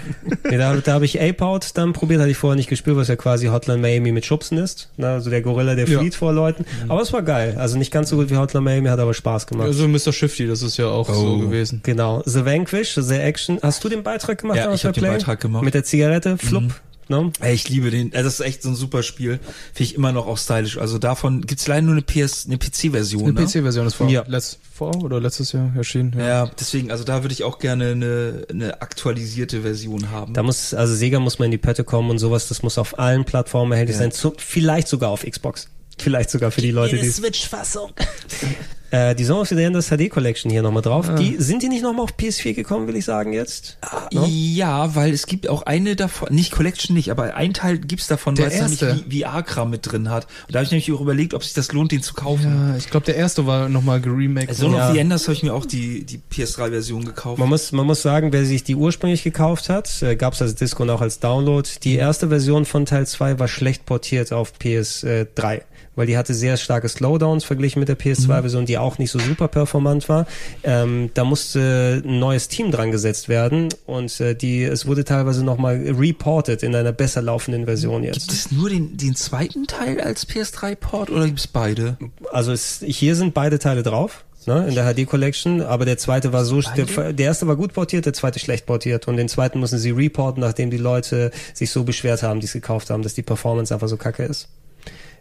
[0.50, 3.16] Nee, da da habe ich Ape-Out dann probiert, hatte ich vorher nicht gespielt, was ja
[3.16, 4.90] quasi Hotline Miami mit Schubsen ist.
[4.98, 5.08] Ne?
[5.08, 6.00] Also der Gorilla, der Ja.
[6.00, 6.66] flieht vor Leuten.
[6.90, 7.56] Aber es war geil.
[7.58, 9.68] Also nicht ganz so gut wie Hotline Miami, hat aber Spaß gemacht.
[9.68, 10.12] Also Mr.
[10.12, 11.38] Shifty, das ist ja auch so Oh.
[11.38, 11.80] gewesen.
[11.84, 12.22] Genau.
[12.26, 13.60] The Vanquish, The Action.
[13.62, 14.58] Hast du den Beitrag gemacht?
[14.58, 15.12] Ja, ich hab bei den?
[15.12, 15.64] Beitrag gemacht.
[15.64, 16.74] Mit der Zigarette, flupp.
[17.10, 17.32] Ne?
[17.40, 18.14] Ey, ich liebe den.
[18.14, 19.40] Also das ist echt so ein super Spiel.
[19.74, 20.78] Finde ich immer noch auch stylisch.
[20.78, 23.24] Also davon gibt's leider nur eine PS, eine PC-Version.
[23.30, 23.46] Eine ne?
[23.48, 24.24] PC-Version ist vor, Ja.
[24.28, 26.14] letzt, vor oder letztes Jahr erschienen.
[26.18, 30.34] Ja, deswegen, also da würde ich auch gerne eine, eine aktualisierte Version haben.
[30.36, 33.00] Da muss, also Sega muss mal in die Pötte kommen und sowas, das muss auf
[33.00, 34.04] allen Plattformen erhältlich Ja.
[34.04, 35.68] sein, zu, vielleicht sogar auf Xbox.
[35.98, 37.92] Vielleicht sogar für die Leute, die Switch-Fassung.
[38.92, 40.90] äh, die Song of the Enders HD Collection hier nochmal Ah.
[40.90, 41.12] drauf.
[41.20, 43.78] Die sind die nicht nochmal auf PS4 gekommen, will ich sagen jetzt?
[44.12, 44.26] No?
[44.30, 48.36] Ja, weil es gibt auch eine davon, nicht Collection nicht, aber ein Teil gibt's davon,
[48.36, 49.06] Der weil es nämlich erste.
[49.12, 50.26] VR-Kram mit drin hat.
[50.48, 52.46] Und da habe ich nämlich auch überlegt, ob sich das lohnt, den zu kaufen.
[52.72, 54.50] Ja, ich glaube, der erste war nochmal geremaked.
[54.50, 54.88] Also Zone Ja.
[54.88, 57.40] of the Enders habe ich mir auch die, die PS3-Version gekauft.
[57.40, 60.56] Man muss, man muss sagen, wer sich die ursprünglich gekauft hat, äh, gab es als
[60.56, 61.68] Disco und auch als Download.
[61.84, 65.62] Die erste Version von Teil 2 war schlecht portiert auf PS3,
[66.00, 69.50] weil die hatte sehr starke Slowdowns verglichen mit der PS2-Version, die auch nicht so super
[69.50, 70.28] performant war.
[70.64, 75.44] Ähm, da musste ein neues Team dran gesetzt werden und äh, die, es wurde teilweise
[75.44, 78.30] nochmal reported in einer besser laufenden Version jetzt.
[78.30, 81.98] Gibt es nur den, den zweiten Teil als PS3-Port oder gibt es beide?
[82.32, 84.24] Also es, hier sind beide Teile drauf.
[84.46, 87.74] Ne, in der HD Collection, aber der zweite war so, der, der erste war gut
[87.74, 91.70] portiert, der zweite schlecht portiert und den zweiten müssen sie reporten, nachdem die Leute sich
[91.72, 94.48] so beschwert haben, die es gekauft haben, dass die Performance einfach so kacke ist.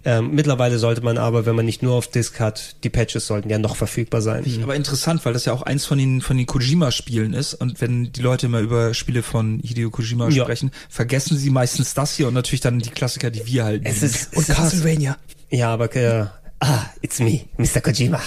[0.05, 3.51] Ähm, mittlerweile sollte man aber, wenn man nicht nur auf Disk hat, die Patches sollten
[3.51, 4.44] ja noch verfügbar sein.
[4.62, 7.55] Aber interessant, weil das ja auch eins von den, von den Kojima-Spielen ist.
[7.55, 10.44] Und wenn die Leute immer über Spiele von Hideo Kojima Ja.
[10.44, 14.01] sprechen, vergessen sie meistens das hier und natürlich dann die Klassiker, die wir halt Es
[14.03, 14.05] nehmen.
[14.14, 15.16] ist, Und es ist Castlevania.
[15.51, 16.26] Ja, aber äh,
[16.61, 17.80] ah, it's me, Mr.
[17.80, 18.20] Kojima.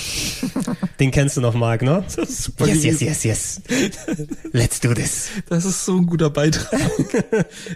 [0.99, 2.03] Den kennst du noch, Mark, ne?
[2.15, 3.07] Das ist super Yes, yes, gewesen.
[3.07, 3.61] yes, yes.
[4.51, 5.29] Let's do this.
[5.49, 6.79] Das ist so ein guter Beitrag.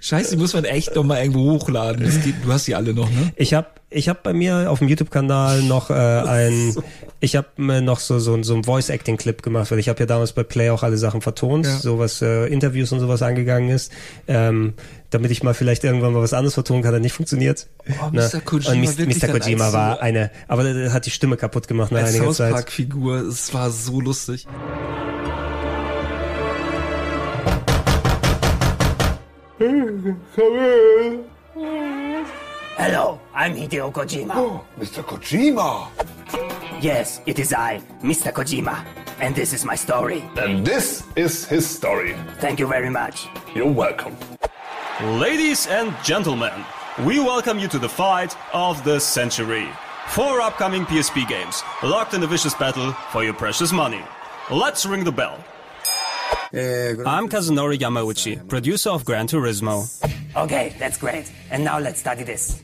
[0.01, 2.03] Scheiße, die muss man echt noch mal irgendwo hochladen.
[2.23, 3.31] Geht, du hast die alle noch, ne?
[3.35, 6.75] Ich habe ich hab bei mir auf dem YouTube-Kanal noch äh, ein,
[7.21, 10.33] ich habe mir noch so so, so ein Voice-Acting-Clip gemacht, weil ich habe ja damals
[10.33, 11.77] bei Play auch alle Sachen vertont, Ja.
[11.77, 13.91] so was äh, Interviews und sowas angegangen ist,
[14.27, 14.73] ähm,
[15.15, 17.67] damit ich mal vielleicht irgendwann mal was anderes vertonen kann, hat nicht funktioniert.
[17.87, 18.09] Oh?
[18.11, 18.41] Mr.
[18.41, 19.27] Kojima und Mr.
[19.29, 22.51] Kojima als war eine, aber der hat die Stimme kaputt gemacht nach Als einiger Zeit.
[22.51, 24.45] Park-Figur, es war so lustig.
[32.77, 34.35] Hello, I'm Hideo Kojima.
[34.37, 35.01] Oh, Mr.
[35.01, 35.87] Kojima.
[36.81, 38.33] Yes, it is I, Mr.
[38.33, 38.83] Kojima.
[39.21, 40.21] And this is my story.
[40.35, 42.15] And this is his story.
[42.41, 43.29] Thank you very much.
[43.55, 44.17] You're welcome.
[45.03, 46.53] Ladies and gentlemen,
[47.03, 49.67] we welcome you to the fight of the century.
[50.07, 54.01] Four upcoming PSP games, locked in a vicious battle for your precious money.
[54.49, 55.43] Let's ring the bell.
[56.53, 59.83] Eh, I'm Kazunori Yamauchi, producer of Gran Turismo.
[60.37, 61.29] Okay, that's great.
[61.51, 62.63] And now let's study this.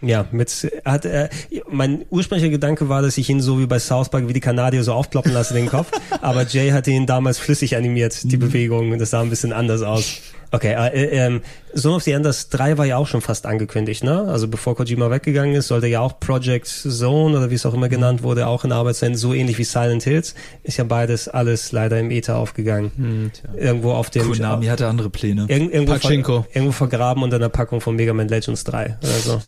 [0.00, 1.28] Ja, mit hat äh,
[1.68, 4.84] mein ursprünglicher Gedanke war, dass ich ihn so wie bei South Park wie die Kanadier
[4.84, 5.90] so aufploppen lasse den Kopf,
[6.22, 9.82] aber Jay hatte ihn damals flüssig animiert, die Bewegung, und das sah ein bisschen anders
[9.82, 10.20] aus.
[10.50, 11.42] Okay, äh, äh, ähm,
[11.74, 14.22] Zone of the Enders 3 war ja auch schon fast angekündigt, ne?
[14.22, 17.90] Also bevor Kojima weggegangen ist, sollte ja auch Project Zone oder wie es auch immer
[17.90, 20.34] genannt wurde, auch in Arbeit sein, so ähnlich wie Silent Hills.
[20.62, 23.30] Ist ja beides alles leider im Ether aufgegangen.
[23.56, 25.44] Irgendwo auf dem Konami hatte andere Pläne.
[25.48, 29.42] Irgend, irgendwo, ver, irgendwo vergraben unter einer Packung von Mega Man Legends 3 oder so.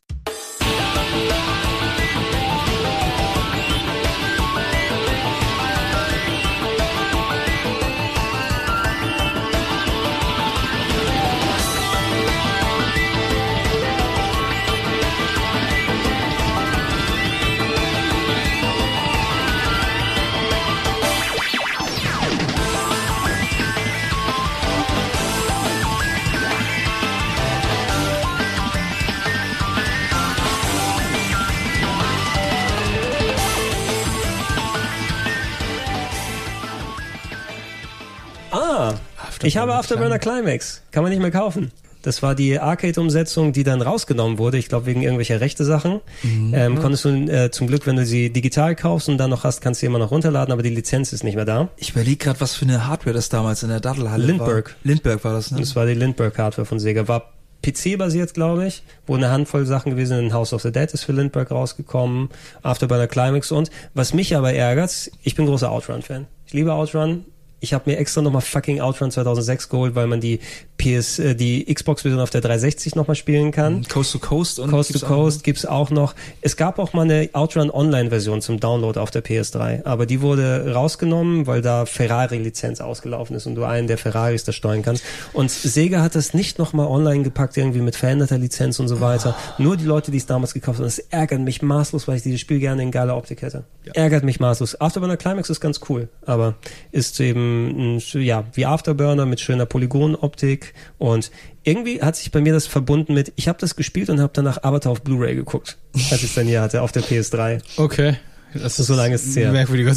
[39.42, 40.82] Ah, ich habe Afterburner Climax.
[40.90, 41.72] Kann man nicht mehr kaufen.
[42.02, 44.56] Das war die Arcade-Umsetzung, die dann rausgenommen wurde.
[44.56, 46.00] Ich glaube, wegen irgendwelcher rechte Sachen.
[46.24, 49.60] Ähm, konntest du äh, zum Glück, wenn du sie digital kaufst und dann noch hast,
[49.60, 51.68] kannst du sie immer noch runterladen, aber die Lizenz ist nicht mehr da.
[51.76, 54.70] Ich überlege gerade, was für eine Hardware das damals in der Dattelhalle Lindbergh.
[54.70, 54.76] war.
[54.84, 55.60] Lindbergh war das, ne?
[55.60, 57.06] Das war die Lindbergh-Hardware von Sega.
[57.06, 60.32] War PC-basiert, glaube ich, wo eine Handvoll Sachen gewesen sind.
[60.32, 62.30] House of the Dead ist für Lindbergh rausgekommen,
[62.62, 66.26] Afterburner Climax und was mich aber ärgert, ich bin großer Outrun-Fan.
[66.46, 67.26] Ich liebe Outrun.
[67.60, 70.40] Ich habe mir extra nochmal fucking Outrun 2006 geholt, weil man die
[70.78, 73.84] PS, äh, die Xbox-Version auf der 360 nochmal spielen kann.
[73.88, 75.06] Coast to Coast und Coast to?
[75.06, 76.14] Coast gibt's auch noch.
[76.40, 80.72] Es gab auch mal eine Outrun Online-Version zum Download auf der PS3, aber die wurde
[80.72, 85.04] rausgenommen, weil da Ferrari-Lizenz ausgelaufen ist und du einen der Ferraris da steuern kannst.
[85.34, 89.36] Und Sega hat das nicht nochmal online gepackt, irgendwie mit veränderter Lizenz und so weiter.
[89.58, 90.86] Nur die Leute, die es damals gekauft haben.
[90.86, 93.64] Das ärgert mich maßlos, weil ich dieses Spiel gerne in geiler Optik hätte.
[93.92, 94.80] Ärgert mich maßlos.
[94.80, 96.54] Afterburner Climax ist ganz cool, aber
[96.90, 101.30] ist eben, ein, ja, wie Afterburner mit schöner Polygonoptik und
[101.64, 104.62] irgendwie hat sich bei mir das verbunden mit, ich habe das gespielt und habe danach
[104.62, 107.60] Avatar auf Blu-ray geguckt, als ich es dann hier hatte, auf der PS3.
[107.76, 108.16] Okay.
[108.54, 109.52] Das So lange ist es her.
[109.52, 109.94] Merkwürdiger.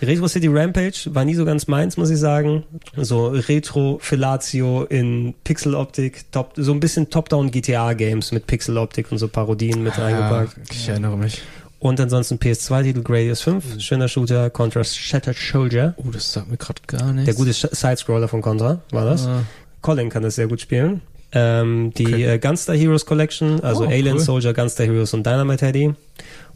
[0.00, 2.64] Retro City Rampage war nie so ganz meins, muss ich sagen.
[2.96, 9.18] So Retro Fellatio in Pixeloptik, top, so ein bisschen Top-Down GTA Games mit Pixeloptik und
[9.18, 10.56] so Parodien mit reingepackt.
[10.72, 11.42] ich erinnere mich.
[11.80, 15.94] Und ansonsten PS2-Titel Gradius 5, schöner Shooter, Contra Shattered Soldier.
[15.96, 17.26] Oh, das sagt mir gerade gar nichts.
[17.26, 19.26] Der gute Sidescroller von Contra war das.
[19.26, 19.42] Ah.
[19.80, 21.02] Colin kann das sehr gut spielen.
[21.30, 24.20] Ähm, die äh, Gunstar Heroes Collection, also Oh, Alien cool.
[24.20, 25.94] Soldier, Gunstar Heroes und Dynamite Heady.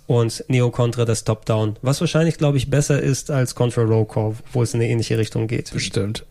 [0.09, 4.35] Und Neo Contra das Top-Down, was wahrscheinlich, glaube ich, besser ist als Contra Row Corps,
[4.53, 5.73] wo es in eine ähnliche Richtung geht.
[5.73, 6.25] Bestimmt.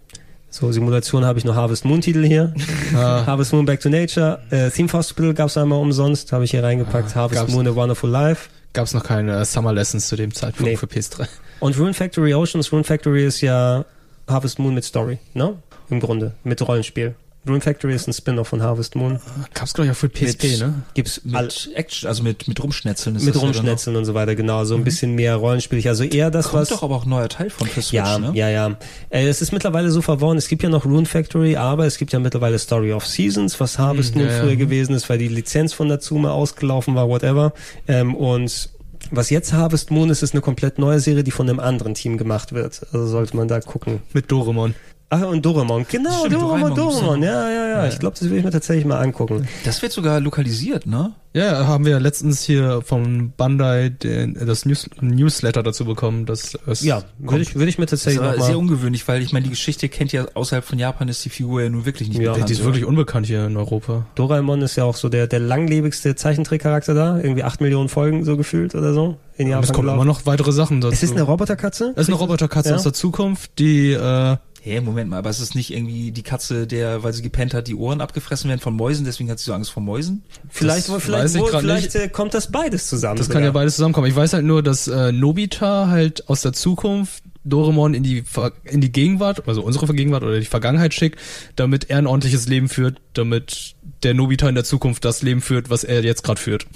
[0.50, 2.54] So, Simulation habe ich noch Harvest Moon Titel hier.
[2.94, 4.40] Harvest Moon Back to Nature.
[4.50, 7.16] Äh, Theme Hospital gab's einmal umsonst, habe ich hier reingepackt.
[7.16, 8.50] Harvest gab's- Moon A Wonderful Life.
[8.74, 10.78] Gab es noch keine Summer Lessons zu dem Zeitpunkt Nee.
[10.78, 11.28] für PS3?
[11.60, 12.72] Und Rune Factory Oceans.
[12.72, 13.84] Rune Factory ist ja
[14.28, 15.56] Harvest Moon mit Story, ne?
[15.90, 17.16] Im Grunde, mit Rollenspiel.
[17.48, 19.20] Rune Factory ist ein Spin-off von Harvest Moon.
[19.56, 20.74] Gab es, glaube ich, auch für PSP, Mit- ne?
[20.94, 24.14] Gibt's all, Mit Action, also mit, mit Rumschnetzeln ist mit das ja Rumschnetzeln und so
[24.14, 24.64] weiter, genau.
[24.64, 25.88] So ein bisschen mehr rollenspielig.
[25.88, 26.50] Also eher das.
[26.50, 26.70] Kommt was...
[26.70, 28.32] doch aber auch ein neuer Teil von für Switch, Ja, ne?
[28.36, 28.78] ja, ja.
[29.10, 30.38] Äh, es ist mittlerweile so verworren.
[30.38, 33.80] Es gibt ja noch Rune Factory, aber es gibt ja mittlerweile Story of Seasons, was
[33.80, 34.44] Harvest Moon ja, ja.
[34.44, 37.54] früher gewesen ist, weil die Lizenz von Natsume ausgelaufen war, whatever.
[37.88, 38.70] Ähm, und
[39.10, 42.18] was jetzt Harvest Moon ist, ist eine komplett neue Serie, die von einem anderen Team
[42.18, 42.82] gemacht wird.
[42.94, 44.02] Also sollte man da gucken.
[44.14, 44.76] Mit Doremon.
[45.14, 45.86] Ach, und Doraemon.
[45.90, 47.24] Genau, Stimmt, Doraemon, Doraemon, Doraemon.
[47.24, 47.88] Ja, ja, ja.
[47.88, 49.46] Ich glaube, das will ich mir tatsächlich mal angucken.
[49.66, 51.12] Das wird sogar lokalisiert, ne?
[51.34, 56.58] Ja, haben wir ja letztens hier vom Bandai den, das News, Newsletter dazu bekommen, dass
[56.66, 59.22] es Ja, würde ich, würde ich mir Das ist tatsächlich aber noch sehr ungewöhnlich, weil
[59.22, 62.08] ich meine, die Geschichte kennt ja außerhalb von Japan ist die Figur ja nun wirklich
[62.10, 62.50] nicht Ja, bekannt.
[62.50, 62.68] die ist oder?
[62.70, 64.06] wirklich unbekannt hier in Europa.
[64.16, 67.18] Doraemon ist ja auch so der, der langlebigste Zeichentrickcharakter da.
[67.18, 69.18] Irgendwie acht Millionen Folgen so gefühlt oder so.
[69.38, 70.94] In Und Japan es kommen immer noch weitere Sachen dazu.
[70.94, 71.94] Es ist eine Roboterkatze?
[71.96, 72.76] es ist eine Roboterkatze Ja.
[72.76, 76.68] aus der Zukunft, die äh, Hä, Moment mal, aber es ist nicht irgendwie die Katze,
[76.68, 79.54] der, weil sie gepennt hat, die Ohren abgefressen werden von Mäusen, deswegen hat sie so
[79.54, 80.24] Angst vor Mäusen?
[80.50, 83.18] Vielleicht, Das vielleicht, weiß ich wohl, grad vielleicht äh, kommt das beides zusammen.
[83.18, 84.06] Das kann ja beides zusammenkommen.
[84.06, 88.24] Ich weiß halt nur, dass äh, Nobita halt aus der Zukunft Doremon in die
[88.66, 91.20] in die Gegenwart, also unsere Gegenwart oder die Vergangenheit schickt,
[91.56, 95.72] damit er ein ordentliches Leben führt, damit der Nobita in der Zukunft das Leben führt,
[95.72, 96.68] was er jetzt gerade führt.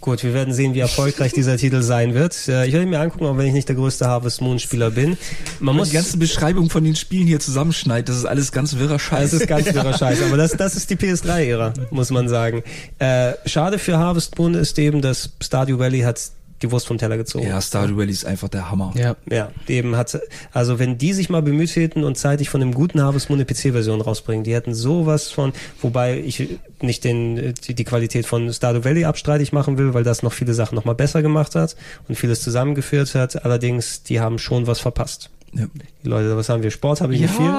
[0.00, 2.48] Gut, wir werden sehen, wie erfolgreich dieser Titel sein wird.
[2.48, 4.90] Äh, ich werde ihn mir angucken, auch wenn ich nicht der größte Harvest Moon Spieler
[4.90, 5.18] bin.
[5.58, 8.98] Man Muss die ganze Beschreibung von den Spielen hier zusammenschneidet, das ist alles ganz wirrer
[8.98, 9.32] Scheiß.
[9.32, 12.62] Das ist ganz wirrer Scheiß, aber das, das ist die PS3-Ära, muss man sagen.
[12.98, 16.30] Äh, schade für Harvest Moon ist eben, dass Stardew Valley hat
[16.62, 17.46] die Wurst vom Teller gezogen.
[17.46, 18.92] ja, Stardew Valley ist einfach der Hammer.
[18.96, 19.16] Ja.
[19.30, 20.18] Ja, eben hat,
[20.52, 23.46] also wenn die sich mal bemüht hätten und zeitig von dem guten Harvest Moon eine
[23.46, 28.84] PC-Version rausbringen, die hätten sowas von, wobei ich nicht den, die, die Qualität von Stardew
[28.84, 31.76] Valley abstreitig machen will, weil das noch viele Sachen noch mal besser gemacht hat
[32.08, 33.44] und vieles zusammengeführt hat.
[33.44, 35.30] Allerdings, die haben schon was verpasst.
[35.52, 35.66] Ja,
[36.04, 36.70] Die Leute, was haben wir?
[36.70, 37.52] Sport habe ich nicht viel.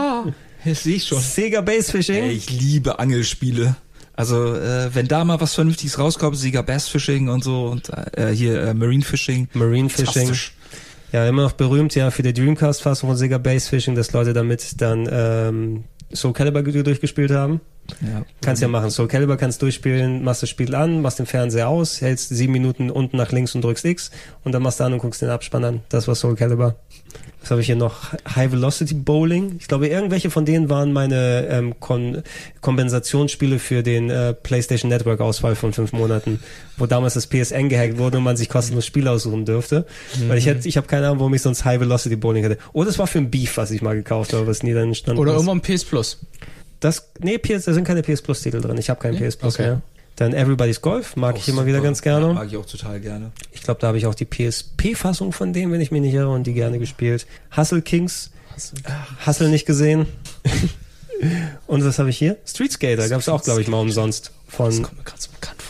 [0.64, 1.20] das sehe ich schon.
[1.20, 2.24] Sega Base Fishing.
[2.24, 3.76] Ey, ich liebe Angelspiele.
[4.16, 8.32] Also, äh, wenn da mal was Vernünftiges rauskommt, Sieger Bass Fishing und so und äh,
[8.34, 9.48] hier äh, Marine Fishing.
[9.54, 10.34] Marine Fishing.
[11.12, 14.82] Ja, immer noch berühmt ja für die Dreamcast-Fassung von Sega Base Fishing, dass Leute damit
[14.82, 15.84] dann ähm,
[16.14, 17.60] Soul Calibur durchgespielt haben.
[18.02, 18.26] Ja.
[18.42, 18.90] Kannst ja machen.
[18.90, 22.90] Soul Calibur kannst durchspielen, machst das Spiel an, machst den Fernseher aus, hältst sieben Minuten
[22.90, 24.12] unten nach links und drückst X
[24.44, 25.82] und dann machst du an und guckst den Abspann an.
[25.90, 26.76] Das war Soul Calibur.
[27.42, 28.14] Was habe ich hier noch?
[28.36, 29.56] High Velocity Bowling.
[29.60, 32.22] Ich glaube, irgendwelche von denen waren meine ähm, Kon
[32.62, 36.40] Kompensationsspiele für den äh, PlayStation Network Ausfall von fünf Monaten,
[36.78, 39.88] wo damals das PSN gehackt wurde und man sich kostenlos Spiele aussuchen dürfte.
[40.28, 42.60] Weil ich hätte, ich habe keine Ahnung, warum ich sonst High Velocity Bowling hätte.
[42.74, 45.20] Oder es war für ein Beef, was ich mal gekauft habe, was nie dann entstanden
[45.20, 46.20] Oder irgendwann PS Plus.
[46.82, 48.78] Das, nee, PS, da sind keine PS Plus Titel drin.
[48.78, 49.28] Ich habe keinen Nee?
[49.30, 49.64] PS Plus Okay.
[49.64, 49.82] mehr.
[50.18, 51.88] Dann Everybody's Golf mag ich immer wieder super.
[51.88, 52.28] ganz gerne.
[52.28, 53.32] Ja, mag ich auch total gerne.
[53.54, 56.30] Ich glaube, da habe ich auch die PSP-Fassung von dem, wenn ich mich nicht irre,
[56.30, 57.26] und die gerne gespielt.
[57.56, 58.30] Hustle Kings.
[59.26, 60.08] Hustle nicht gesehen.
[61.68, 62.38] und was habe ich hier?
[62.46, 63.08] Street Skater.
[63.10, 64.32] Gab es auch, glaube ich, mal umsonst.
[64.48, 65.61] Das Von kommt mir gerade so bekannt.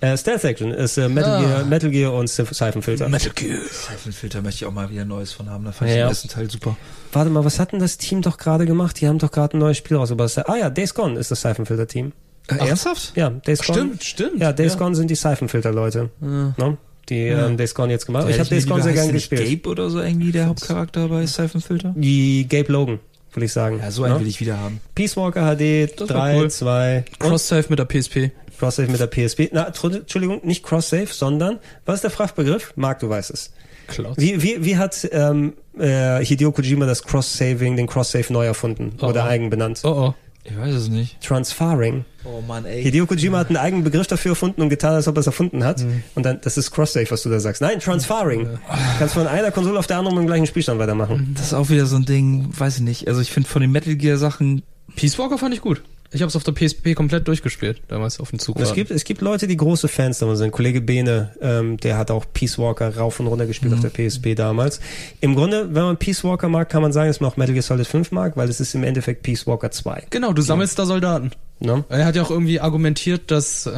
[0.00, 0.70] Äh, Stealth Action.
[0.72, 1.40] Ist äh, Metal, Ah.
[1.40, 3.08] Gear, Metal Gear und Siphon Filter.
[3.08, 3.58] Metal Gear.
[3.70, 5.64] Seifenfilter möchte ich auch mal wieder Neues von haben.
[5.64, 6.04] Da fand ich Ja.
[6.04, 6.76] den ersten Teil super.
[7.12, 9.00] Warte mal, was hat denn das Team doch gerade gemacht?
[9.00, 10.48] Die haben doch gerade ein neues Spiel rausgebracht.
[10.48, 12.12] Ah ja, Days Gone ist das Siphon Filter Team.
[12.48, 13.12] Äh, ernsthaft?
[13.14, 13.78] Ja, Days Gone.
[13.78, 14.40] Stimmt, stimmt.
[14.40, 14.78] Ja, Days Ja.
[14.78, 16.10] Gone sind die Siphon-Filter-Leute.
[16.20, 16.76] Ne?
[17.08, 18.24] Die ähm, Days Gone jetzt gemacht.
[18.24, 19.62] Der ich habe Days Gone sehr gern gespielt.
[19.62, 21.92] Gabe oder so irgendwie der Hauptcharakter bei Seifenfilter?
[21.96, 22.98] Die Gabe Logan,
[23.32, 23.78] würde ich sagen.
[23.80, 24.20] Ja, so einen Ne?
[24.20, 24.80] will ich wieder haben.
[24.94, 26.50] Peace Walker HD Das war 3, cool.
[26.50, 28.30] 2 und Cross-Save mit der PSP.
[28.60, 29.48] Cross-Save mit der PSP.
[29.52, 32.74] Na, Entschuldigung, nicht Cross-Save, sondern, was ist der Fachbegriff?
[32.76, 33.52] Marc, du weißt es.
[33.88, 34.18] Cloud.
[34.18, 39.06] Wie, wie, wie hat ähm, äh, Hideo Kojima das Cross-Saving, den Cross-Save neu erfunden Oh,
[39.06, 39.28] oder oh.
[39.28, 39.80] eigen benannt?
[39.82, 40.14] Oh oh.
[40.44, 41.20] Ich weiß es nicht.
[41.20, 42.04] Transferring.
[42.24, 42.82] Oh Mann, ey.
[42.82, 45.64] Hideo Kojima hat einen eigenen Begriff dafür erfunden und getan, als ob er es erfunden
[45.64, 45.80] hat.
[45.80, 46.02] Mhm.
[46.14, 47.62] Und dann, das ist Cross-Save, was du da sagst.
[47.62, 48.44] Nein, Transferring.
[48.44, 48.58] Du
[48.98, 51.34] kannst von einer Konsole auf der anderen mit dem gleichen Spielstand weitermachen.
[51.36, 53.08] Das ist auch wieder so ein Ding, weiß ich nicht.
[53.08, 54.62] Also ich finde von den Metal Gear Sachen,
[54.96, 55.82] Peace Walker fand ich gut.
[56.12, 58.58] Ich habe es auf der PSP komplett durchgespielt, damals auf dem Zug.
[58.58, 60.50] Es gibt, es gibt Leute, die große Fans davon sind.
[60.50, 63.78] Kollege Bene, ähm, der hat auch Peace Walker rauf und runter gespielt Mhm.
[63.78, 64.80] auf der PSP damals.
[65.20, 67.62] Im Grunde, wenn man Peace Walker mag, kann man sagen, dass man auch Metal Gear
[67.62, 70.06] Solid 5 mag, weil es ist im Endeffekt Peace Walker 2.
[70.10, 71.30] Genau, du sammelst da Soldaten.
[71.60, 71.84] Ne?
[71.88, 73.70] Er hat ja auch irgendwie argumentiert, dass äh,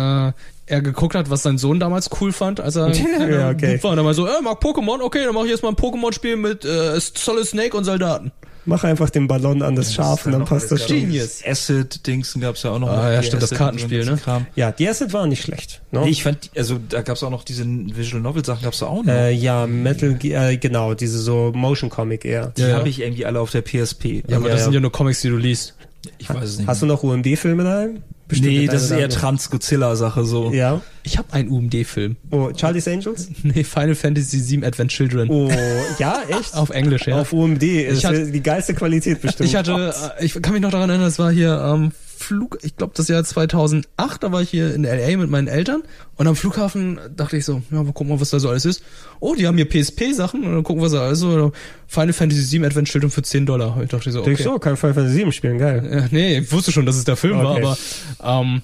[0.66, 2.92] er geguckt hat, was sein Sohn damals cool fand, als er
[3.28, 3.78] Ja, okay.
[3.82, 3.90] War.
[3.92, 6.36] Und er war so, er mag Pokémon, okay, dann mache ich jetzt mal ein Pokémon-Spiel
[6.36, 8.32] mit äh, Solid Snake und Soldaten.
[8.64, 11.00] Mach einfach den Ballon an das Schaf und dann passt das schon.
[11.00, 11.42] Genius.
[11.44, 12.88] Acid-Dingsen gab's ja auch noch.
[12.88, 14.16] Ah, ja, Die stimmt, das Acid- Kartenspiel, ne?
[14.22, 14.46] Kram.
[14.54, 15.82] Ja, die Acid war nicht schlecht.
[15.90, 16.00] Ne?
[16.02, 19.02] Nee, ich fand, also da gab's auch noch diese Visual Novel Sachen, gab's da auch
[19.02, 19.12] noch.
[19.12, 22.52] äh, ja, Metal, äh, genau, diese so Motion Comic eher.
[22.56, 22.76] die ja, ja.
[22.76, 24.22] habe ich irgendwie alle auf der PSP.
[24.28, 24.64] Ja, aber Ja, das ja.
[24.64, 25.74] sind ja nur Comics, die du liest.
[26.18, 26.68] ich weiß es nicht.
[26.68, 28.02] Hast du noch UMD-Filme daheim?
[28.32, 30.52] Bestimmt nee, das ist eher Trans-Godzilla-Sache so.
[30.52, 30.80] Ja.
[31.02, 32.16] Ich habe einen UMD-Film.
[32.30, 33.28] Oh, Charlie's Angels?
[33.42, 35.28] Nee, Final Fantasy VII Advent Children.
[35.30, 35.50] Oh,
[35.98, 36.54] ja, echt?
[36.54, 37.20] Auf Englisch, ja.
[37.20, 37.62] Auf UMD.
[37.62, 39.48] Ist hatte- die geilste Qualität bestimmt.
[39.48, 41.92] Ich hatte, äh, ich kann mich noch daran erinnern, das war hier am
[42.22, 45.82] Flug, ich glaube das Jahr 2008, da war ich hier in LA mit meinen Eltern
[46.16, 48.82] und am Flughafen dachte ich so, ja, mal gucken, was da so alles ist.
[49.20, 51.52] Oh, die haben hier PSP-Sachen und dann gucken, was da alles so.
[51.88, 53.78] Final Fantasy VII Advent Children für 10 Dollar.
[53.82, 54.30] Ich dachte so, okay.
[54.30, 55.84] Denkst du, kann Final Fantasy 7 spielen, geil.
[55.90, 57.76] Äh, nee, ich wusste schon, dass es der Film war, Okay.
[58.22, 58.62] aber ähm,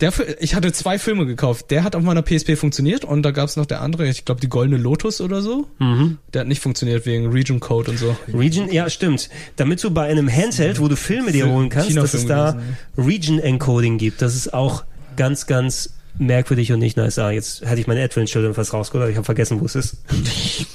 [0.00, 1.70] der, ich hatte zwei Filme gekauft.
[1.70, 4.48] Der hat auf meiner PSP funktioniert und da gab's noch der andere, ich glaube die
[4.48, 5.66] Goldene Lotus oder so.
[5.78, 6.18] Mhm.
[6.32, 8.16] Der hat nicht funktioniert wegen Region Code und so.
[8.32, 9.30] Region, ja, stimmt.
[9.56, 12.58] Damit du bei einem Handheld, wo du Filme dir holen kannst, dass es da
[12.98, 14.20] Region Encoding gibt.
[14.20, 14.84] Das ist auch
[15.16, 17.18] ganz, ganz merkwürdig und nicht nice.
[17.18, 19.74] Ah, jetzt hatte ich meine Advent Children fast rausgeholt, aber ich habe vergessen, wo es
[19.74, 19.96] ist.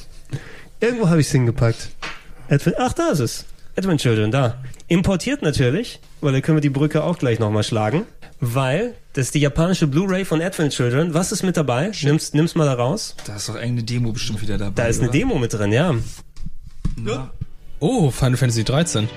[0.81, 1.89] Irgendwo habe ich es hingepackt.
[2.49, 3.45] Advent, ach, da ist es.
[3.75, 4.57] Advent Children, da.
[4.87, 8.05] Importiert natürlich, weil da können wir die Brücke auch gleich nochmal schlagen.
[8.41, 11.13] Weil, das ist die japanische Blu-ray von Advent Children.
[11.13, 11.91] Was ist mit dabei?
[12.03, 13.15] Nimm's, nimm's mal da raus.
[13.25, 14.73] Da ist doch irgendeine Demo bestimmt wieder dabei.
[14.75, 15.17] Da ist eine oder?
[15.17, 15.93] Demo mit drin, ja.
[17.79, 19.09] Oh, Final Fantasy 13.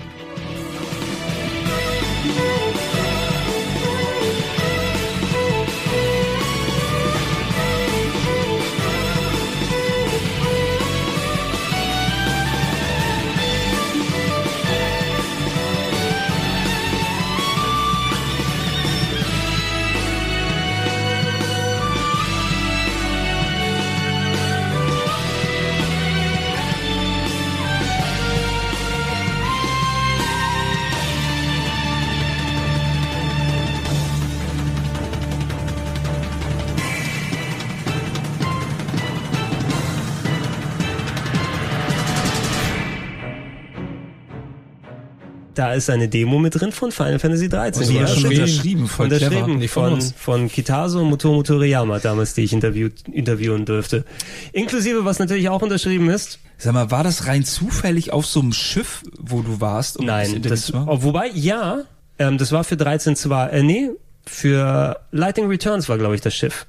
[45.62, 47.82] Da ist eine Demo mit drin von Final Fantasy 13.
[47.82, 49.68] Also die war schon unterschrieben, voll unterschrieben clever.
[49.68, 54.04] Von von, von und Motomo Toriyama damals, die ich interviewt, interviewen dürfte.
[54.52, 56.40] Inklusive, was natürlich auch unterschrieben ist.
[56.58, 59.98] Sag mal, war das rein zufällig auf so einem Schiff, wo du warst?
[59.98, 60.88] um Nein, das, machen?
[60.88, 61.82] oh, wobei, ja,
[62.18, 63.90] ähm, das war für 13 zwar, äh, nee,
[64.26, 66.66] für Lighting Returns war, glaube ich, das Schiff.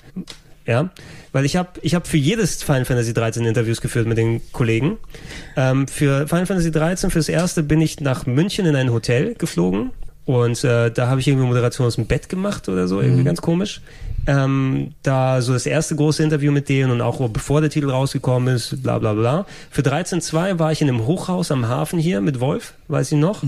[0.66, 0.92] Ja,
[1.34, 4.98] weil ich habe ich hab für jedes Final Fantasy 13 Interviews geführt mit den Kollegen.
[5.58, 9.92] Ähm, für Final Fantasy 13, fürs erste bin ich nach München in ein Hotel geflogen
[10.26, 13.42] und äh, da habe ich irgendwie Moderation aus dem Bett gemacht oder so, irgendwie ganz
[13.42, 13.82] komisch.
[14.26, 18.56] Ähm, da so das erste große Interview mit denen und auch bevor der Titel rausgekommen
[18.56, 19.46] ist, bla bla bla.
[19.70, 23.44] Für 13.2 war ich in einem Hochhaus am Hafen hier mit Wolf, weiß ich noch,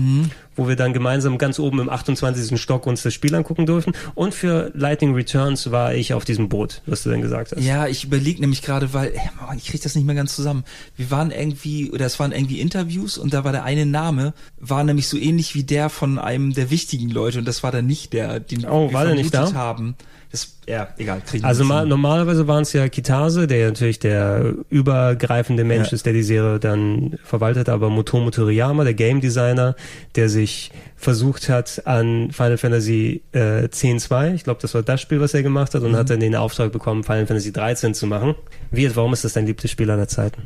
[0.54, 2.60] wo wir dann gemeinsam ganz oben im 28.
[2.60, 3.92] Stock uns das Spiel angucken durften.
[4.14, 7.62] Und für Lightning Returns war ich auf diesem Boot, was du denn gesagt hast.
[7.62, 10.64] Ja, ich überlege nämlich gerade, weil ey, Mann, ich krieg das nicht mehr ganz zusammen.
[10.96, 14.84] Wir waren irgendwie, oder es waren irgendwie Interviews und da war der eine Name, war
[14.84, 18.12] nämlich so ähnlich wie der von einem der wichtigen Leute und das war dann nicht
[18.12, 19.52] der, den Oh, wir war der nicht da?
[19.54, 19.94] haben.
[20.32, 21.20] Das, ja, egal.
[21.24, 25.88] Krieg ich Also mal, normalerweise waren es ja Kitase, der ja natürlich der übergreifende Mensch
[25.88, 25.94] Ja.
[25.94, 29.76] ist, der die Serie dann verwaltet, aber Motomo Toriyama, der Game Designer,
[30.16, 35.20] der sich versucht hat an Final Fantasy äh, 10.2, ich glaube, das war das Spiel,
[35.20, 35.96] was er gemacht hat, und Mhm.
[35.96, 38.34] hat dann den Auftrag bekommen, Final Fantasy 13 zu machen.
[38.70, 40.42] Wie, warum ist das dein liebstes Spiel aller Zeiten?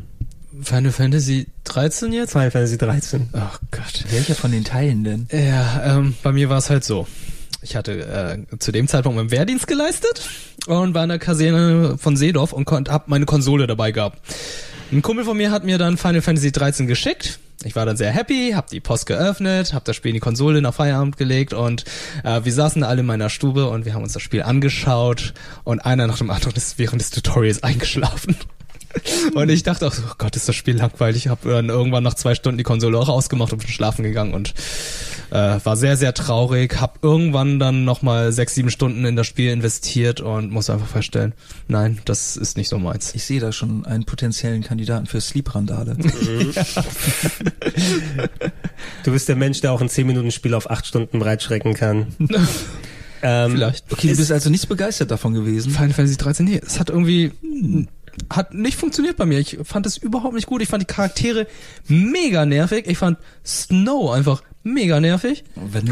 [0.62, 2.33] Final Fantasy 13 jetzt?
[2.33, 3.31] Final Fantasy 13.
[3.33, 4.05] Ach Gott.
[4.11, 5.26] Welcher von den Teilen denn?
[5.33, 7.07] Ja, ähm, bei mir war es halt so.
[7.63, 10.29] Ich hatte äh, zu dem Zeitpunkt meinen Wehrdienst geleistet
[10.67, 14.19] und war in der Kaserne von Seedorf und konnt, hab meine Konsole dabei gehabt.
[14.91, 17.39] Ein Kumpel von mir hat mir dann Final Fantasy 13 geschickt.
[17.63, 20.63] Ich war dann sehr happy, hab die Post geöffnet, hab das Spiel in die Konsole
[20.63, 21.85] nach Feierabend gelegt und
[22.25, 25.81] äh, wir saßen alle in meiner Stube und wir haben uns das Spiel angeschaut und
[25.81, 28.37] einer nach dem anderen ist während des Tutorials eingeschlafen.
[29.35, 31.27] Und ich dachte auch oh Gott, ist das Spiel langweilig.
[31.27, 34.35] Ich habe dann irgendwann nach zwei Stunden die Konsole auch ausgemacht und bin schlafen gegangen
[34.35, 34.55] und
[35.31, 36.81] äh, war sehr, sehr traurig.
[36.81, 41.33] Hab irgendwann dann nochmal sechs, sieben Stunden in das Spiel investiert und muss einfach feststellen,
[41.68, 43.14] nein, das ist nicht so meins.
[43.14, 45.97] Ich sehe da schon einen potenziellen Kandidaten für Sleep-Randale.
[49.05, 52.09] Du bist der Mensch, der auch ein 10-Minuten-Spiel auf 8 Stunden breitschrecken kann.
[53.22, 53.93] ähm, Vielleicht.
[53.93, 55.70] Okay, du bist also nicht begeistert davon gewesen.
[55.70, 57.33] Final Fantasy 13, nee, es hat irgendwie
[58.28, 59.39] hat nicht funktioniert bei mir.
[59.39, 60.62] Ich fand es überhaupt nicht gut.
[60.62, 61.47] Ich fand die Charaktere
[61.89, 62.87] mega nervig.
[62.87, 65.43] Ich fand Snow einfach Mega nervig.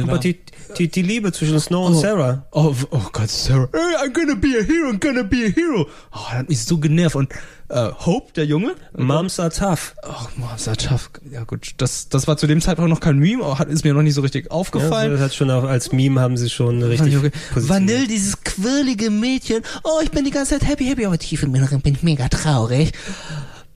[0.02, 0.38] Aber die,
[0.76, 2.46] die, die Liebe zwischen Snow und Sarah.
[2.52, 3.68] Oh, oh Gott, Sarah.
[3.72, 5.88] Hey, I'm gonna be a hero, I'm gonna be a hero.
[6.12, 7.16] Oh, das hat mich so genervt.
[7.16, 7.32] Und
[7.70, 8.74] äh, Hope, der Junge.
[8.94, 9.94] Moms are tough.
[10.02, 11.10] Oh, ist ja tough.
[11.30, 13.94] Ja gut, das, das war zu dem Zeitpunkt noch kein Meme, aber hat, ist mir
[13.94, 15.12] noch nicht so richtig Ja, aufgefallen.
[15.12, 17.30] das hat schon auch als Meme haben sie schon richtig Okay.
[17.54, 19.62] Vanille, dieses quirlige Mädchen.
[19.82, 22.28] Oh, ich bin die ganze Zeit happy, happy, aber tief im Inneren bin ich mega
[22.28, 22.92] traurig.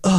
[0.03, 0.11] Oh.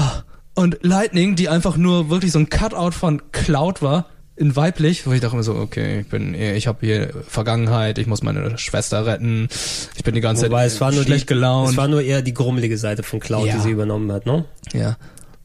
[0.55, 5.11] Und Lightning, die einfach nur wirklich so ein Cutout von Cloud war, in weiblich, wo
[5.13, 9.05] ich dachte mir so, okay, ich bin, ich habe hier Vergangenheit, ich muss meine Schwester
[9.05, 9.47] retten,
[9.95, 11.69] ich bin die ganze Wobei Zeit es war nur schlecht die, gelaunt.
[11.71, 13.55] Es war nur eher die grummelige Seite von Cloud, Ja.
[13.55, 14.45] die sie übernommen hat, ne?
[14.73, 14.97] Ja.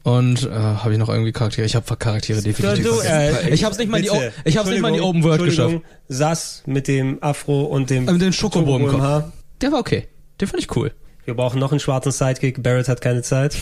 [0.03, 1.65] Und äh, habe ich noch irgendwie Charaktere?
[1.65, 4.31] Ich habe Charaktere definitiv du, äh, ich habe es nicht mal in die, bitte.
[4.45, 5.75] ich habe nicht mal in die Open World geschafft.
[6.07, 9.01] Sass mit dem Afro und dem, Äh, Mit dem Schokobo im Kopf.
[9.01, 9.31] Haar.
[9.61, 10.07] Der war okay.
[10.39, 10.91] Den fand ich cool.
[11.25, 12.63] Wir brauchen noch einen schwarzen Sidekick.
[12.63, 13.55] Barrett hat keine Zeit.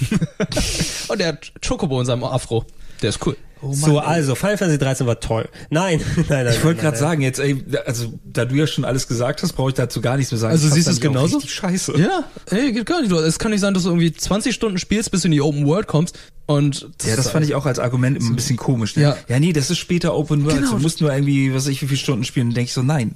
[1.10, 2.66] Und der hat Chocobo in seinem Afro.
[3.02, 3.36] Der ist cool.
[3.72, 5.48] So, also, Final Fantasy 13 war toll.
[5.70, 6.00] Nein,
[6.30, 6.48] nein, nein.
[6.54, 9.70] Ich wollte gerade sagen, jetzt, ey, also da du ja schon alles gesagt hast, brauche
[9.70, 10.52] ich dazu gar nichts mehr sagen.
[10.52, 11.38] Also Ich siehst du es genauso?
[11.38, 11.94] Richtig scheiße.
[12.00, 13.12] Ja, ey, geht gar nicht.
[13.12, 15.42] Du- Es kann nicht sein, dass du irgendwie 20 Stunden spielst, bis du in die
[15.42, 16.18] Open World kommst.
[16.46, 18.96] Und Ja, das fand ich auch als Argument immer ein bisschen komisch.
[18.96, 19.04] Ne?
[19.04, 19.18] Ja.
[19.28, 20.60] ja, nee, das ist später Open World.
[20.60, 20.72] Genau.
[20.74, 22.48] Du musst nur irgendwie, was weiß ich, wie viele Stunden spielen.
[22.48, 23.16] Dann denke ich so, nein.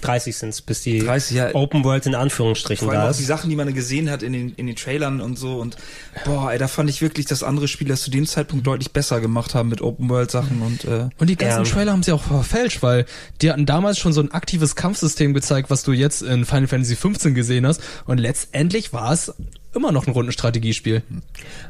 [0.00, 1.54] 30 sind's, bis die 30, ja.
[1.54, 3.28] Open World in Anführungsstrichen Vor allem da auch die ist.
[3.28, 5.56] Sachen, die man gesehen hat in den, in den Trailern und so.
[5.58, 5.76] Und
[6.24, 9.20] boah, ey, da fand ich wirklich, dass andere Spieler es zu dem Zeitpunkt deutlich besser
[9.20, 11.70] gemacht haben mit Open World Sachen und äh, Und die ganzen Ja.
[11.70, 13.06] Trailer haben sie auch verfälscht, weil
[13.42, 16.96] die hatten damals schon so ein aktives Kampfsystem gezeigt, was du jetzt in Final Fantasy
[16.96, 17.80] 15 gesehen hast.
[18.06, 19.32] Und letztendlich war es
[19.74, 21.02] immer noch ein Rundenstrategiespiel.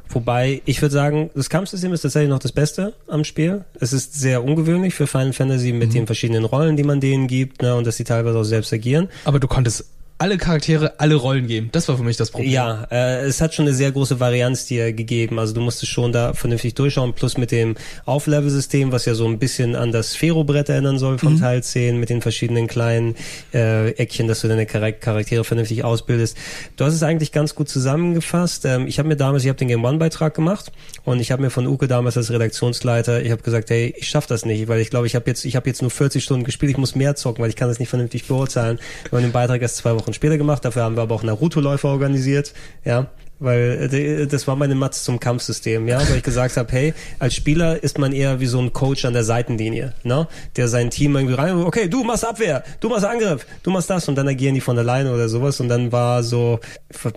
[0.09, 3.64] Wobei, ich würde sagen, das Kampfsystem ist tatsächlich noch das Beste am Spiel.
[3.80, 5.78] Es ist sehr ungewöhnlich für Final Fantasy Mhm.
[5.78, 8.72] mit den verschiedenen Rollen, die man denen gibt, ne, und dass sie teilweise auch selbst
[8.72, 9.09] agieren.
[9.24, 9.84] Aber du konntest
[10.21, 11.69] alle Charaktere alle Rollen geben.
[11.71, 12.51] Das war für mich das Problem.
[12.51, 15.39] Ja, äh, es hat schon eine sehr große Varianz dir gegeben.
[15.39, 19.39] Also du musstest schon da vernünftig durchschauen, plus mit dem Auflevel-System, was ja so ein
[19.39, 23.14] bisschen an das Sphero-Brett erinnern soll vom Teil 10, mit den verschiedenen kleinen
[23.55, 26.37] äh, Eckchen, dass du deine Char Charaktere vernünftig ausbildest.
[26.77, 28.64] Du hast es eigentlich ganz gut zusammengefasst.
[28.64, 30.73] Ähm, ich habe mir damals, ich habe den Game One-Beitrag gemacht
[31.05, 34.27] und ich habe mir von Uke damals als Redaktionsleiter, ich habe gesagt, hey, ich schaff
[34.27, 36.71] das nicht, weil ich glaube, ich habe jetzt, ich habe jetzt nur 40 Stunden gespielt,
[36.71, 38.81] ich muss mehr zocken, weil ich kann das nicht vernünftig beurteilen.
[39.11, 41.88] Wir haben den Beitrag erst zwei Wochen später gemacht, dafür haben wir aber auch Naruto-Läufer
[41.88, 42.54] organisiert,
[42.84, 43.06] ja,
[43.40, 47.34] weil äh, das war meine Matz zum Kampfsystem, ja, weil ich gesagt habe, hey, als
[47.34, 51.14] Spieler ist man eher wie so ein Coach an der Seitenlinie, ne, der sein Team
[51.14, 54.54] irgendwie rein, okay, du machst Abwehr, du machst Angriff, du machst das und dann agieren
[54.54, 56.59] die von alleine oder sowas und dann war so,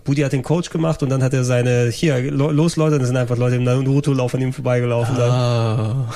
[0.04, 3.08] Budi hat den Coach gemacht und dann hat er seine, hier, lo- los Leute, das
[3.08, 5.16] sind einfach Leute im Naruto-Lauf an ihm vorbeigelaufen.
[5.18, 5.32] Dann.
[5.32, 6.16] Ah.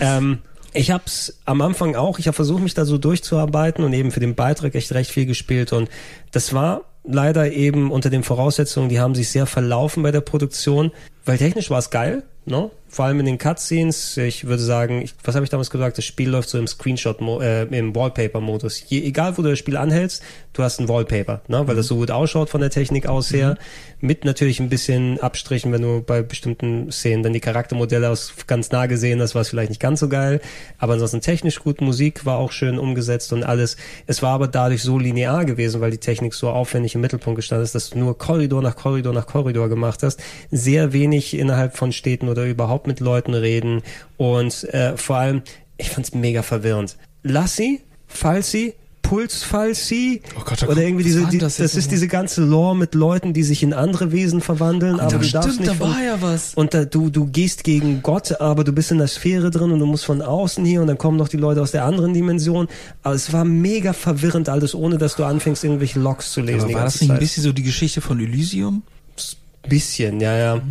[0.00, 0.38] Ähm,
[0.72, 4.20] ich hab's am Anfang auch, ich habe versucht, mich da so durchzuarbeiten und eben für
[4.20, 5.72] den Beitrag echt recht viel gespielt.
[5.72, 5.88] Und
[6.32, 10.92] das war leider eben unter den Voraussetzungen, die haben sich sehr verlaufen bei der Produktion,
[11.24, 12.70] weil technisch war es geil, ne?
[12.90, 16.04] Vor allem in den Cutscenes, ich würde sagen, ich, was habe ich damals gesagt, das
[16.04, 18.86] Spiel läuft so im Screenshot, äh, im Wallpaper-Modus.
[18.90, 20.24] Egal, wo du das Spiel anhältst,
[20.54, 21.68] du hast ein Wallpaper, ne?
[21.68, 23.56] weil das so gut ausschaut von der Technik aus her.
[24.00, 28.72] Mit natürlich ein bisschen Abstrichen, wenn du bei bestimmten Szenen dann die Charaktermodelle aus ganz
[28.72, 30.40] nah gesehen hast, war es vielleicht nicht ganz so geil.
[30.78, 33.76] Aber ansonsten technisch gut, Musik war auch schön umgesetzt und alles.
[34.08, 37.64] Es war aber dadurch so linear gewesen, weil die Technik so aufwendig im Mittelpunkt gestanden
[37.64, 40.20] ist, dass du nur Korridor nach Korridor nach Korridor gemacht hast.
[40.50, 43.82] Sehr wenig innerhalb von Städten oder überhaupt mit Leuten reden.
[44.16, 45.42] Und äh, vor allem,
[45.76, 46.96] ich fand's mega verwirrend.
[47.22, 48.74] Lassie, Falsi,
[49.10, 52.94] Pulsfalsi Oh Gott, da oder irgendwie diese, die, das das, ist diese ganze Lore mit
[52.94, 56.00] Leuten, die sich in andere Wesen verwandeln, aber da du darfst stimmt, nicht da war
[56.00, 56.54] ja was.
[56.54, 59.80] und da, du du gehst gegen Gott, aber du bist in der Sphäre drin und
[59.80, 62.68] du musst von außen hier und dann kommen noch die Leute aus der anderen Dimension.
[63.02, 66.66] Aber es war mega verwirrend alles, ohne dass du anfängst irgendwelche Logs zu lesen.
[66.66, 67.20] aber war das nicht ein Zeit.
[67.20, 68.84] bisschen so die Geschichte von Elysium?
[69.68, 70.62] Bisschen, ja ja.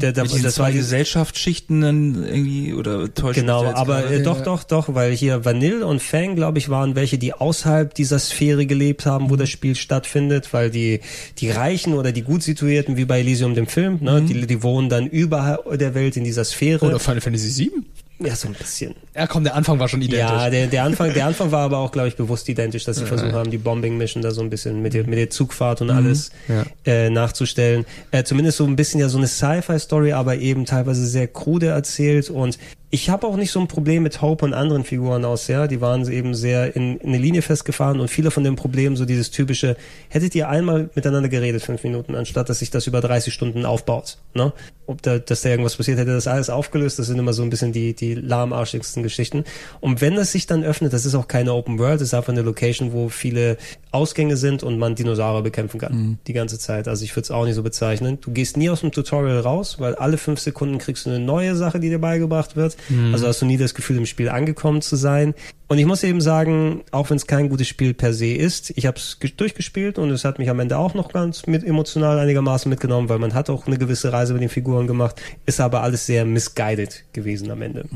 [0.00, 3.64] Der, der, Mit diesen das war zwei die, Gesellschaftsschichten dann irgendwie oder täuscht Genau, mich
[3.64, 4.14] da jetzt aber gerade?
[4.14, 7.94] äh, doch, doch, doch, weil hier Vanille und Fang, glaube ich, waren welche, die außerhalb
[7.94, 11.00] dieser Sphäre gelebt haben, wo das Spiel stattfindet, weil die
[11.38, 14.88] die Reichen oder die gut situierten, wie bei Elysium dem Film, ne, die, die wohnen
[14.88, 16.86] dann überall der Welt in dieser Sphäre.
[16.86, 17.84] Oder Final Fantasy 7?
[18.18, 18.94] Ja, so ein bisschen.
[19.14, 20.20] Ja, komm, der Anfang war schon identisch.
[20.30, 23.04] Ja, der, der Anfang, der Anfang war aber auch, glaube ich, bewusst identisch, dass sie
[23.06, 25.90] versucht haben, die Bombing Mission da so ein bisschen mit der, mit der Zugfahrt und
[25.90, 26.64] alles Ja.
[26.86, 27.84] äh, nachzustellen.
[28.10, 32.30] Äh, zumindest so ein bisschen ja so eine Sci-Fi-Story, aber eben teilweise sehr krude erzählt
[32.30, 32.58] und
[32.90, 35.66] ich habe auch nicht so ein Problem mit Hope und anderen Figuren aus, ja.
[35.66, 39.04] Die waren eben sehr in, in eine Linie festgefahren und viele von den Problemen, so
[39.04, 39.76] dieses typische,
[40.08, 44.18] hättet ihr einmal miteinander geredet, fünf Minuten, anstatt dass sich das über 30 Stunden aufbaut,
[44.34, 44.52] ne?
[44.88, 47.00] Ob da, dass da irgendwas passiert, hätte das alles aufgelöst.
[47.00, 49.42] Das sind immer so ein bisschen die, die lahmarschigsten Geschichten.
[49.80, 52.32] Und wenn das sich dann öffnet, das ist auch keine Open World, das ist einfach
[52.32, 53.56] eine Location, wo viele
[53.90, 56.18] Ausgänge sind und man Dinosaurier bekämpfen kann.
[56.28, 56.86] Die ganze Zeit.
[56.86, 58.18] Also ich würde es auch nicht so bezeichnen.
[58.20, 61.56] Du gehst nie aus dem Tutorial raus, weil alle fünf Sekunden kriegst du eine neue
[61.56, 62.75] Sache, die dir beigebracht wird.
[62.88, 63.14] Wird.
[63.14, 65.34] Also hast du nie das Gefühl, im Spiel angekommen zu sein.
[65.68, 68.86] Und ich muss eben sagen, auch wenn es kein gutes Spiel per se ist, ich
[68.86, 72.68] habe es durchgespielt und es hat mich am Ende auch noch ganz mit emotional einigermaßen
[72.70, 76.06] mitgenommen, weil man hat auch eine gewisse Reise mit den Figuren gemacht, ist aber alles
[76.06, 77.86] sehr misguided gewesen am Ende.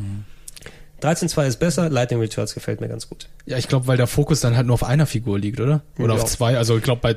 [1.00, 3.28] 13.2 ist besser, Lightning Returns gefällt mir ganz gut.
[3.46, 5.80] Ja, ich glaube, weil der Fokus dann halt nur auf einer Figur liegt, oder?
[5.98, 6.22] Oder Ja.
[6.22, 6.56] auf zwei.
[6.58, 7.14] Also ich glaube, bei,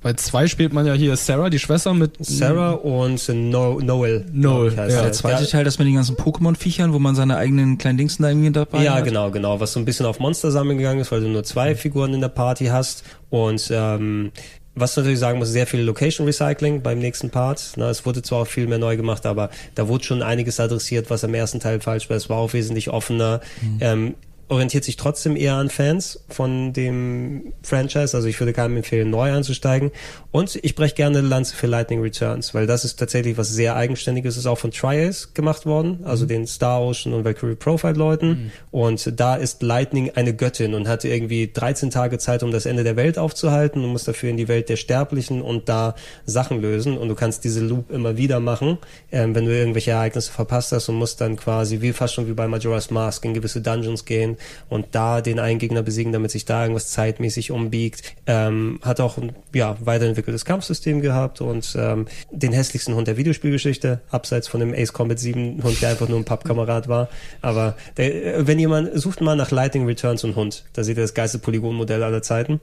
[0.00, 4.24] bei zwei spielt man ja hier Sarah, die Schwester mit Sarah und no Noel.
[4.32, 4.86] Noel, ja.
[4.86, 5.02] der.
[5.02, 8.18] Der zweite Ja, Teil, das mit den ganzen Pokémon-Viechern, wo man seine eigenen kleinen Dings
[8.18, 9.04] da irgendwie dabei Ja, hat.
[9.04, 9.60] genau, genau.
[9.60, 12.20] Was so ein bisschen auf Monster sammeln gegangen ist, weil du nur zwei Figuren in
[12.20, 13.04] der Party hast.
[13.30, 14.32] Und ähm,
[14.80, 17.72] was natürlich sagen muss, sehr viel Location Recycling beim nächsten Part.
[17.76, 21.10] Na, es wurde zwar auch viel mehr neu gemacht, aber da wurde schon einiges adressiert,
[21.10, 22.16] was am ersten Teil falsch war.
[22.16, 23.40] Es war auch wesentlich offener.
[23.80, 24.14] Ähm,
[24.48, 28.16] orientiert sich trotzdem eher an Fans von dem Franchise.
[28.16, 29.90] Also ich würde keinem empfehlen, neu einzusteigen.
[30.30, 34.36] Und ich breche gerne Lanze für Lightning Returns, weil das ist tatsächlich was sehr eigenständiges.
[34.36, 38.50] Ist auch von Triace gemacht worden, also den Star Ocean und Valkyrie Profile Leuten.
[38.70, 42.84] Und da ist Lightning eine Göttin und hat irgendwie 13 Tage Zeit, um das Ende
[42.84, 45.94] der Welt aufzuhalten und muss dafür in die Welt der Sterblichen und da
[46.24, 46.96] Sachen lösen.
[46.96, 48.78] Und du kannst diese Loop immer wieder machen,
[49.12, 52.32] ähm, wenn du irgendwelche Ereignisse verpasst hast und musst dann quasi, wie fast schon wie
[52.32, 54.37] bei Majora's Mask, in gewisse Dungeons gehen
[54.68, 58.02] und da den einen Gegner besiegen, damit sich da irgendwas zeitmäßig umbiegt.
[58.26, 64.00] Ähm, hat auch ein ja, weiterentwickeltes Kampfsystem gehabt und ähm, den hässlichsten Hund der Videospielgeschichte,
[64.10, 67.08] abseits von dem Ace Combat 7 Hund, der einfach nur ein Pappkamerad war.
[67.42, 71.02] Aber der, äh, wenn jemand, sucht mal nach Lightning Returns und Hund, da seht ihr
[71.02, 72.60] das geilste Polygonmodell aller Zeiten.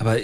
[0.00, 0.16] Aber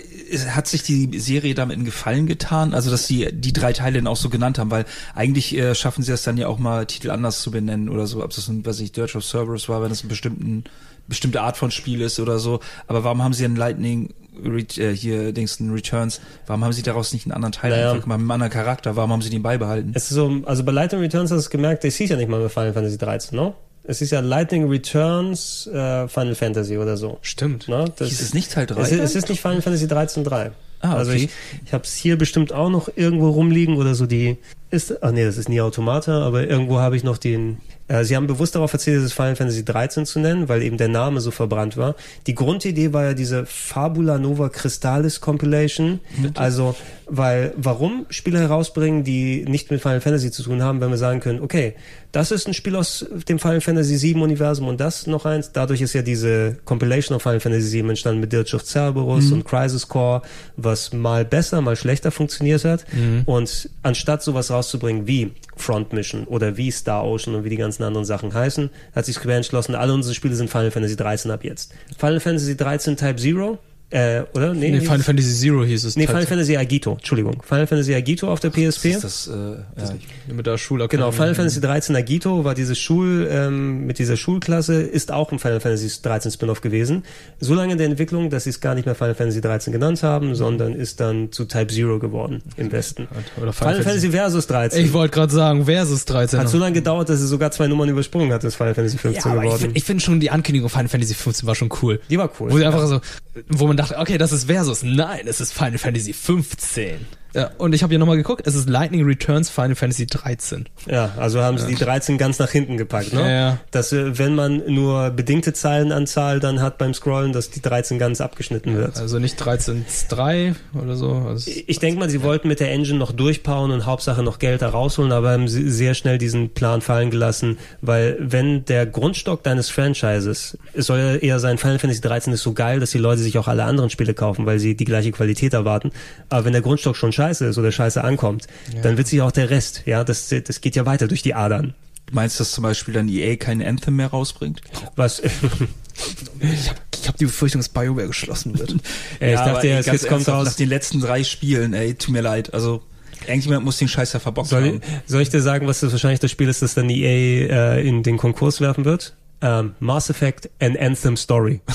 [0.48, 2.72] hat sich die Serie damit einen Gefallen getan?
[2.72, 6.02] Also, dass sie die drei Teile dann auch so genannt haben, weil eigentlich äh, schaffen
[6.02, 8.64] sie es dann ja auch mal Titel anders zu benennen oder so, ob das ein,
[8.64, 10.64] weiß ich, Dirge of Cerberus war, wenn das eine bestimmten,
[11.08, 12.60] bestimmte Art von Spiel ist oder so.
[12.86, 17.26] Aber warum haben sie dann Lightning äh, hier Dingsten Returns, warum haben sie daraus nicht
[17.26, 17.92] einen anderen Teil Naja.
[17.92, 18.96] gemacht, mit einem anderen Charakter?
[18.96, 19.92] Warum haben sie den beibehalten?
[19.94, 22.30] Es ist so, also bei Lightning Returns hast du es gemerkt, es hieß ja nicht
[22.30, 23.52] mal mehr Final Fantasy 13, ne?
[23.88, 27.18] Es ist ja Lightning Returns äh, Final Fantasy oder so.
[27.22, 27.68] Stimmt.
[27.68, 27.86] Ne?
[27.96, 28.80] Das, Hieß es nicht Teil 3?
[28.80, 30.50] Es ist, es ist nicht Final Fantasy 13.3.
[30.80, 30.98] Ah, okay.
[30.98, 31.28] Also ich,
[31.64, 34.36] ich habe es hier bestimmt auch noch irgendwo rumliegen oder so die
[34.70, 38.16] ist, ach nee, das ist nie Automata, aber irgendwo habe ich noch den, äh, sie
[38.16, 41.30] haben bewusst darauf erzählt, es Final Fantasy 13 zu nennen, weil eben der Name so
[41.30, 41.94] verbrannt war.
[42.26, 46.00] Die Grundidee war ja diese Fabula Nova Crystallis Compilation,
[46.34, 46.74] also
[47.08, 51.20] weil warum Spiele herausbringen, die nicht mit Final Fantasy zu tun haben, wenn wir sagen
[51.20, 51.74] können, okay,
[52.12, 55.52] das ist ein Spiel aus dem Final Fantasy 7 Universum und das noch eins.
[55.52, 59.44] Dadurch ist ja diese Compilation of Final Fantasy 7 entstanden mit Dirge of Cerberus und
[59.44, 60.22] Crisis Core,
[60.56, 62.86] was mal besser, mal schlechter funktioniert hat.
[63.26, 67.82] Und anstatt sowas rauszubringen wie Front Mission oder wie Star Ocean und wie die ganzen
[67.82, 71.44] anderen Sachen heißen, hat sich Square entschlossen, alle unsere Spiele sind Final Fantasy 13 ab
[71.44, 71.72] jetzt.
[71.98, 73.58] Final Fantasy 13 Type Zero,
[73.90, 74.52] äh, oder?
[74.52, 75.96] Nee, hieß Final Fantasy Zero hieß es.
[75.96, 76.26] Nee, Final.
[76.26, 77.40] Fantasy Agito, Entschuldigung.
[77.42, 78.86] Final Fantasy Agito auf der PSP.
[78.86, 79.94] ist das, äh, ja,
[80.26, 81.04] ich, Mit der Schulakademie.
[81.04, 85.38] Genau, Final Fantasy 13 Agito war diese Schul, ähm, mit dieser Schulklasse, ist auch ein
[85.38, 87.04] Final Fantasy 13 Spin-off gewesen.
[87.38, 90.02] So lange in der Entwicklung, dass sie es gar nicht mehr Final Fantasy 13 genannt
[90.02, 93.06] haben, sondern ist dann zu Type Zero geworden im Westen.
[93.40, 94.84] Oder Final Fantasy Versus 13.
[94.84, 96.40] Ich wollte gerade sagen, Versus 13.
[96.40, 99.30] hat so lange gedauert, dass sie sogar zwei Nummern übersprungen hat, ist Final Fantasy 15
[99.30, 99.60] ja, ich geworden.
[99.60, 102.00] finde ich find schon die Ankündigung Final Fantasy 15 war schon cool.
[102.10, 102.50] Die war cool.
[102.50, 103.00] Wo sie einfach so,
[103.48, 104.82] wo man dachte, okay, das ist Versus.
[104.82, 107.06] Nein, es ist Final Fantasy 15.
[107.36, 110.66] Ja, und ich habe hier nochmal geguckt, es ist Lightning Returns Final Fantasy 13.
[110.90, 113.20] Ja, also haben sie die 13 ganz nach hinten gepackt, ne?
[113.20, 113.58] Ja, ja.
[113.70, 118.22] Dass, äh, wenn man nur bedingte Zeilenanzahl dann hat beim Scrollen, dass die 13 ganz
[118.22, 118.98] abgeschnitten wird.
[118.98, 121.12] Also nicht 13.3 oder so.
[121.12, 124.62] Also Ich denke mal, sie wollten mit der Engine noch durchbauen und Hauptsache noch Geld
[124.62, 129.42] da rausholen, aber haben sie sehr schnell diesen Plan fallen gelassen, weil wenn der Grundstock
[129.42, 132.98] deines Franchises, es soll ja eher sein, Final Fantasy 13 ist so geil, dass die
[132.98, 135.90] Leute sich auch alle anderen Spiele kaufen, weil sie die gleiche Qualität erwarten.
[136.30, 138.46] Aber wenn der Grundstock schon scheiße ist oder scheiße ankommt,
[138.82, 141.74] dann wird sich auch der Rest, ja, das, das geht ja weiter durch die Adern.
[142.12, 144.60] meinst du, dass zum Beispiel dann EA kein Anthem mehr rausbringt?
[144.96, 145.20] Was,
[146.40, 146.68] ich
[147.08, 148.74] habe die Befürchtung, dass BioWare geschlossen wird.
[149.20, 150.46] Ey, ich aber dachte, ey, ja, jetzt kommt raus.
[150.46, 152.52] Nach den letzten drei Spielen, ey, tut mir leid.
[152.54, 152.82] Also,
[153.26, 154.76] irgendjemand muss den Scheiß ja verbockt Soll, haben.
[154.82, 157.86] ich- soll ich dir sagen, was das wahrscheinlich das Spiel ist, das dann EA äh,
[157.88, 159.14] in den Konkurs werfen wird?
[159.42, 161.60] Ähm, Mass Effect An Anthem Story.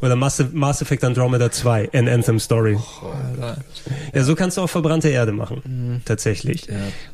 [0.00, 2.78] Oder Mass, Mass Effect Andromeda 2 An Anthem Story.
[4.14, 6.68] Ja, so kannst du auch verbrannte Erde machen, tatsächlich.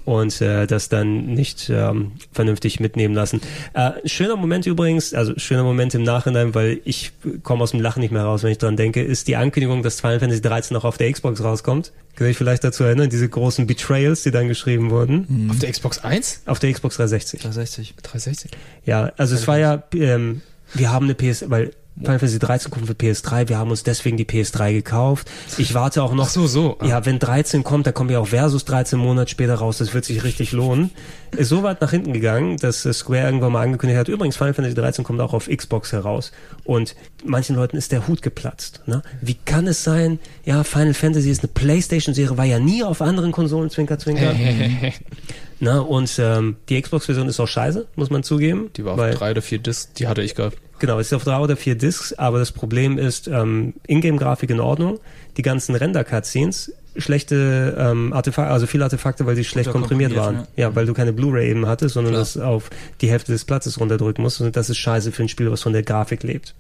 [0.05, 3.41] Und äh, das dann nicht ähm, vernünftig mitnehmen lassen.
[3.73, 7.13] Äh, schöner Moment übrigens, also schöner Moment im Nachhinein, weil ich
[7.43, 10.01] komme aus dem Lachen nicht mehr raus, wenn ich dran denke, ist die Ankündigung, dass
[10.01, 11.93] Final Fantasy 13 auch auf der Xbox rauskommt.
[12.17, 15.49] Könnt ihr euch vielleicht dazu erinnern, diese großen Betrayals, die dann geschrieben wurden?
[15.51, 16.43] Auf der Xbox 1?
[16.47, 17.41] Auf der Xbox 360.
[17.41, 17.95] 360.
[18.03, 18.51] 360.
[18.85, 20.43] Ja, also es war ja, ähm,
[20.75, 24.17] wir haben eine PS, weil Final Fantasy 13 kommt für PS3, wir haben uns deswegen
[24.17, 25.31] die PS3 gekauft.
[25.59, 26.27] Ich warte auch noch.
[26.27, 26.77] Ach so, so.
[26.83, 30.05] Ja, wenn 13 kommt, dann kommt ja auch Versus 13 Monate später raus, das wird
[30.05, 30.91] sich richtig lohnen.
[31.37, 34.55] Ist so weit nach hinten gegangen, dass äh, Square irgendwann mal angekündigt hat, übrigens Final
[34.55, 36.33] Fantasy 13 kommt auch auf Xbox heraus.
[36.65, 38.83] Und manchen Leuten ist der Hut geplatzt.
[38.87, 39.03] Ne?
[39.21, 43.31] Wie kann es sein, ja, Final Fantasy ist eine Playstation-Serie, war ja nie auf anderen
[43.31, 44.35] Konsolen, Zwinker, Zwinker.
[45.61, 48.71] Na, und ähm, die Xbox-Version ist auch scheiße, muss man zugeben.
[48.77, 50.59] Die war auf drei oder vier Discs, die hatte ich gehabt.
[50.85, 54.61] Genau, es ist auf drei oder vier Discs, aber das Problem ist, ähm, Ingame-Grafik in
[54.61, 55.01] Ordnung,
[55.39, 60.49] die ganzen Render-Cutscenes, schlechte ähm, Artefakte, also viele Artefakte, weil sie schlecht komprimiert, komprimiert, waren.
[60.57, 60.77] Ja.
[60.77, 62.23] weil du keine Blu-ray eben hattest, sondern Klar.
[62.23, 62.69] das auf
[63.01, 64.43] die Hälfte des Platzes runterdrücken musst.
[64.43, 66.55] Und das ist scheiße für ein Spiel, was von der Grafik lebt.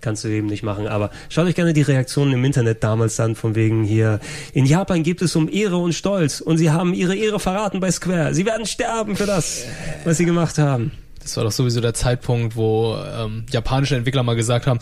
[0.00, 0.88] Kannst du eben nicht machen.
[0.88, 4.18] Aber schaut euch gerne die Reaktionen im Internet damals an, von wegen hier,
[4.52, 7.92] in Japan geht es um Ehre und Stolz und sie haben ihre Ehre verraten bei
[7.92, 8.34] Square.
[8.34, 9.64] Sie werden sterben für das,
[10.04, 10.90] was sie gemacht haben.
[11.22, 14.78] Das war doch sowieso der Zeitpunkt, wo ähm, japanische Entwickler mal gesagt haben,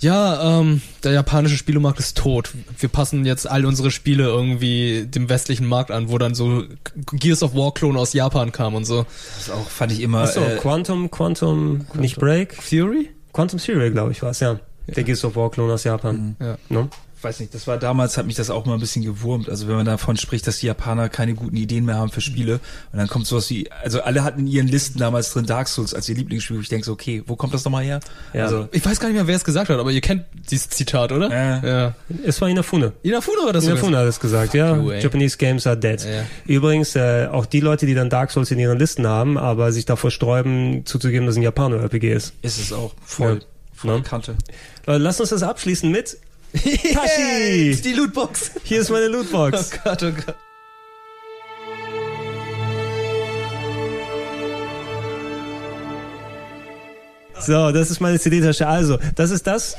[0.00, 2.50] ja, ähm, der japanische Spielemarkt ist tot.
[2.78, 6.64] Wir passen jetzt all unsere Spiele irgendwie dem westlichen Markt an, wo dann so
[7.12, 9.04] Gears of War Klon aus Japan kam und so.
[9.36, 10.22] Das auch fand ich immer.
[10.22, 12.54] Achso, äh, Quantum, Quantum, nicht Break?
[12.54, 13.10] Fury?
[13.32, 14.58] Quantum Serial, glaube ich, war es, ja.
[14.86, 16.36] Der Gears of War Klon aus Japan.
[16.40, 16.56] Ja.
[16.68, 16.88] Ne?
[17.22, 19.48] Weiß nicht, das war damals, hat mich das auch mal ein bisschen gewurmt.
[19.48, 22.60] Also wenn man davon spricht, dass die Japaner keine guten Ideen mehr haben für Spiele
[22.92, 25.94] und dann kommt sowas wie, also alle hatten in ihren Listen damals drin Dark Souls
[25.94, 26.56] als ihr Lieblingsspiel.
[26.56, 28.00] wo Ich denke so, okay, wo kommt das nochmal her?
[28.32, 28.44] Ja.
[28.44, 31.12] Also, Ich weiß gar nicht mehr, wer es gesagt hat, aber ihr kennt dieses Zitat,
[31.12, 31.30] oder?
[31.30, 31.66] Ja.
[31.66, 31.94] ja.
[32.24, 32.92] Es war Inafune.
[33.02, 33.64] Inafune war das.
[33.64, 34.76] Inafune hat es gesagt, ja.
[34.76, 35.02] Ey.
[35.02, 36.02] Japanese Games are dead.
[36.04, 36.24] Ja.
[36.46, 39.84] Übrigens, äh, auch die Leute, die dann Dark Souls in ihren Listen haben, aber sich
[39.84, 42.32] davor sträuben, zuzugeben, dass ein Japaner-RPG ist.
[42.42, 43.40] ist es auch voll, Ja.
[43.74, 44.02] voll Ne?
[44.02, 44.34] Kante.
[44.86, 46.16] Leute, lasst uns das abschließen mit
[46.92, 47.80] Tashi!
[47.82, 48.52] Die Lootbox.
[48.64, 49.70] Hier ist meine Lootbox.
[49.72, 50.36] Oh Gott, oh Gott.
[57.40, 58.68] So, das ist meine CD-Tasche.
[58.68, 59.76] Also, das ist das.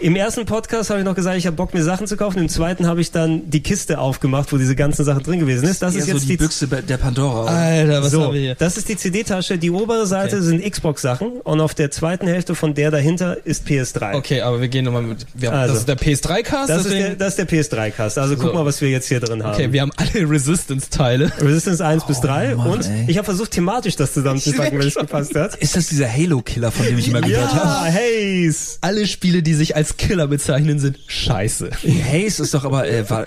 [0.00, 2.38] Im ersten Podcast habe ich noch gesagt, ich habe Bock, mir Sachen zu kaufen.
[2.38, 5.82] Im zweiten habe ich dann die Kiste aufgemacht, wo diese ganzen Sachen drin gewesen ist.
[5.82, 7.42] Das ist so jetzt die die Büchse der Pandora.
[7.42, 7.50] oder?
[7.50, 8.54] Alter, was so, haben wir hier?
[8.54, 9.58] das ist die CD-Tasche.
[9.58, 14.14] Die obere Seite sind Xbox-Sachen und auf der zweiten Hälfte von der dahinter ist PS3.
[14.14, 15.26] Okay, aber wir gehen nochmal mit.
[15.34, 15.74] Wir haben, Also.
[15.74, 17.20] das ist der PS3-Cast, Das ist, deswegen.
[17.20, 18.16] ist der PS3-Cast.
[18.18, 18.54] Also guck So.
[18.54, 19.52] mal, was wir jetzt hier drin haben.
[19.52, 21.30] okay, wir haben alle Resistance-Teile.
[21.42, 23.04] Resistance 1 bis 3 Oh Mann, und ey.
[23.06, 25.56] ich habe versucht, thematisch das zusammenzupacken, wenn es gepasst hat.
[25.56, 27.92] Ist das dieser Halo-Killer, von dem ich immer gehört Ja, habe?
[27.92, 28.78] Haze!
[28.80, 31.70] Alle Spiele, die sich als Killer bezeichnen, sind scheiße.
[31.70, 33.26] Haze ist doch aber, äh, war,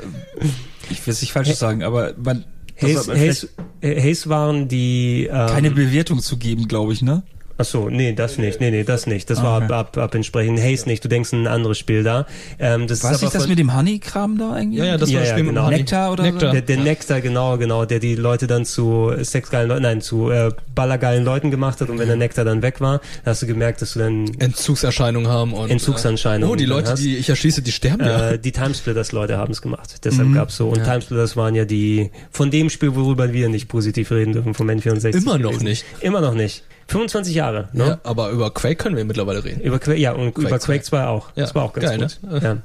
[0.89, 2.45] ich will es nicht falsch sagen, aber man,
[2.81, 3.49] Haze,
[3.81, 5.29] äh, Haze waren die...
[5.31, 7.23] Ähm, keine Bewertung zu geben, glaube ich, ne?
[7.63, 8.59] Ach so, nee, das nicht.
[8.59, 9.29] Nee, nee, das nicht.
[9.29, 10.59] Das war ab, ab, ab entsprechend.
[10.59, 11.01] Haze nicht.
[11.01, 12.25] Du denkst an ein anderes Spiel da.
[12.59, 14.79] Ähm, das War ist es nicht aber das mit dem Honey-Kram da eigentlich?
[14.79, 15.69] Ja, ja, das Ja, war das ja, Spiel genau.
[15.69, 16.51] Nektar oder Nektar.
[16.51, 20.51] Der, der Nektar, genau, genau, der die Leute dann zu sexgeilen Leuten, nein, zu äh,
[20.75, 23.81] ballergeilen Leuten gemacht hat und wenn der Nektar dann weg war, dann hast du gemerkt,
[23.81, 25.69] dass du dann Entzugserscheinungen haben und.
[25.69, 26.99] Entzugserscheinungen Oh, die Leute, hast.
[27.01, 28.31] die ich erschieße, die sterben ja.
[28.31, 30.03] äh, die Timesplitters Leute haben es gemacht.
[30.03, 30.67] Deshalb gab's so.
[30.67, 34.69] Und Timesplitters waren ja die von dem Spiel, worüber wir nicht positiv reden dürfen, vom
[34.69, 35.15] N64.
[35.15, 35.63] Immer noch gewesen.
[35.63, 35.85] nicht.
[36.01, 36.63] Immer noch nicht.
[36.87, 37.85] 25 Jahre, ne?
[37.87, 39.61] Ja, aber über Quake können wir mittlerweile reden.
[39.61, 41.29] Über Quake, ja, und über Quake 2 auch.
[41.35, 42.19] Ja, das war auch ganz geil, gut.
[42.21, 42.39] ne?
[42.43, 42.57] Ja.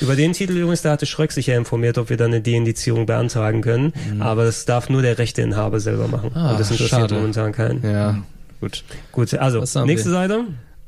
[0.00, 3.06] Über den Titel übrigens, da hatte Schröck sich ja informiert, ob wir dann eine Deindizierung
[3.06, 3.92] beantragen können.
[4.20, 6.30] Aber das darf nur der Rechteinhaber selber machen.
[6.30, 6.36] Mhm.
[6.36, 7.14] Ah, und das interessiert schade.
[7.14, 7.82] momentan keinen.
[7.82, 8.18] Ja,
[8.60, 8.84] gut.
[9.12, 10.14] Gut, also, nächste wir?
[10.14, 10.44] Seite.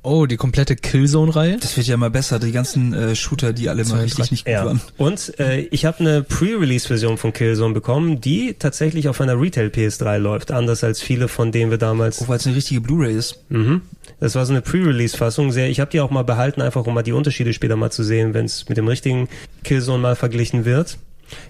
[0.09, 1.57] Oh, die komplette Killzone-Reihe.
[1.61, 4.53] Das wird ja immer besser, die ganzen äh, Shooter, die alle mal richtig nicht gut
[4.53, 4.65] Ja.
[4.65, 4.81] waren.
[4.99, 10.53] Und äh, ich habe eine Pre-Release-Version von Killzone bekommen, die tatsächlich auf einer Retail-PS3 läuft,
[10.53, 13.41] anders als viele von denen wir damals Oh, weil es eine richtige Blu-ray ist.
[13.49, 13.81] Mhm.
[14.21, 15.51] Das war so eine Pre-Release-Fassung.
[15.51, 18.05] Sehr, ich habe die auch mal behalten, einfach um mal die Unterschiede später mal zu
[18.05, 19.29] sehen, wenn es mit dem richtigen
[19.65, 20.99] Killzone mal verglichen wird.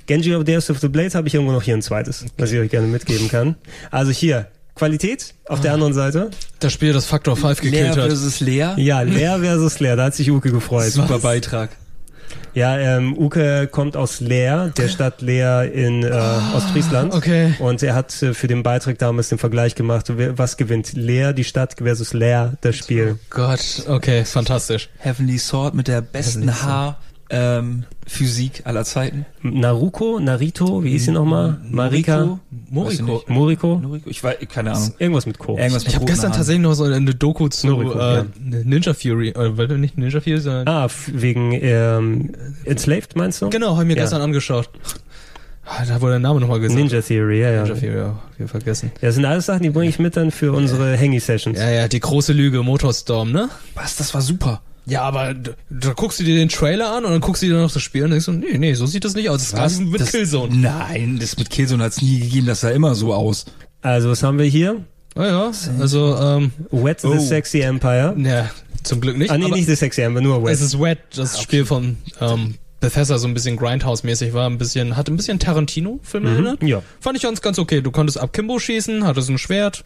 [0.07, 2.59] Genji of Death of the Blade habe ich irgendwo noch hier ein zweites, was ich
[2.59, 3.57] euch gerne mitgeben kann.
[3.91, 6.31] Also hier, Qualität auf der anderen Seite.
[6.61, 8.07] Das Spiel, das Factor 5 Leer gekillt hat.
[8.07, 8.75] versus Leer.
[8.77, 10.93] Ja, Leer versus Leer, da hat sich Uke gefreut.
[10.93, 11.71] Super Beitrag.
[12.53, 16.11] Ja, ähm, Uke kommt aus Leer, der Stadt Leer in äh,
[16.55, 17.13] Ostfriesland.
[17.15, 17.55] okay.
[17.59, 20.95] Und er hat äh, für den Beitrag damals den Vergleich gemacht, was gewinnt?
[20.95, 23.19] Leer, die Stadt versus Leer, das Spiel.
[23.29, 24.89] Gott, okay, fantastisch.
[24.99, 26.99] Heavenly Sword mit der besten Haar
[27.31, 29.27] ähm, Physik aller Zeiten.
[29.43, 31.59] Naruko, Narito, wie hieß sie nochmal?
[31.69, 32.39] Marika?
[32.71, 33.23] Moriko.
[33.27, 33.79] Moriko?
[33.83, 34.09] Noriko?
[34.11, 34.95] Ich weiß, keine Ahnung.
[34.99, 35.57] Irgendwas mit Co.
[35.59, 38.27] Irgendwas mit Ich habe gestern tatsächlich noch so eine Doku zu Noriko, äh, ja.
[38.39, 42.33] Ninja Fury, äh, weil nicht Ninja Fury, sondern Ah, wegen ähm,
[42.65, 43.51] Enslaved, meinst du?
[43.51, 44.03] genau, habe ich mir Ja.
[44.03, 44.71] gestern angeschaut.
[45.69, 46.79] Ah, Da wurde der Name nochmal gesagt.
[46.79, 47.63] Ninja Theory, ja, ja.
[47.65, 48.93] Ninja Fury, ja, wir vergessen.
[49.01, 51.59] Ja, das sind alles Sachen, die bringe ich mit dann für unsere Hangy-Sessions.
[51.59, 53.49] Ja, ja, die große Lüge, Motorstorm, ne?
[53.75, 54.63] Was, das war super.
[54.89, 57.73] Ja, aber da, guckst du dir den Trailer an und dann guckst du dir noch
[57.73, 59.51] das Spiel an und denkst so, nee, nee, so sieht das nicht aus.
[59.51, 59.73] Das Was?
[59.75, 60.55] ist mit das, Killzone.
[60.57, 63.47] Nein, das mit Killzone hat's nie gegeben, das sah immer so aus.
[63.83, 64.85] Also, was haben wir hier?
[65.17, 67.19] Ja, ja, also, ähm, Wet the Oh.
[67.19, 68.15] Sexy Empire.
[68.19, 68.51] ja,
[68.85, 69.31] Zum Glück nicht.
[69.31, 70.53] Ah, nee, aber nicht The Sexy Amber, nur Wet.
[70.55, 72.55] Es ist Wet, das Spiel von ähm,
[72.87, 76.63] Bethesda so ein bisschen Grindhouse-mäßig war, ein bisschen, hat ein bisschen Tarantino-Film erinnert.
[76.63, 76.83] ja.
[77.01, 77.81] Fand ich ganz, ganz okay.
[77.81, 79.83] Du konntest ab Kimbo schießen, hattest ein Schwert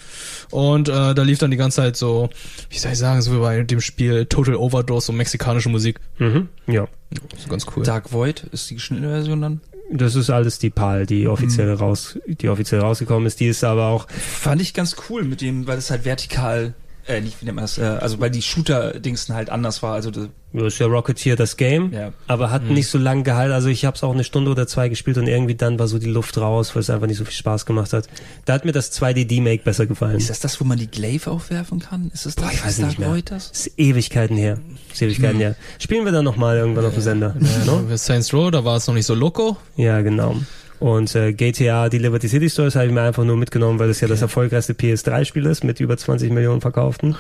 [0.51, 2.29] und äh, da lief dann die ganze Zeit so,
[2.69, 5.99] wie soll ich sagen, so wie bei dem Spiel Total Overdose, so mexikanische Musik.
[6.19, 6.49] Mhm.
[6.67, 6.89] Ja.
[7.39, 7.85] So ganz cool.
[7.85, 9.61] Dark Void ist die geschnittene Version dann.
[9.93, 13.41] Das ist alles die PAL, die offiziell raus, die offiziell rausgekommen ist.
[13.41, 16.75] Die ist aber auch, Fand ich ganz cool mit dem, weil es halt vertikal,
[17.11, 19.95] äh, nicht, wie nennt man das, äh, also weil die Shooter-Dingsen halt anders war.
[19.95, 22.13] Also das, ist ja Rocketeer das Game, Ja.
[22.27, 23.53] aber hat nicht so lange gehalten.
[23.53, 25.99] Also ich habe es auch eine Stunde oder zwei gespielt und irgendwie dann war so
[25.99, 28.09] die Luft raus, weil es einfach nicht so viel Spaß gemacht hat.
[28.47, 30.17] Da hat mir das 2D-D-Make besser gefallen.
[30.17, 32.11] ist das das, wo man die Glaive aufwerfen kann?
[32.13, 32.45] Ist das das?
[32.45, 33.15] Boah, ich weiß Ist nicht mehr.
[33.25, 33.51] Das?
[33.51, 34.59] Das ist Ewigkeiten her.
[34.89, 35.55] Das ist Ewigkeiten her.
[35.79, 37.37] Spielen wir dann nochmal irgendwann auf dem Sender.
[37.67, 39.57] Ja, Saints Row, da war es noch nicht so loco.
[39.77, 40.37] Ja, genau.
[40.81, 44.01] Und äh, GTA die Liberty City Stories habe ich mir einfach nur mitgenommen, weil es
[44.01, 47.15] ja das erfolgreichste PS3-Spiel ist mit über 20 Millionen verkauften.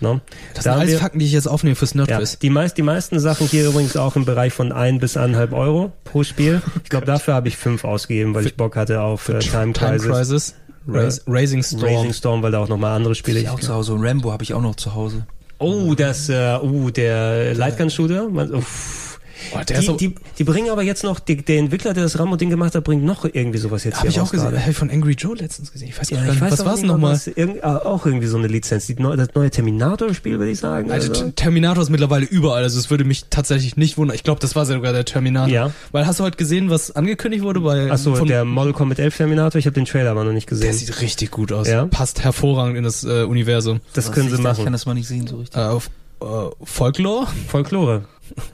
[0.00, 0.20] No?
[0.54, 2.38] Das Da sind alles wir- Fakten, die ich jetzt aufnehme fürs Ja, Nerdquiz.
[2.40, 5.92] die, meist, die meisten Sachen hier übrigens auch im Bereich von ein bis anderthalb Euro
[6.02, 6.60] pro Spiel.
[6.82, 9.98] Ich glaube, dafür habe ich fünf ausgegeben, weil ich Bock hatte auf äh, Time Time
[9.98, 10.54] Crisis, Crisis,
[10.88, 11.84] Rais- Raising Storm.
[11.84, 13.38] Raising Storm, weil da auch nochmal andere Spiele.
[13.38, 13.94] Ich auch zu Hause.
[13.94, 15.24] Und Rambo habe ich auch noch zu Hause.
[15.58, 18.26] Oh, das, äh, oh, der Lightgun-Shooter.
[18.54, 19.11] Uff.
[19.54, 22.18] Oh, der Die, so, die, die bringen aber jetzt noch, die, der Entwickler, der das
[22.18, 24.58] Rambo-Ding gemacht hat, bringt noch irgendwie sowas jetzt habe hier ich auch gesehen.
[24.58, 25.88] Habe ich von Angry Joe letztens gesehen.
[25.88, 27.12] Ich weiß gar Ja, nicht, ich weiß was war es nochmal?
[27.14, 28.86] was- Irgend, ah, auch irgendwie so eine Lizenz.
[28.86, 30.90] Die, neu- das neue Terminator-Spiel, würde ich sagen.
[30.90, 31.12] Also?
[31.12, 34.14] T- Terminator ist mittlerweile überall, also es würde mich tatsächlich nicht wundern.
[34.14, 35.48] Ich glaube, das war sogar der Terminator.
[35.52, 35.70] Ja.
[35.92, 39.58] Weil hast du heute gesehen, was angekündigt wurde bei Achso, der Model Combat 11 Terminator,
[39.58, 40.72] ich habe den Trailer aber noch nicht der gesehen.
[40.74, 41.68] sieht richtig gut aus.
[41.68, 41.86] Ja?
[41.86, 43.80] Passt hervorragend in das äh, Universum.
[43.94, 44.72] Das Was können sie da- Ich kann machen.
[44.72, 45.60] das mal nicht sehen so richtig.
[45.60, 45.90] Äh, auf,
[46.20, 46.24] äh,
[46.64, 47.26] Folklore?
[47.48, 48.04] Folklore.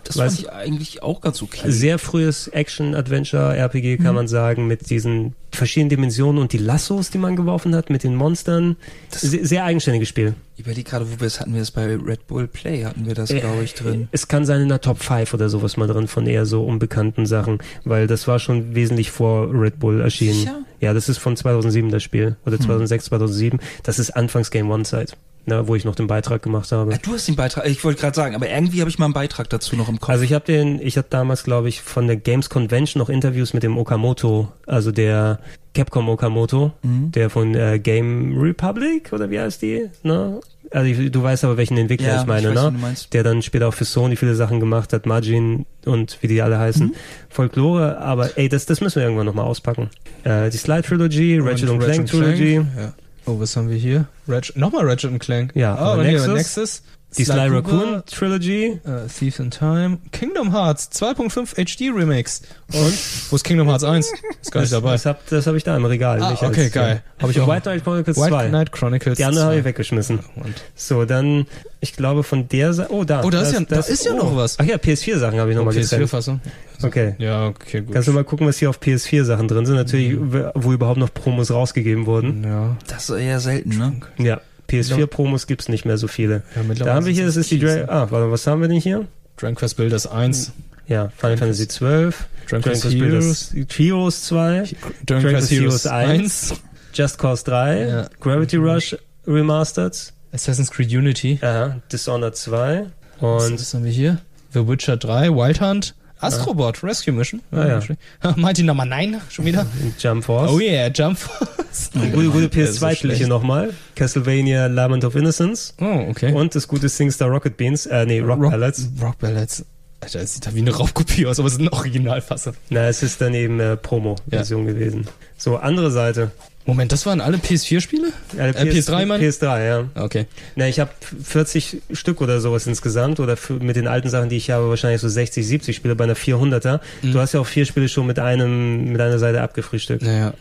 [0.05, 1.71] Das weiß- fand ich eigentlich auch ganz okay.
[1.71, 7.37] Sehr frühes Action-Adventure-RPG kann man sagen, mit diesen verschiedenen Dimensionen und die Lassos, die man
[7.37, 8.77] geworfen hat, mit den Monstern.
[9.11, 10.35] Sehr, sehr eigenständiges Spiel.
[10.57, 13.15] Ich überlege gerade, wo wir es hatten wir das bei Red Bull Play, hatten wir
[13.15, 14.09] das, glaube ich, drin.
[14.13, 17.27] Es kann sein in der Top 5 oder sowas mal drin von eher so unbekannten
[17.27, 20.35] Sachen, weil das war schon wesentlich vor Red Bull erschienen.
[20.35, 20.59] Sicher?
[20.81, 22.37] Ja, das ist von 2007 das Spiel.
[22.45, 23.59] Oder 2006, 2007.
[23.85, 25.17] Das ist Anfangs Game One-Zeit,
[25.47, 26.93] ne, wo ich noch den Beitrag gemacht habe.
[26.95, 29.15] Ah, du hast den Beitrag, ich wollte gerade sagen, aber irgendwie habe ich mal einen
[29.15, 30.11] Beitrag dazu noch im Kopf.
[30.11, 33.55] Also ich habe den, ich hatte damals, glaube ich, von der Games Convention noch Interviews
[33.55, 35.39] mit dem Okamoto, also der
[35.75, 37.13] Capcom Okamoto, Mhm.
[37.13, 39.89] der von äh, Game Republic oder wie heißt die?
[40.03, 40.41] Ne?
[40.71, 42.69] Also ich, du weißt aber welchen Entwickler Ja, ich meine, ich weiß, ne?
[42.69, 43.15] wen du meinst.
[43.15, 46.59] Der dann später auch für Sony viele Sachen gemacht hat, Margin und wie die alle
[46.59, 46.89] heißen.
[46.89, 46.95] Mhm.
[47.31, 49.89] Folklore, aber ey, das, das müssen wir irgendwann nochmal auspacken.
[50.25, 52.93] Äh, die Slide Trilogy, Ratchet und Clank Trilogy, Ja.
[53.29, 54.07] Oh, was haben wir hier?
[54.27, 55.53] Ratchet, nochmal Ratchet und Clank.
[55.55, 56.83] Ja, oh, aber Nexus, Nexus.
[57.17, 62.43] Die Sly Cooper, Raccoon Trilogy, Äh, Thieves in Time, Kingdom Hearts 2.5 HD Remix.
[62.73, 62.93] Und
[63.31, 64.13] wo ist Kingdom Hearts 1?
[64.43, 64.93] Ist gar nicht dabei.
[64.93, 66.23] Das hab, das hab ich da im Regal.
[66.23, 67.03] Ah, okay, als, geil.
[67.19, 67.49] Hab ich auch.
[67.49, 68.49] White Knight Chronicles White 2.
[68.49, 69.17] Knight Chronicles.
[69.17, 69.59] Die andere habe 2.
[69.61, 70.19] ich weggeschmissen.
[70.37, 71.47] Und So, dann,
[71.81, 73.25] ich glaube von der Seite, oh da.
[73.25, 74.59] Oh, da ist ja- da ist ja noch was.
[74.59, 76.03] Ach ja, PS4-Sachen habe ich nochmal getrennt.
[76.05, 76.41] PS4-Fassung.
[76.83, 77.15] Okay.
[77.19, 77.95] Ja, okay, gut.
[77.95, 79.77] Kannst du mal gucken, was hier auf PS4-Sachen drin sind?
[79.77, 80.51] Natürlich, Mhm.
[80.55, 82.45] wo überhaupt noch Promos rausgegeben wurden.
[82.45, 82.77] ja.
[82.87, 83.95] das ist eher selten, ne?
[84.19, 86.43] Ja, PS4-Promos gibt's nicht mehr so viele.
[86.55, 88.81] ja Da haben wir hier, das ist die Dra Ah, warte, was haben wir denn
[88.81, 89.07] hier?
[89.37, 90.53] Dragon Quest Builders 1,
[90.87, 94.69] Ja, Final Fantasy 12, Dragon Quest Heroes, Builders Heroes 2,
[95.07, 96.11] Dragon Quest Heroes 1,
[96.53, 96.55] 1,
[96.95, 98.09] Just Cause 3, Ja.
[98.21, 98.97] Gravity Rush
[99.27, 101.39] Remastered, Assassin's Creed Unity.
[101.41, 102.87] ja, Dishonored 2
[103.21, 104.19] Und und was haben wir hier?
[104.55, 107.41] The Witcher 3, Wild Hunt, Astrobot, Rescue Mission.
[107.53, 107.81] Ah,
[108.23, 108.35] ja.
[108.37, 109.67] Mighty Number 9, schon wieder.
[109.99, 110.51] Jump Force.
[110.53, 111.91] Oh yeah, Jump Force.
[112.13, 113.29] Gute, gute Der ist so PS2-Spiele hier schlecht.
[113.29, 113.73] nochmal.
[113.95, 115.75] Castlevania Lament of Innocence.
[115.81, 116.33] Oh, okay.
[116.33, 118.89] Und das gute SingStar Rocket Beans, äh, nee, Rock, Ballads.
[119.01, 119.65] Rock Ballads.
[120.01, 122.55] Alter, das sieht da wie eine Raubkopie aus, aber es ist ein Originalfassung.
[122.71, 125.07] Na, es ist dann eben äh, Promo-Version gewesen.
[125.37, 126.31] So, andere Seite.
[126.69, 128.09] Moment, das waren alle PS4-Spiele?
[128.37, 129.23] Äh, Äh, PS3, Mann?
[129.23, 129.85] PS3, ja.
[129.95, 130.27] Okay.
[130.55, 130.91] Na, ich habe
[131.25, 135.09] 40 Stück oder sowas insgesamt oder mit den alten Sachen, die ich habe, wahrscheinlich so
[135.09, 136.81] 60, 70 Spiele bei einer 400er.
[137.01, 137.13] Mhm.
[137.13, 140.03] Du hast ja auch vier Spiele schon mit einem mit einer Seite abgefrühstückt.
[140.03, 140.35] Naja,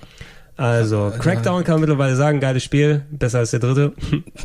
[0.57, 3.93] Also, Crackdown kann man mittlerweile sagen, geiles Spiel, besser als der dritte.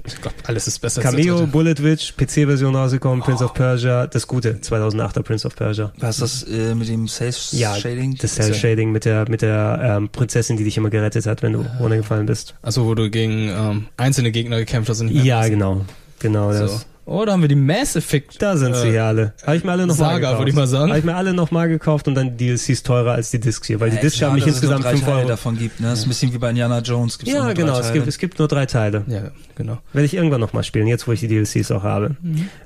[0.06, 4.06] ich glaube, alles ist besser als Cameo, der Bullet Witch, PC-Version rausgekommen, Prince of Persia,
[4.06, 5.90] das gute, 2008er Prince of Persia.
[5.98, 7.74] Was ist das äh, mit dem Safe Ja,
[8.20, 11.64] das Cell-Shading mit der, mit der ähm, Prinzessin, die dich immer gerettet hat, wenn du
[11.80, 12.54] runtergefallen bist.
[12.60, 15.00] Achso, wo du gegen ähm, einzelne Gegner gekämpft hast.
[15.00, 15.50] und nicht mehr Ja, passt.
[15.50, 15.86] genau.
[16.18, 16.58] Genau So.
[16.60, 16.86] das.
[17.04, 18.40] Oh, da haben wir die Mass Effect.
[18.40, 19.32] Da sind sie äh, hier alle.
[19.44, 20.38] Habe ich mir alle nochmal gekauft.
[20.38, 20.90] würde ich mal sagen.
[20.90, 23.80] Habe ich mir alle nochmal gekauft und dann die DLCs teurer als die Discs hier,
[23.80, 25.28] weil die Discs haben mich insgesamt 5 Teile Euro.
[25.28, 25.88] davon gibt, ne?
[25.88, 27.18] Das ist ein bisschen wie bei Indiana Jones.
[27.18, 29.02] Gibt's Ja, genau, es gibt, es gibt nur drei Teile.
[29.08, 29.78] Ja, genau.
[29.92, 32.16] Werde ich irgendwann nochmal spielen, jetzt wo ich die DLCs auch habe.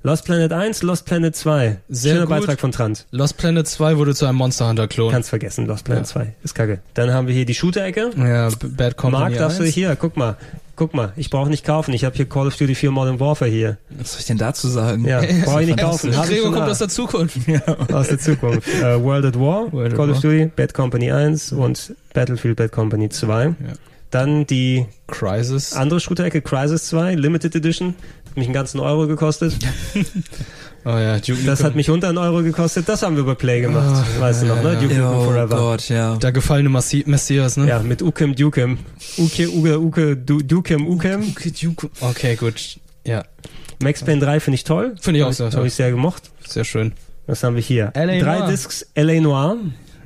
[0.02, 1.68] Lost Planet 1, Lost Planet 2.
[1.68, 1.76] Mhm.
[1.88, 2.40] Sehr Schöner gut.
[2.40, 3.06] Beitrag von Trant.
[3.12, 5.10] Lost Planet 2 wurde zu einem Monster Hunter Klon.
[5.12, 6.12] Kannst vergessen, Lost Planet Ja.
[6.12, 6.34] 2.
[6.44, 6.80] Ist kacke.
[6.94, 8.10] Dann haben wir hier die Shooter-Ecke.
[8.18, 9.72] ja, Bad Company Marc, darfst du 1.
[9.74, 10.36] hier, guck mal.
[10.76, 11.94] Guck mal, ich brauche nicht kaufen.
[11.94, 13.78] Ich habe hier Call of Duty 4 Modern Warfare hier.
[13.90, 15.06] Was soll ich denn dazu sagen?
[15.06, 16.10] Ja, brauche ich nicht kaufen.
[16.10, 16.70] Gregor kommt da.
[16.70, 17.38] aus der Zukunft.
[17.90, 18.68] aus der Zukunft.
[18.68, 20.30] Äh, World at War, World at Call of War.
[20.30, 23.54] Duty, Bad Company 1 und Battlefield Bad Company 2.
[24.10, 25.72] Dann die Crisis.
[25.72, 27.94] andere Shooter-Ecke, Crisis 2, Limited Edition.
[28.28, 29.56] Hat mich einen ganzen Euro gekostet.
[30.88, 31.66] Oh ja, Duke Das Nukem.
[31.66, 32.88] hat mich unter einen Euro gekostet.
[32.88, 34.04] Das haben wir bei Play gemacht.
[34.20, 34.76] weißt du noch, ne?
[34.76, 35.56] Duke Nukem Oh Forever.
[35.56, 36.14] Gott, ja.
[36.16, 37.66] Der gefallene Massi Messias, ne?
[37.66, 38.78] Ja, mit Ukem Dukem.
[39.18, 41.22] Uke, Uke, Uke, Du- Dukem, Ukem.
[41.36, 41.90] Okay, Duke.
[42.00, 42.78] Okay, gut.
[43.04, 43.24] Ja,
[43.82, 44.94] Max Payne 3 finde ich toll.
[45.00, 45.66] Finde ich auch sehr Habe toll.
[45.66, 46.30] ich sehr gemocht.
[46.46, 46.92] sehr schön.
[47.26, 47.90] Was haben wir hier?
[47.94, 48.20] L.A.
[48.20, 48.50] Drei Noire.
[48.52, 49.20] Discs L.A.
[49.20, 49.56] Noir.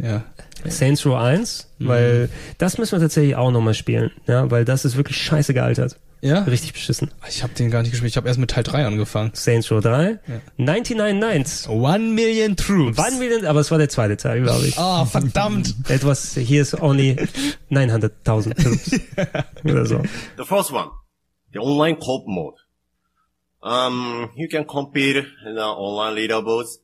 [0.02, 0.22] Ja.
[0.66, 2.28] Saints Row 1, weil
[2.58, 5.98] das müssen wir tatsächlich auch nochmal spielen, ja, weil das ist wirklich scheiße gealtert.
[6.22, 6.40] Ja?
[6.42, 7.10] Richtig beschissen.
[7.28, 8.10] Ich habe den gar nicht gespielt.
[8.10, 9.30] Ich habe erst mit Teil 3 angefangen.
[9.34, 10.18] Saints Row 3,
[10.58, 11.68] 99 Nights.
[11.68, 12.98] One Million Troops.
[12.98, 14.78] Wann will aber es war der zweite Teil, glaube ich.
[14.78, 15.74] Ah, verdammt.
[15.88, 17.16] Etwas, hier ist only
[17.70, 19.00] 900.000 Troops.
[19.64, 20.02] Oder so.
[20.36, 20.90] The first one,
[21.52, 22.56] the online co-op mode.
[23.62, 26.78] Um, you can compete in the online leaderboards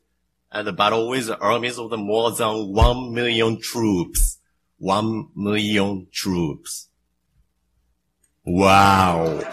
[0.51, 4.41] and battle with armies of the more than one million troops.
[4.79, 6.91] One million troops.
[8.47, 9.45] Wow.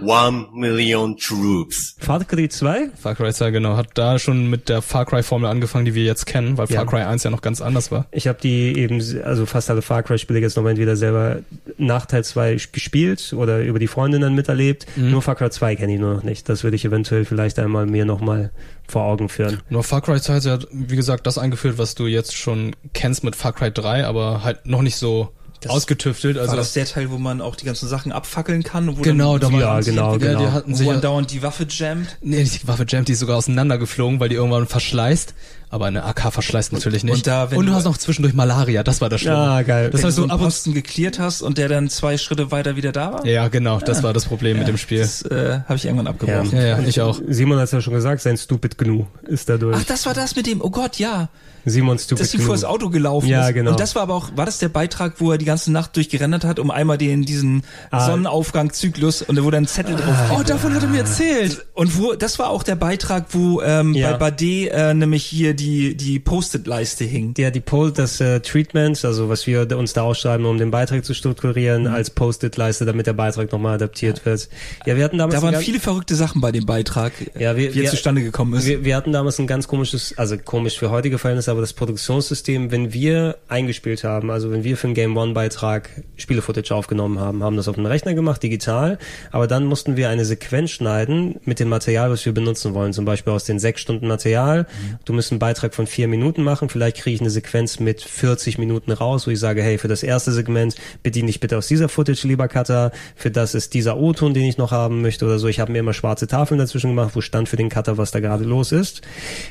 [0.00, 1.96] One million troops.
[1.98, 2.90] Far Cry 2?
[2.94, 3.76] Far Cry 2, genau.
[3.76, 6.76] Hat da schon mit der Far Cry Formel angefangen, die wir jetzt kennen, weil Ja.
[6.76, 8.06] Far Cry 1 ja noch ganz anders war.
[8.12, 11.40] Ich habe die eben, also fast alle Far Cry Spiele jetzt nochmal entweder selber
[11.78, 14.86] nach Teil 2 gespielt oder über die Freundin dann miterlebt.
[14.94, 15.10] Mhm.
[15.10, 16.48] Nur Far Cry 2 kenne ich nur noch nicht.
[16.48, 18.52] Das würde ich eventuell vielleicht einmal mir nochmal
[18.86, 19.60] vor Augen führen.
[19.68, 23.24] Nur Far Cry 2 hat ja, wie gesagt, das eingeführt, was du jetzt schon kennst
[23.24, 25.30] mit Far Cry 3, aber halt noch nicht so
[25.66, 26.38] ausgetüftelt.
[26.38, 28.96] Also war das der Teil, wo man auch die ganzen Sachen abfackeln kann?
[28.96, 30.38] Wo Genau, dann da war- Ja, genau, Ja, genau.
[30.40, 32.16] die hatten Wo sich man ja, dauernd die Waffe jammt.
[32.20, 35.34] nee, die Waffe Jam, die ist sogar auseinandergeflogen, weil die irgendwann verschleißt.
[35.70, 37.14] Aber eine AK verschleißt natürlich nicht.
[37.14, 39.36] und da, wenn und du du- hast noch zwischendurch Malaria, das war das Schlimme.
[39.36, 39.90] Ah, geil.
[39.90, 42.76] Das Wenn heißt, du so einen Posten geklärt hast und der dann zwei Schritte weiter
[42.76, 43.26] wieder da war?
[43.26, 45.00] Ja, genau, das war das Problem mit dem Spiel.
[45.00, 46.52] Das äh, habe ich irgendwann abgebrochen.
[46.56, 47.20] Ja, ja, ich auch.
[47.28, 49.76] Simon hat es ja schon gesagt, sein Stupid Gnu ist dadurch.
[49.78, 51.28] Ach, das war das mit dem, oh Gott, ja.
[51.64, 52.46] Simon Stupid Dass die Gnu.
[52.46, 53.52] vor das Auto gelaufen Ja, ist.
[53.54, 53.72] genau.
[53.72, 56.44] Und das war aber auch, war das der Beitrag, wo er die ganze Nacht durchgerendert
[56.44, 58.06] hat, um einmal den, diesen Ah.
[58.06, 60.14] Sonnenaufgang-Zyklus und da wurde ein Zettel drauf.
[60.38, 61.66] Oh, davon hat er mir erzählt.
[61.74, 64.12] Und wo, das war auch der Beitrag, wo ähm, Ja.
[64.12, 67.34] bei Bade äh, nämlich hier die, die Post-it-Leiste hing.
[67.36, 71.04] Ja, die Poll, das äh, Treatment, also was wir uns da ausschreiben, um den Beitrag
[71.04, 71.88] zu strukturieren, Mhm.
[71.88, 74.48] als Post-it-Leiste, damit der Beitrag nochmal adaptiert wird.
[74.86, 77.74] Ja, wir hatten damals Da waren ganz- viele verrückte Sachen bei dem Beitrag, Ja, wir-
[77.74, 78.66] wie er zustande gekommen ist.
[78.66, 82.70] Wir, wir hatten damals ein ganz komisches, also komisch für heutige Verhältnisse, aber das Produktionssystem,
[82.70, 87.42] wenn wir eingespielt haben, also wenn wir für einen Game One Beitrag Spiele-Footage aufgenommen haben,
[87.42, 88.98] haben das auf dem Rechner gemacht, digital,
[89.30, 93.04] aber dann mussten wir eine Sequenz schneiden mit dem Material, was wir benutzen wollen, zum
[93.04, 94.66] Beispiel aus den sechs Stunden Material.
[95.04, 98.58] Du musst einen Beitrag von vier Minuten machen, vielleicht kriege ich eine Sequenz mit 40
[98.58, 101.88] Minuten raus, wo ich sage, hey, für das erste Segment bediene ich bitte aus dieser
[101.88, 105.48] Footage, lieber Cutter, für das ist dieser O-Ton, den ich noch haben möchte oder so.
[105.48, 108.20] Ich habe mir immer schwarze Tafeln dazwischen gemacht, wo stand für den Cutter, was da
[108.20, 109.00] gerade los ist.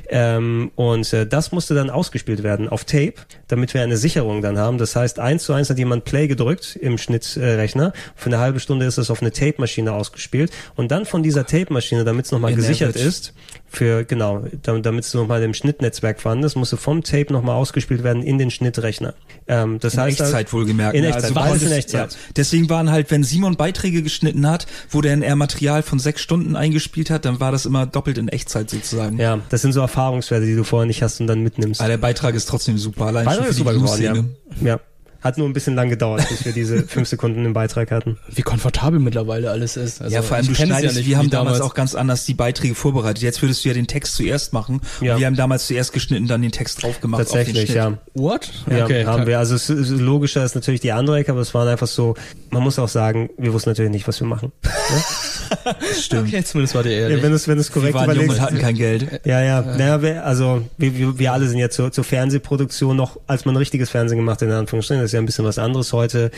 [0.07, 3.15] Ähm, und äh, das musste dann ausgespielt werden auf Tape,
[3.47, 4.77] damit wir eine Sicherung dann haben.
[4.77, 7.91] Das heißt, eins zu eins hat jemand Play gedrückt im Schnittrechner.
[8.15, 10.51] Für eine halbe Stunde ist das auf eine Tape-Maschine ausgespielt.
[10.75, 13.07] Und dann von dieser Tape-Maschine, damit es nochmal gesichert Average.
[13.07, 13.33] ist,
[13.69, 18.23] für, genau, damit es nochmal im Schnittnetzwerk vorhanden ist, musste vom Tape nochmal ausgespielt werden
[18.23, 19.13] in den Schnittrechner.
[19.47, 20.95] Ähm, das in heißt, Echtzeit wohlgemerkt.
[20.95, 21.07] In ne?
[21.07, 22.11] Echtzeit, Also beides- in Echtzeit.
[22.13, 22.17] Ja.
[22.35, 26.55] Deswegen waren halt, wenn Simon Beiträge geschnitten hat, wo dann er Material von sechs Stunden
[26.55, 29.17] eingespielt hat, dann war das immer doppelt in Echtzeit sozusagen.
[29.19, 31.81] Ja, das sind so Erfahrungswerte, die du vorher nicht hast und dann mitnimmst.
[31.81, 34.67] Aber der Beitrag ist trotzdem super, allein Beitrag schon für super die geworden, ja.
[34.73, 34.79] Ja.
[35.21, 38.17] Hat nur ein bisschen lang gedauert, bis wir diese fünf Sekunden im Beitrag hatten.
[38.33, 40.01] Wie komfortabel mittlerweile alles ist.
[40.01, 42.33] Also, ja, vor allem du schneidest, ja nicht, wir haben damals auch ganz anders die
[42.33, 43.23] Beiträge vorbereitet.
[43.23, 44.81] Jetzt würdest du ja den Text zuerst machen.
[45.01, 45.13] Ja.
[45.13, 47.21] Und wir haben damals zuerst geschnitten, dann den Text drauf gemacht.
[47.21, 47.97] auf den Tatsächlich, ja.
[48.13, 48.51] What?
[48.69, 49.39] Ja, okay, haben wir.
[49.39, 52.15] Also es, es, logischer ist natürlich die andere Ecke, aber es waren einfach so,
[52.49, 54.51] man muss auch sagen, wir wussten natürlich nicht, was wir machen.
[55.99, 56.27] Stimmt.
[56.27, 57.17] Okay, zumindest war der ehrlich.
[57.17, 58.39] Ja, wenn es wenn es Wir korrekt waren jung überlegst.
[58.39, 59.21] und hatten kein Geld.
[59.25, 59.61] Ja, ja.
[59.61, 63.55] Naja, wir, also wir, wir, wir alle sind ja zur, zur Fernsehproduktion noch, als man
[63.55, 66.31] richtiges Fernsehen gemacht hat, in Anführungsstrichen, ist ja ein bisschen was anderes heute,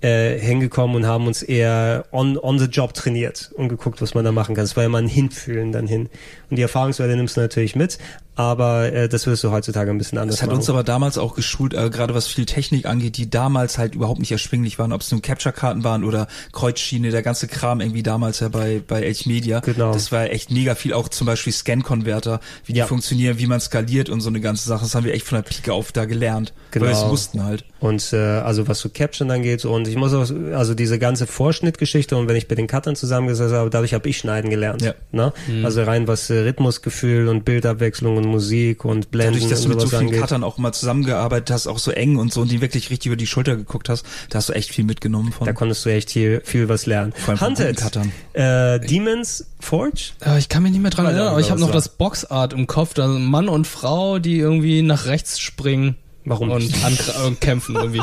[0.00, 4.24] äh, hingekommen und haben uns eher on, on the job trainiert und geguckt, was man
[4.24, 4.64] da machen kann.
[4.64, 6.08] Es war ja mal ein Hinfühlen dann hin.
[6.50, 7.98] Und die Erfahrungswerte nimmst du natürlich mit,
[8.36, 10.58] aber äh, das wirst du heutzutage ein bisschen anders Das hat machen.
[10.58, 14.20] uns aber damals auch geschult, äh, gerade was viel Technik angeht, die damals halt überhaupt
[14.20, 18.40] nicht erschwinglich waren, ob es nun Capture-Karten waren oder Kreuzschiene, der ganze Kram irgendwie damals
[18.40, 19.60] ja bei, bei Elch Media.
[19.60, 19.90] Genau.
[19.92, 22.86] Das war echt mega viel, auch zum Beispiel Scan-Converter, wie die Ja.
[22.86, 24.82] funktionieren, wie man skaliert und so eine ganze Sache.
[24.84, 26.52] Das haben wir echt von der Pike auf da gelernt.
[26.74, 27.10] Weil wir es Genau.
[27.12, 27.64] wussten halt.
[27.80, 32.16] Und äh, also was so Caption angeht und ich muss auch, also diese ganze Vorschnittgeschichte
[32.16, 34.82] und wenn ich bei den Cuttern zusammengesessen habe, dadurch habe ich schneiden gelernt.
[34.82, 34.94] Ja.
[35.12, 35.32] Ne?
[35.64, 39.68] Also rein was äh, Rhythmusgefühl und Bildabwechslung und und Musik und Blenden Dadurch, dass du
[39.68, 40.20] mit so vielen angeht.
[40.20, 43.16] Cuttern auch immer zusammengearbeitet hast, auch so eng und so und die wirklich richtig über
[43.16, 45.46] die Schulter geguckt hast, da hast du echt viel mitgenommen von.
[45.46, 47.12] Da konntest du echt hier viel was lernen.
[47.16, 48.12] Vor allem Hunted, Cuttern.
[48.34, 50.12] äh, Demons Forge?
[50.24, 52.66] Äh, ich kann mich nicht mehr dran erinnern, aber ich habe noch das Boxart im
[52.66, 55.96] Kopf, da sind Mann und Frau, die irgendwie nach rechts springen.
[56.28, 56.74] Warum Und,
[57.24, 58.02] und kämpfen irgendwie.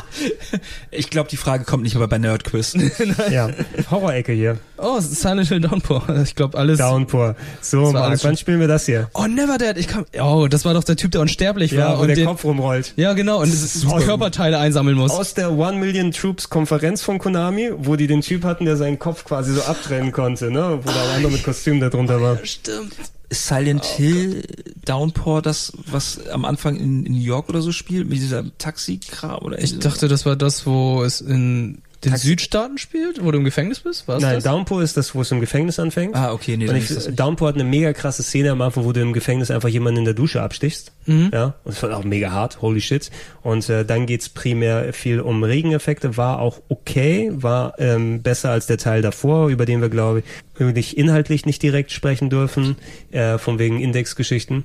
[0.91, 2.73] Ich glaube, die Frage kommt nicht, aber bei Nerdquiz.
[3.31, 3.49] Ja,
[3.91, 4.57] Horror-Ecke hier.
[4.77, 6.03] Oh, es ist Silent Hill Downpour.
[6.23, 6.77] Ich glaube alles.
[6.77, 7.35] Downpour.
[7.61, 9.09] So, Marc, alles wann spielen wir das hier?
[9.13, 9.77] Oh, Never Dead.
[9.77, 10.05] Ich kann.
[10.21, 12.93] Oh, das war doch der Typ, der unsterblich Ja, war und der den, Kopf rumrollt.
[12.95, 13.41] Ja, genau.
[13.41, 15.11] Und es ist Körperteile einsammeln muss.
[15.11, 18.99] Aus der One Million Troops Konferenz von Konami, wo die den Typ hatten, der seinen
[18.99, 20.79] Kopf quasi so abtrennen konnte, ne?
[20.81, 22.37] Wo da ein anderer mit Kostüm da drunter war.
[22.43, 22.93] Stimmt.
[23.33, 24.43] Silent Hill
[24.85, 29.39] Downpour das, was am Anfang in, in New York oder so spielt, mit dieser Taxikram
[29.43, 33.37] oder Ich dachte, das war das, wo es in den Taxi- Südstaaten spielt, wo du
[33.37, 34.07] im Gefängnis bist.
[34.07, 34.43] Was Nein, das?
[34.43, 36.15] Downpour ist das, wo es im Gefängnis anfängt.
[36.15, 37.15] Ah, okay, nee, Und ich.
[37.15, 40.05] Downpour hat eine mega krasse Szene am Anfang, wo du im Gefängnis einfach jemanden in
[40.05, 40.91] der Dusche abstichst.
[41.05, 41.29] Mhm.
[41.33, 43.11] Ja, und das war auch mega hart, holy shit.
[43.41, 48.67] Und äh, dann geht's primär viel um Regeneffekte, war auch okay, war ähm, besser als
[48.67, 50.25] der Teil davor, über den wir, glaube ich,
[50.59, 52.75] wirklich inhaltlich nicht direkt sprechen dürfen,
[53.11, 54.63] äh, von wegen Indexgeschichten,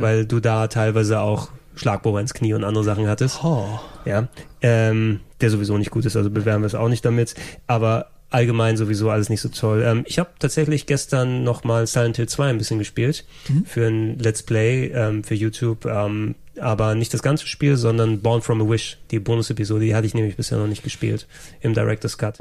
[0.00, 3.42] weil du da teilweise auch Schlagbohrer ins Knie und andere Sachen hattest.
[3.44, 3.66] Oh.
[4.04, 4.28] Ja,
[4.62, 7.34] ähm, der sowieso nicht gut ist, also bewerben wir es auch nicht damit.
[7.66, 9.82] Aber allgemein sowieso alles nicht so toll.
[9.84, 13.24] Ähm, ich habe tatsächlich gestern nochmal Silent Hill 2 ein bisschen gespielt
[13.66, 15.84] für ein Let's Play ähm, für YouTube.
[15.84, 20.06] Ähm, aber nicht das ganze Spiel, sondern Born from a Wish, die Bonus-Episode, die hatte
[20.06, 21.26] ich nämlich bisher noch nicht gespielt
[21.60, 22.38] im Director's Cut.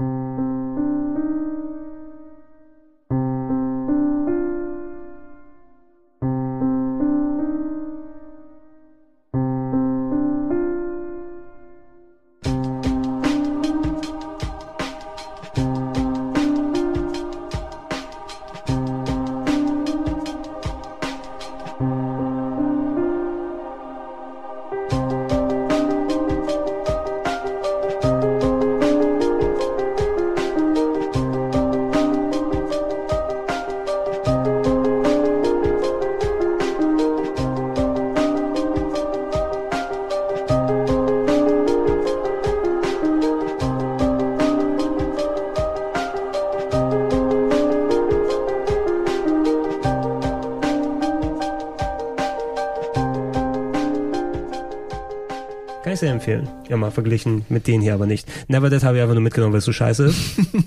[56.72, 58.32] Ja, mal verglichen mit denen hier aber nicht.
[58.48, 60.18] Never Dead habe ich einfach nur mitgenommen, weil es so scheiße ist.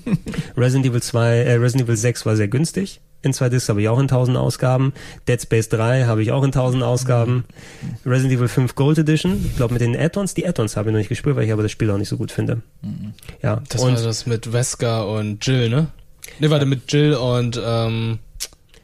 [0.54, 3.00] Resident Evil 2, äh, Resident Evil 6 war sehr günstig.
[3.22, 4.92] In zwei Discs habe ich auch in 1000 Ausgaben.
[5.26, 7.46] Dead Space 3 habe ich auch in 1000 Ausgaben.
[8.04, 9.46] Resident Evil 5 Gold Edition.
[9.46, 10.34] Ich glaube mit den Add-ons.
[10.34, 12.18] Die Add-ons habe ich noch nicht gespielt, weil ich aber das Spiel auch nicht so
[12.18, 12.60] gut finde.
[13.42, 13.62] Ja.
[13.70, 15.86] Das und war das mit Wesker und Jill, ne?
[16.38, 18.18] Ne, warte, mit Jill und ähm,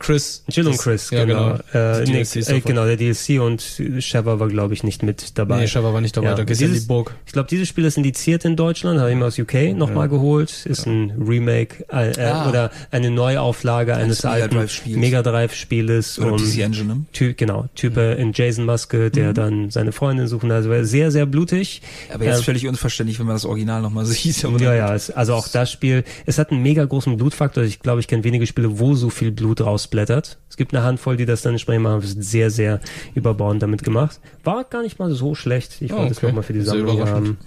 [0.01, 0.43] Chris.
[0.49, 1.55] Jill und Chris, ja, genau.
[1.73, 3.63] Äh, Die nee, DLCs äh, genau, der DLC und
[4.01, 5.61] Sheva war, glaube ich, nicht mit dabei.
[5.61, 7.15] Nee, Sheva war nicht dabei, da geht's ja in die Burg.
[7.27, 10.67] Ich glaube, dieses Spiel ist indiziert in Deutschland, habe ich mir aus UK nochmal geholt.
[10.67, 12.49] Ist ein Remake äh, äh, Ah.
[12.49, 14.99] oder eine Neuauflage eines, Mega alten Drive-Spiels.
[14.99, 16.19] Mega Drive Spieles.
[16.19, 17.05] Oder um, PC Engine, ne?
[17.13, 20.51] Typ, genau, Typ äh, in Jason Maske, der dann seine Freundin suchen.
[20.51, 21.83] Also sehr, sehr blutig.
[22.13, 24.45] Aber jetzt Ähm, völlig unverständlich, wenn man das Original nochmal sieht.
[24.45, 27.65] Aber ja, ja, es, also auch das Spiel, es hat einen mega großen Blutfaktor.
[27.65, 29.61] Ich glaube, ich kenne wenige Spiele, wo so viel Blut
[29.91, 30.39] rausblättert.
[30.49, 32.01] Es gibt eine Handvoll, die das dann entsprechend machen.
[32.01, 32.81] Das ist sehr, sehr
[33.15, 34.21] überbauend damit gemacht.
[34.45, 35.81] War gar nicht mal so schlecht.
[35.81, 36.27] Ich Oh, wollte es okay.
[36.29, 37.39] nochmal für die Sammlung haben.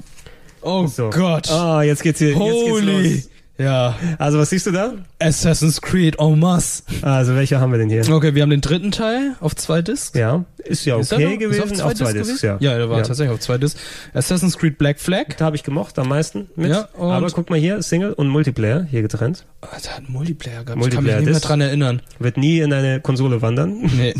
[0.61, 1.09] Oh So.
[1.09, 1.49] Gott.
[1.49, 2.29] Ah, jetzt geht's hier.
[2.29, 3.03] Jetzt Holy.
[3.03, 3.29] geht's los.
[3.57, 3.95] Ja.
[4.17, 4.93] Also, was siehst du da?
[5.19, 6.81] Assassin's Creed en masse.
[7.03, 8.07] Also, welche haben wir denn hier?
[8.09, 10.17] Okay, wir haben den dritten Teil auf zwei Discs.
[10.17, 11.79] Ja, ist ja Ist er okay noch- ist gewesen.
[11.79, 12.57] er auf zwei Discs Discs, gewesen?
[12.63, 12.71] ja.
[12.71, 13.79] Ja, der war tatsächlich auf zwei Discs.
[14.13, 15.25] Assassin's Creed Black Flag.
[15.37, 16.71] Da habe ich gemocht am meisten mit.
[16.71, 19.45] Ja, Aber guck mal hier, Single und Multiplayer hier getrennt.
[19.61, 20.69] Oh, der hat Multiplayer gehabt.
[20.69, 22.01] ich kann Multiplayer mich nicht mehr dran erinnern.
[22.17, 23.89] Wird nie in eine Konsole wandern.
[23.95, 24.15] Nee.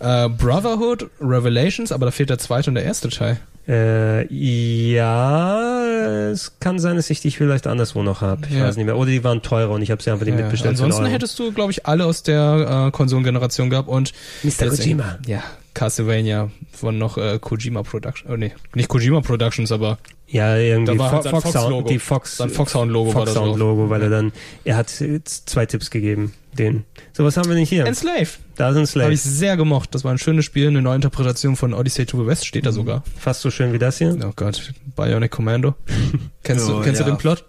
[0.00, 3.38] Äh, Brotherhood, Revelations, aber da fehlt der zweite und der erste Teil.
[3.68, 5.84] Äh, ja,
[6.30, 8.42] es kann sein, dass ich die vielleicht anderswo noch habe.
[8.48, 8.64] Ich Ja.
[8.64, 8.96] weiß nicht mehr.
[8.96, 10.70] Oder die waren teurer und ich habe sie einfach nicht Ja, mitbestellt.
[10.72, 14.12] ansonsten hättest du, glaube ich, alle aus der äh, Konsolengeneration gehabt und
[14.44, 14.68] Mr.
[14.68, 15.18] Kojima.
[15.26, 15.42] Ja,
[15.76, 18.30] Castlevania von noch äh, Kojima Production.
[18.32, 21.88] Oh nee, nicht Kojima Productions, aber Ja, irgendwie Da war Fo halt Fox Sound, Fox-Logo.
[21.88, 23.58] die Fox, Sein Foxhound-Logo war Fox da Sound drauf.
[23.58, 24.32] Logo, weil er dann,
[24.64, 26.84] er hat äh, zwei Tipps gegeben, den.
[27.12, 27.84] So, was haben wir denn hier?
[27.84, 28.26] Enslave.
[28.56, 29.12] Da sind Habe Slaves.
[29.12, 29.94] ich sehr gemocht.
[29.94, 32.72] Das war ein schönes Spiel, eine neue Interpretation von Odyssey to the West steht da
[32.72, 33.04] sogar.
[33.18, 34.16] Fast so schön wie das hier.
[34.24, 35.74] Oh Gott, Bionic Commando.
[36.42, 37.06] kennst du, Oh, kennst ja.
[37.06, 37.44] du den Plot?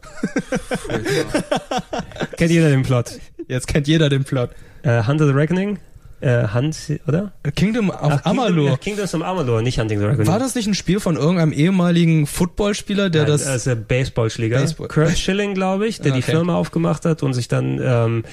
[2.38, 3.20] Kennt jeder den Plot?
[3.48, 4.50] Jetzt kennt jeder den Plot.
[4.84, 5.80] Äh, Hunter the Reckoning?
[6.20, 6.76] Äh, Hand,
[7.08, 7.32] oder?
[7.56, 8.70] Kingdom of Ach, Kingdom, Amalur.
[8.72, 10.26] ja, Kingdoms of Amalur, nicht Hunting the Dragon.
[10.26, 13.46] War das nicht ein Spiel von irgendeinem ehemaligen Footballspieler, der Nein, das...
[13.46, 14.60] Also Baseballschläger.
[14.60, 14.88] Baseball.
[14.88, 16.32] Kurt Schilling, glaube ich, der die Okay.
[16.32, 18.24] Firma aufgemacht hat und sich dann ähm,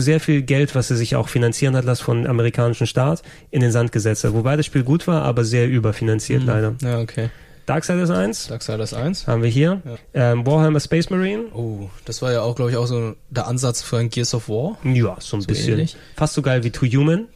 [0.00, 3.22] sehr viel Geld, was er sich auch finanzieren hat lassen von amerikanischen Staat,
[3.52, 4.32] in den Sand gesetzt hat.
[4.34, 6.46] Wobei das Spiel gut war, aber sehr überfinanziert Hm.
[6.48, 6.74] leider.
[6.82, 7.30] Ja, okay.
[7.66, 9.26] Darksiders 1 Darksiders 1.
[9.26, 9.80] haben wir hier.
[10.12, 11.44] Ähm, Warhammer Space Marine.
[11.54, 14.48] Oh, das war ja auch, glaube ich, auch so der Ansatz für ein Gears of
[14.48, 14.76] War.
[14.84, 15.72] Ja, so ein So bisschen.
[15.74, 15.96] ähnlich.
[16.16, 17.28] Fast so geil wie Too Human,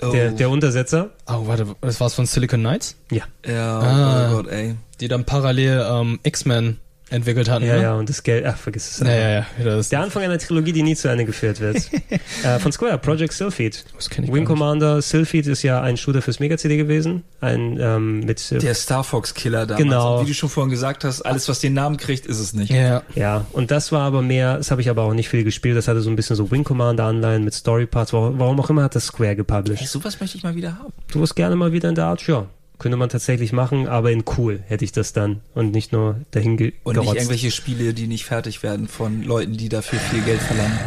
[0.00, 1.10] der, der Untersetzer.
[1.26, 2.96] Oh, warte, das war's von Silicon Knights?
[3.10, 3.24] Ja.
[3.46, 4.30] Ja, Ah.
[4.32, 4.76] oh Gott, ey.
[5.00, 6.78] Die dann parallel ähm, X-Men
[7.10, 7.82] entwickelt hatten, Ja, ne?
[7.82, 8.98] ja, und das Geld, ach, vergiss es.
[9.06, 9.46] Ja, ja, ja.
[9.62, 11.76] Das, Der Anfang einer Trilogie, die nie zu Ende geführt wird.
[12.44, 13.84] äh, von Square, Project Sylphid.
[13.94, 14.48] das kenn ich Wing gar nicht.
[14.48, 17.22] Commander Sylphid ist ja ein Shooter fürs Mega-CD gewesen.
[17.40, 19.82] Ein ähm, mit äh, Der Star Fox Killer damals.
[19.82, 20.18] Genau.
[20.18, 22.72] Und wie du schon vorhin gesagt hast, alles, was den Namen kriegt, ist es nicht.
[22.72, 23.02] Ja.
[23.14, 25.76] ja, und das war aber mehr, das habe ich aber auch nicht viel gespielt.
[25.76, 28.12] Das hatte so ein bisschen so Wing Commander Anleihen mit Story Parts.
[28.12, 29.86] Warum, warum auch immer hat das Square gepublished.
[29.88, 30.92] sowas möchte ich mal wieder haben.
[31.12, 32.46] Du wirst gerne mal wieder in der Art, ja.
[32.78, 36.56] Könnte man tatsächlich machen, aber in cool hätte ich das dann und nicht nur dahin
[36.56, 37.16] ge Und nicht gerotzt.
[37.16, 40.78] irgendwelche Spiele, die nicht fertig werden von Leuten, die dafür viel Geld verlangen.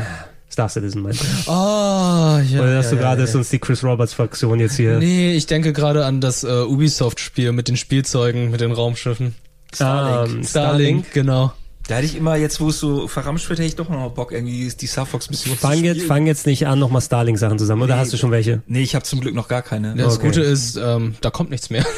[0.51, 1.51] Star Citizen meinst du?
[1.51, 2.61] Ah, ja.
[2.61, 3.27] Oder hast ja, du ja, gerade ja.
[3.27, 4.99] ist uns die Chris Roberts Fraktion jetzt hier?
[4.99, 9.35] Nee, ich denke gerade an das äh, Ubisoft-Spiel mit den Spielzeugen, mit den Raumschiffen.
[9.73, 10.47] Starlink.
[10.47, 11.53] Starlink, genau.
[11.89, 14.31] Da hätte ich immer, jetzt wo es so verramscht wird, hätte ich doch noch Bock,
[14.31, 17.81] irgendwie die Star Fox Mission zu Fang jetzt, fang jetzt nicht an, nochmal Starlink-Sachen zusammen.
[17.81, 18.01] Oder Nee.
[18.01, 18.61] hast du schon welche?
[18.67, 19.95] Nee, ich habe zum Glück noch gar keine.
[19.95, 20.27] Das Okay.
[20.27, 21.83] Gute ist, ähm, da kommt nichts mehr.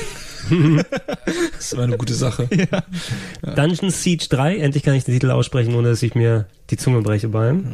[0.50, 2.50] Das ist immer eine gute Sache.
[3.56, 7.02] Dungeon Siege 3, endlich kann ich den Titel aussprechen, ohne dass ich mir die Zunge
[7.02, 7.66] breche beim.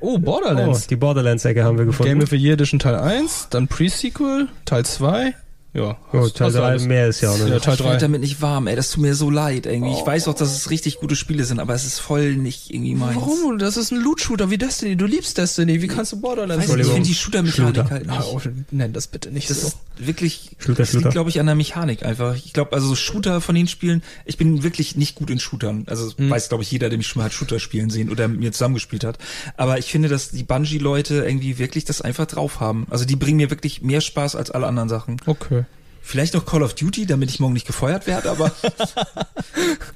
[0.00, 0.86] Oh, Oh, Borderlands.
[0.88, 2.10] die Borderlands-Ecke haben wir gefunden.
[2.12, 5.34] Game of the Year Edition Teil 1, dann Pre-Sequel, Teil 2.
[5.72, 6.84] Ja, oh, hast- Teil hast du 3, alles.
[6.86, 7.60] mehr ist ja auch noch Ja.
[7.60, 7.96] Teil Ich werde 3.
[7.98, 9.92] damit nicht warm, ey, das tut mir so leid irgendwie.
[9.92, 12.96] Ich weiß auch, dass es richtig gute Spiele sind, aber es ist voll nicht irgendwie
[12.96, 13.14] meins.
[13.16, 13.58] Warum?
[13.58, 14.96] Das ist ein Loot-Shooter wie Destiny.
[14.96, 15.80] Du liebst Destiny.
[15.80, 17.90] Wie kannst du Borderlands Weiß ich finde die Shooter-Mechanik Shooter.
[17.90, 18.20] halt nicht.
[18.32, 18.40] Oh,
[18.72, 19.68] nenn das bitte nicht Das so.
[19.68, 22.34] ist wirklich, Shooter, das liegt, glaube ich, an der Mechanik einfach.
[22.34, 25.84] Ich glaube, also so Shooter von den Spielen, ich bin wirklich nicht gut in Shootern.
[25.86, 26.30] Also Hm.
[26.30, 28.50] weiß, glaube ich, jeder, der mich schon mal hat Shooter spielen sehen oder mit mir
[28.50, 29.18] zusammengespielt hat.
[29.56, 32.88] Aber ich finde, dass die Bungie-Leute irgendwie wirklich das einfach drauf haben.
[32.90, 35.18] Also die bringen mir wirklich mehr Spaß als alle anderen Sachen.
[35.26, 35.59] Okay.
[36.02, 38.50] Vielleicht noch Call of Duty, damit ich morgen nicht gefeuert werde, aber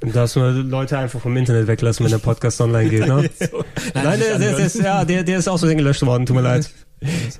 [0.00, 3.28] Du darfst nur Leute einfach vom Internet weglassen, wenn der Podcast online geht, ne?
[3.94, 6.42] Nein, der, der, der, ist, ja, der, der ist auch so gelöscht worden, tut mir
[6.42, 6.70] leid.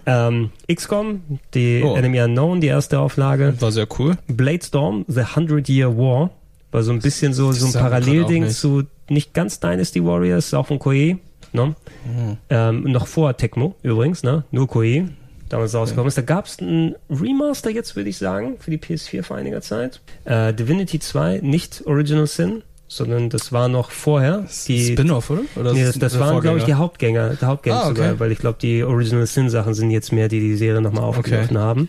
[0.05, 1.23] Ähm, XCOM,
[1.55, 1.95] die Oh.
[1.97, 3.55] Enemy Unknown, die erste Auflage.
[3.61, 4.19] War sehr cool.
[4.27, 6.31] Bladestorm, The Hundred Year War,
[6.71, 10.79] war so ein bisschen so, so ein Parallelding zu nicht ganz Dynasty Warriors, auch von
[10.79, 11.17] Koei,
[11.55, 11.75] ne?
[12.05, 12.37] Mhm.
[12.51, 14.45] Ähm, noch vor Tecmo übrigens, ne?
[14.51, 15.07] Nur Koei,
[15.49, 16.19] damals rausgekommen ist.
[16.19, 20.01] Da gab es ein Remaster jetzt, würde ich sagen, für die PS4 vor einiger Zeit.
[20.25, 24.47] Äh, Divinity 2, nicht Original Sin, sondern das war noch vorher.
[24.69, 25.43] Die, Spin-off, oder?
[25.57, 26.75] oder Nee, das, das waren, glaube ich, die?
[26.75, 27.97] Hauptgänger, der Hauptgänger Ah, okay.
[27.97, 31.05] sogar, weil ich glaube, die Original Sin Sachen sind jetzt mehr, die die Serie nochmal
[31.05, 31.89] aufgegriffen haben.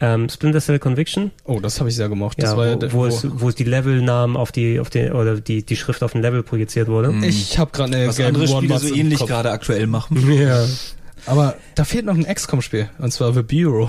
[0.00, 2.42] Ähm, Splinter Cell Conviction, Oh, das habe ich sehr gemocht.
[2.42, 5.12] Das ja, war ja wo, wo, es, wo es die Levelnamen auf die, auf den,
[5.12, 7.14] oder die, die Schrift auf den Level projiziert wurde.
[7.22, 10.30] Ich habe gerade eine was gelbe andere Spiele One-Matz so ähnlich gerade aktuell machen.
[10.32, 10.64] Ja.
[11.26, 12.88] Aber da fehlt noch ein XCOM-Spiel.
[12.98, 13.88] Und zwar The Bureau.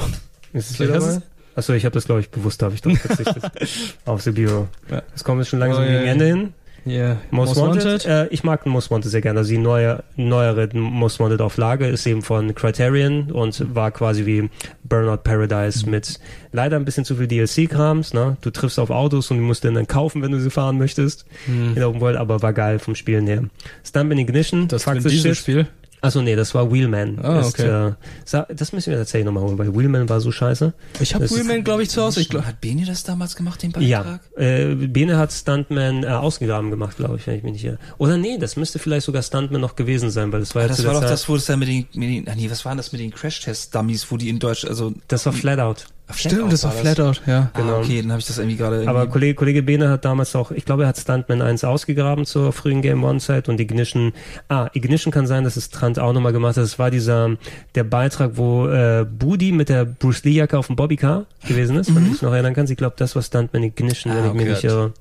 [0.53, 1.21] Ist es wieder mal?
[1.55, 3.43] Achso, ich habe das, glaube ich, bewusst, habe ich doch verzichtet.
[4.05, 4.67] auf The Bureau.
[4.89, 5.03] Ja.
[5.13, 6.11] Das kommt jetzt schon langsam Oh, gegen ja.
[6.11, 6.53] Ende hin.
[6.87, 7.17] Yeah.
[7.31, 8.05] Most, Wanted.
[8.05, 9.39] Äh, ich mag den Most Wanted sehr gerne.
[9.39, 14.51] Also die neue, neuere Most Wanted Auflage ist eben von Criterion und war quasi wie
[14.83, 16.19] Burnout Paradise mit
[16.51, 18.13] leider ein bisschen zu viel DLC-Krams.
[18.13, 18.37] Ne?
[18.41, 21.25] Du triffst auf Autos und du musst den dann kaufen, wenn du sie fahren möchtest.
[21.47, 23.45] In der World, aber war geil vom Spielen her.
[23.83, 25.37] Stumpin' Ignition, Das Diesel Shit.
[25.37, 25.67] Spiel.
[26.05, 27.19] Achso, nee, das war Wheelman.
[27.21, 27.87] Ah, ist, okay.
[27.89, 30.73] äh, sa- das müssen wir tatsächlich nochmal holen, weil Wheelman war so scheiße.
[30.99, 32.21] Ich habe ist- Wheelman, glaube ich, zu Hause.
[32.21, 34.21] Ich glaub, Hat Bene das damals gemacht, den Ja, Beitrag?
[34.37, 37.79] äh, Bene hat Stuntman äh, ausgegraben gemacht, glaube ich, wenn ich mich nicht irre.
[37.97, 40.69] Oder nee, das müsste vielleicht sogar Stuntman noch gewesen sein, weil das war Ah, ja
[40.69, 42.63] das war doch Zeit, das, wo es da mit den, mit den, ah nee, was
[42.65, 45.85] waren das mit den Crash-Test-Dummies, wo die in Deutsch, also, das war Flatout.
[46.13, 47.49] Stimmt, das war Flatout, ja.
[47.55, 47.77] genau.
[47.77, 50.51] Ah, okay, dann habe ich das irgendwie gerade Aber Kollege, Kollege Bene hat damals auch,
[50.51, 54.13] ich glaube, er hat Stuntman 1 ausgegraben zur frühen Game One Zeit und Ignition,
[54.47, 56.63] ah, Ignition kann sein, dass es Trant auch nochmal gemacht hat.
[56.63, 57.37] Das war dieser,
[57.73, 61.93] der Beitrag, wo äh, Budi mit der Bruce Lee Jacke auf dem Bobbycar gewesen ist,
[61.95, 62.71] wenn du dich noch erinnern kannst.
[62.71, 64.69] Ich glaube, das war Stuntman Ignition, wenn Ah, ich mich okay, nicht ja.
[64.71, 64.93] irre.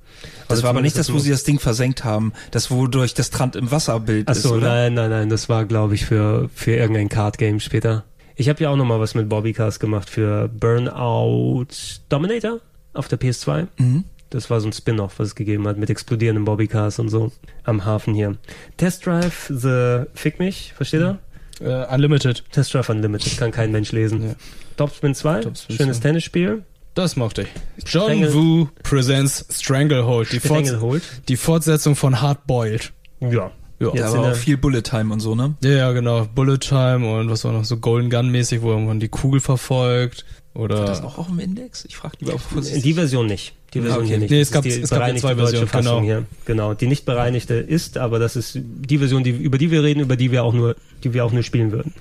[0.49, 2.33] Das Also war aber nicht das, wo sie das Ding versenkt haben.
[2.51, 4.69] Das, wo durch das Trant im Wasserbild Ach ist, so, oder?
[4.69, 8.05] nein, nein, nein, das war, glaube ich, für, für irgendein Card-Game später.
[8.37, 11.67] Ich habe ja auch noch mal was mit Bobbycars gemacht für Burnout
[12.09, 12.61] Dominator
[12.93, 13.67] auf der PS2.
[13.79, 14.05] Mhm.
[14.31, 17.31] Das war so ein Spin-off, was es gegeben hat mit explodierenden Bobbycars und so
[17.63, 18.37] am Hafen hier.
[18.77, 21.19] Test Drive, The Fick mich, versteht ihr?
[21.61, 22.43] Äh, Unlimited.
[22.51, 24.29] Test Drive Unlimited, kann kein Mensch lesen.
[24.31, 24.35] Ja.
[24.77, 26.03] Topspin 2, Topspin schönes 2.
[26.09, 26.65] Tennisspiel.
[26.95, 27.49] Das mochte ich.
[27.87, 30.33] John Strangle- Woo presents Stranglehold.
[30.33, 31.03] Die, Fort Stranglehold.
[31.29, 32.93] die Fortsetzung von Hardboiled.
[33.21, 35.55] Ja, Ja, Jetzt war auch viel Bullet Time und so, ne?
[35.63, 36.27] Ja, ja, genau.
[36.33, 40.25] Bullet Time und was war noch so Golden Gun mäßig, wo man die Kugel verfolgt.
[40.55, 40.79] Oder.
[40.79, 41.85] War das auch auf dem Index?
[41.85, 42.85] Ich frage lieber vorsichtig.
[42.85, 43.55] Die Version nicht.
[43.75, 44.09] Die Version okay.
[44.09, 44.31] hier nicht.
[44.31, 46.03] Nee, es gab- die es gab zwei deutsche Versionen, Fassung genau.
[46.03, 46.25] hier.
[46.45, 46.75] Genau.
[46.75, 50.15] Die nicht bereinigte ist, aber das ist die Version, die, über die wir reden, über
[50.15, 51.93] die wir auch nur, die wir auch nur spielen würden.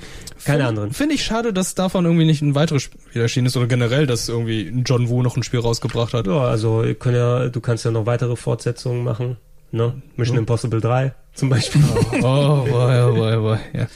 [0.45, 0.93] Keine anderen.
[0.93, 4.29] Finde ich schade, dass davon irgendwie nicht ein weiteres Spiel erschienen ist oder generell, dass
[4.29, 6.27] irgendwie John Woo noch ein Spiel rausgebracht hat.
[6.27, 9.37] Ja, also ihr könnt ja, du kannst ja noch weitere Fortsetzungen machen.
[9.75, 9.93] Ne?
[10.17, 11.81] Mission Impossible 3 zum Beispiel
[12.21, 13.57] Oh, boy, oh, boy, oh, boy.
[13.73, 13.87] Ja.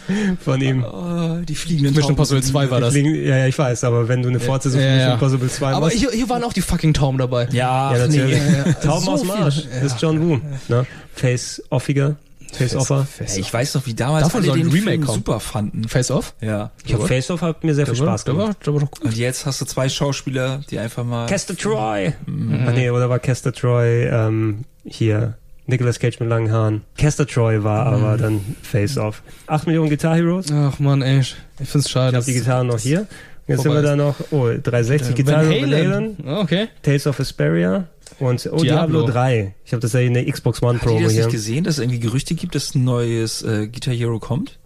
[0.43, 0.83] von ihm.
[0.83, 2.93] Oh, die fliegenden Mission Tauben Impossible sind 2 war das.
[2.93, 5.13] Fliegen- Ja, ja, ich weiß, aber wenn du eine Fortsetzung von Ja, Mission ja.
[5.13, 7.47] Impossible 2 Aber machst, hier, hier waren auch die fucking Tauben dabei.
[7.51, 8.17] Ja, ja, ach, nee.
[8.17, 8.41] natürlich.
[8.83, 9.43] Tauben So aus dem viele.
[9.43, 9.63] Arsch.
[9.71, 10.39] Das ist John Woo.
[10.67, 10.87] Ne?
[11.13, 12.15] Face-offiger.
[12.53, 13.05] Face-offer.
[13.19, 15.15] Ey, ich weiß noch, wie damals Davon alle den Remake Film kommen.
[15.17, 15.87] super fanden.
[15.87, 16.33] Face Off?
[16.41, 16.71] Ja.
[16.85, 18.47] Ich hab Face-off hat mir sehr viel Spaß der gemacht.
[18.47, 19.03] war, der war doch gut.
[19.03, 21.27] Und jetzt hast du zwei Schauspieler, die einfach mal...
[21.27, 22.13] Kester Troy.
[22.25, 25.35] Ach nee, oder war Kester Troy ähm, hier?
[25.67, 26.81] Nicolas Cage mit langen Haaren.
[26.97, 29.21] Kester Troy war aber dann Face-Off.
[29.47, 30.51] 8 Millionen Guitar Heroes.
[30.51, 32.09] Ach man, ey, ich find's schade.
[32.11, 33.05] Ich habe die Gitarren noch hier.
[33.47, 35.93] Jetzt sind wir da noch, oh, 360 Gitarre Van von Van Halen.
[35.93, 36.67] Halen, Ah, Okay.
[36.81, 37.87] Tales of Asperia
[38.19, 39.55] und oh, Diablo, Diablo 3.
[39.65, 41.23] Ich habe das ja in der Xbox One Habt ihr Promo das hier.
[41.25, 44.57] nicht gesehen, dass es irgendwie Gerüchte gibt, dass ein neues äh, Guitar Hero kommt?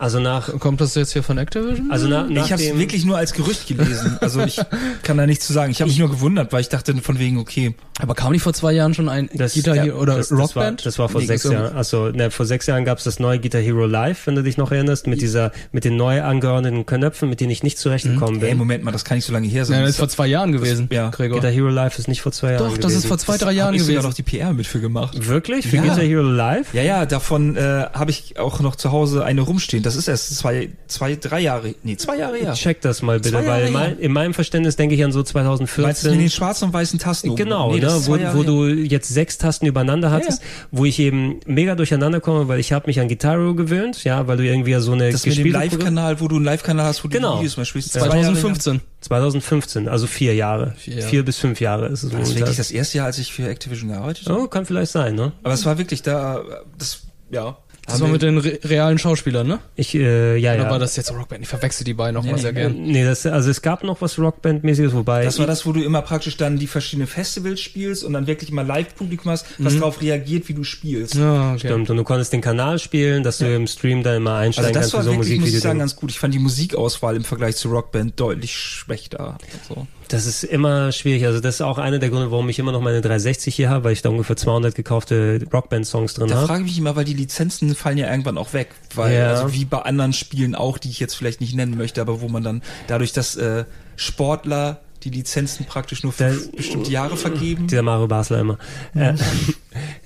[0.00, 1.90] Also nach, Kommt das jetzt hier von Activision?
[1.90, 4.16] also nach, nach ich habe es wirklich nur als Gerücht gelesen.
[4.20, 4.58] Also ich
[5.02, 5.70] kann da nichts zu sagen.
[5.70, 8.52] Ich habe mich nur gewundert, weil ich dachte von wegen, okay, Aber kam nicht vor
[8.54, 10.86] zwei Jahren schon ein das, Guitar ja, Hero oder das, das war, Rockband?
[10.86, 11.76] das war vor Nee, sechs Jahren.
[11.76, 14.56] Also ne, vor sechs Jahren gab es das neue Guitar Hero Live, wenn du dich
[14.56, 18.48] noch erinnerst, mit dieser, mit den neu angeordneten Knöpfen, mit denen ich nicht zurechtgekommen ey,
[18.48, 18.58] bin.
[18.58, 19.76] Moment mal, das kann nicht so lange her sein.
[19.76, 21.10] ja, das ist vor zwei Jahren gewesen, ja.
[21.10, 21.38] Gregor.
[21.40, 23.08] Guitar Hero Live ist nicht vor zwei Jahren Doch, das ist gewesen.
[23.08, 24.02] vor zwei, drei Jahren Hab ich gewesen.
[24.02, 25.26] noch die PR mit für gemacht.
[25.28, 25.66] Wirklich?
[25.68, 25.82] Für Ja.
[25.82, 26.72] Guitar Hero Live?
[26.72, 27.60] Ja, ja, davon äh,
[27.92, 29.82] habe ich auch noch zu Hause eine rumstehen.
[29.82, 32.52] Das ist erst zwei, zwei, drei Jahre, nee, zwei Jahre her.
[32.54, 33.70] Check das mal bitte, weil in, her.
[33.72, 36.18] mein, in meinem Verständnis denke ich an so Meinst du mit 2014.
[36.18, 37.28] den schwarzen und weißen Tasten?
[37.30, 37.36] oben?
[37.36, 41.40] Genau, Nee, das ne, wo, wo du jetzt sechs Tasten übereinander hattest, wo ich eben
[41.46, 44.92] mega durcheinander komme, weil ich habe mich an Guitar gewöhnt, ja, weil du irgendwie so
[44.92, 47.38] eine Das mit dem Live-Kanal, wo du einen Live-Kanal hast, wo du Genau.
[47.38, 47.92] Videos mal spielst.
[47.92, 48.24] zwei Jahre her.
[48.24, 48.80] 2015.
[49.00, 50.74] 2015, also vier Jahre.
[50.78, 51.08] Vier Jahre.
[51.08, 53.48] Vier bis fünf Jahre ist es War das wirklich das erste Jahr, als ich für
[53.48, 54.40] Activision gearbeitet habe?
[54.42, 55.32] Oh, kann vielleicht sein, ne?
[55.42, 56.42] Aber es war wirklich da,
[56.78, 57.56] das, ja.
[57.90, 59.58] Das war mit den re realen Schauspielern, ne?
[59.76, 60.70] Ich, äh, ja, Oder ja.
[60.70, 61.42] war das jetzt Rockband?
[61.42, 62.82] Ich verwechsel die beiden noch Nee, mal sehr nee, gern.
[62.82, 65.24] Nee, das, also es gab noch was Rockband-mäßiges, wobei.
[65.24, 68.50] Das war das, wo du immer praktisch dann die verschiedenen Festivals spielst und dann wirklich
[68.50, 71.14] immer Live-Publikum hast, was darauf reagiert, wie du spielst.
[71.14, 71.60] Ja, okay.
[71.60, 74.74] Stimmt, und du konntest den Kanal spielen, dass du im Stream dann immer Also einsteigen
[74.74, 76.10] das kannst war für so wirklich, muss ich sagen, ganz gut.
[76.10, 79.38] Ich fand die Musikauswahl im Vergleich zu Rockband deutlich schlechter.
[79.68, 79.86] Also.
[80.10, 81.24] Das ist immer schwierig.
[81.24, 83.84] Also das ist auch einer der Gründe, warum ich immer noch meine 360 hier habe,
[83.84, 86.46] weil ich da ungefähr 200 gekaufte Rockband-Songs drin Da habe.
[86.48, 88.70] frage ich mich immer, weil die Lizenzen fallen ja irgendwann auch weg.
[88.94, 89.28] Weil, Ja.
[89.34, 92.28] also wie bei anderen Spielen auch, die ich jetzt vielleicht nicht nennen möchte, aber wo
[92.28, 93.64] man dann dadurch, dass äh,
[93.96, 97.68] Sportler die Lizenzen praktisch nur für Da- bestimmte Jahre vergeben.
[97.68, 98.58] Dieser Mario Basler immer.
[98.94, 99.14] Äh,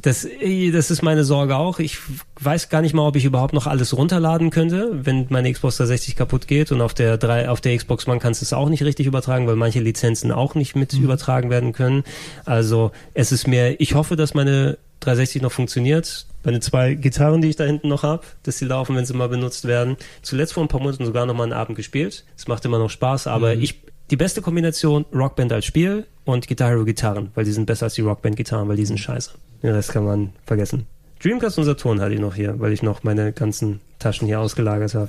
[0.03, 1.79] das, äh, das ist meine Sorge auch.
[1.79, 1.99] Ich
[2.41, 6.17] weiß gar nicht mal, ob ich überhaupt noch alles runterladen könnte, wenn meine Xbox 360
[6.17, 8.83] kaputt geht und auf der drei, auf der Xbox One kannst du es auch nicht
[8.83, 12.05] richtig übertragen, weil manche Lizenzen auch nicht mit übertragen werden können.
[12.45, 16.27] Also es ist mir, ich hoffe, dass meine 360 noch funktioniert.
[16.45, 19.29] Meine zwei Gitarren, die ich da hinten noch habe, dass sie laufen, wenn sie mal
[19.29, 19.97] benutzt werden.
[20.23, 22.25] Zuletzt vor ein paar Monaten sogar noch mal einen Abend gespielt.
[22.37, 23.81] Es macht immer noch Spaß, aber ich
[24.11, 27.95] die beste Kombination Rockband als Spiel und Guitar Hero Gitarren, weil die sind besser als
[27.95, 29.31] die Rockband Gitarren, weil die sind scheiße.
[29.65, 30.87] Den Rest kann man vergessen.
[31.23, 34.95] Dreamcast und Saturn hatte ich noch hier, weil ich noch meine ganzen Taschen hier ausgelagert
[34.95, 35.09] habe.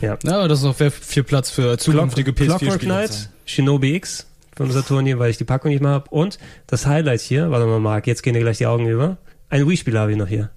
[0.00, 0.16] Ja.
[0.22, 2.94] Ja, aber das ist noch sehr viel Platz für zukünftige Clockwork PS4-Spiele.
[2.94, 6.08] Knight, Shinobi X vom Saturn hier, weil ich die Packung nicht mehr habe.
[6.10, 6.38] Und
[6.68, 9.16] das Highlight hier, warte mal, Marc, jetzt gehen dir gleich die Augen über.
[9.48, 10.50] Ein Wii-Spiel habe ich noch hier.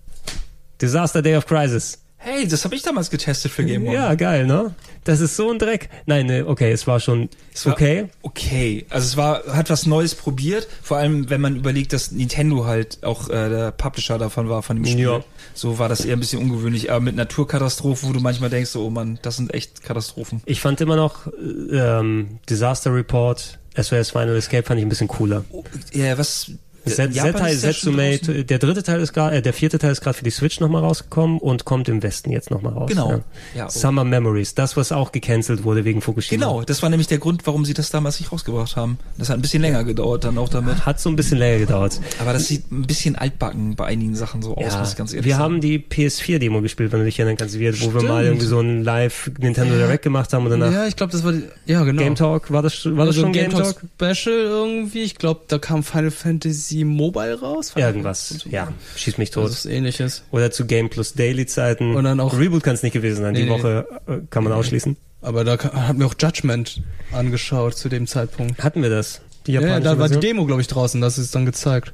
[0.79, 2.04] Disaster Day of Crisis.
[2.27, 3.93] Hey, das habe ich damals getestet für Game One.
[3.93, 4.73] Ja, geil, ne?
[5.03, 5.89] Das ist so ein Dreck.
[6.07, 8.07] Nein, ne, okay, es war schon Es war okay.
[8.23, 12.65] Okay, also es war, hat was Neues probiert, vor allem wenn man überlegt, dass Nintendo
[12.65, 15.01] halt auch äh, der Publisher davon war, von dem Spiel.
[15.01, 15.23] Ja.
[15.53, 18.83] So war das eher ein bisschen ungewöhnlich, aber mit Naturkatastrophen, wo du manchmal denkst, so,
[18.83, 20.41] oh Mann, das sind echt Katastrophen.
[20.45, 21.27] Ich fand immer noch
[21.71, 25.45] ähm, Disaster Report, SOS Final Escape fand ich ein bisschen cooler.
[25.93, 26.49] Ja, was
[26.87, 27.59] Schon draußen.
[27.59, 30.59] Zetsumate, der dritte Teil ist gerade, äh, der vierte Teil ist gerade für die Switch
[30.59, 32.89] nochmal rausgekommen und kommt im Westen jetzt nochmal raus.
[32.89, 33.11] Genau.
[33.11, 33.19] Ja.
[33.55, 33.69] Ja, oh.
[33.69, 36.39] Summer Memories, das was auch gecancelt wurde wegen Fukushima.
[36.45, 38.97] Genau, das war nämlich der Grund, warum sie das damals nicht rausgebracht haben.
[39.17, 40.85] Das hat ein bisschen länger gedauert dann auch damit.
[40.85, 41.99] Hat so ein bisschen länger gedauert.
[42.19, 45.13] Aber das sieht ein bisschen altbacken bei einigen Sachen so aus, Ja, muss ich ganz
[45.13, 45.43] ehrlich wir sagen.
[45.43, 48.23] haben die PS4-Demo gespielt, wenn du dich erinnern kannst, wo wir mal Stimmt.
[48.25, 51.31] irgendwie so ein Live Nintendo Direct gemacht haben und danach Ja, ich glaube, das war
[51.31, 52.01] die, ja genau.
[52.01, 53.81] Game Talk, war das, war das also schon Game Talk?
[53.95, 55.03] Special irgendwie.
[55.03, 57.71] Ich glaube, da kam Final Fantasy Mobile raus.
[57.75, 59.49] Irgendwas, ja, schieß mich tot.
[59.49, 60.23] Ist ähnliches.
[60.31, 61.95] Oder zu Game Plus Daily Zeiten.
[61.95, 63.33] Und dann auch- Reboot kann es nicht gewesen sein.
[63.33, 63.51] Nee, die nee.
[63.51, 64.97] Woche äh, kann man ausschließen.
[65.21, 66.81] Aber da hat mir auch Judgment
[67.11, 68.63] angeschaut zu dem Zeitpunkt.
[68.63, 69.21] Hatten wir das?
[69.47, 70.19] Die Ja, japanische da war die?
[70.19, 70.99] Demo, glaube ich, draußen.
[71.01, 71.93] Das ist dann gezeigt.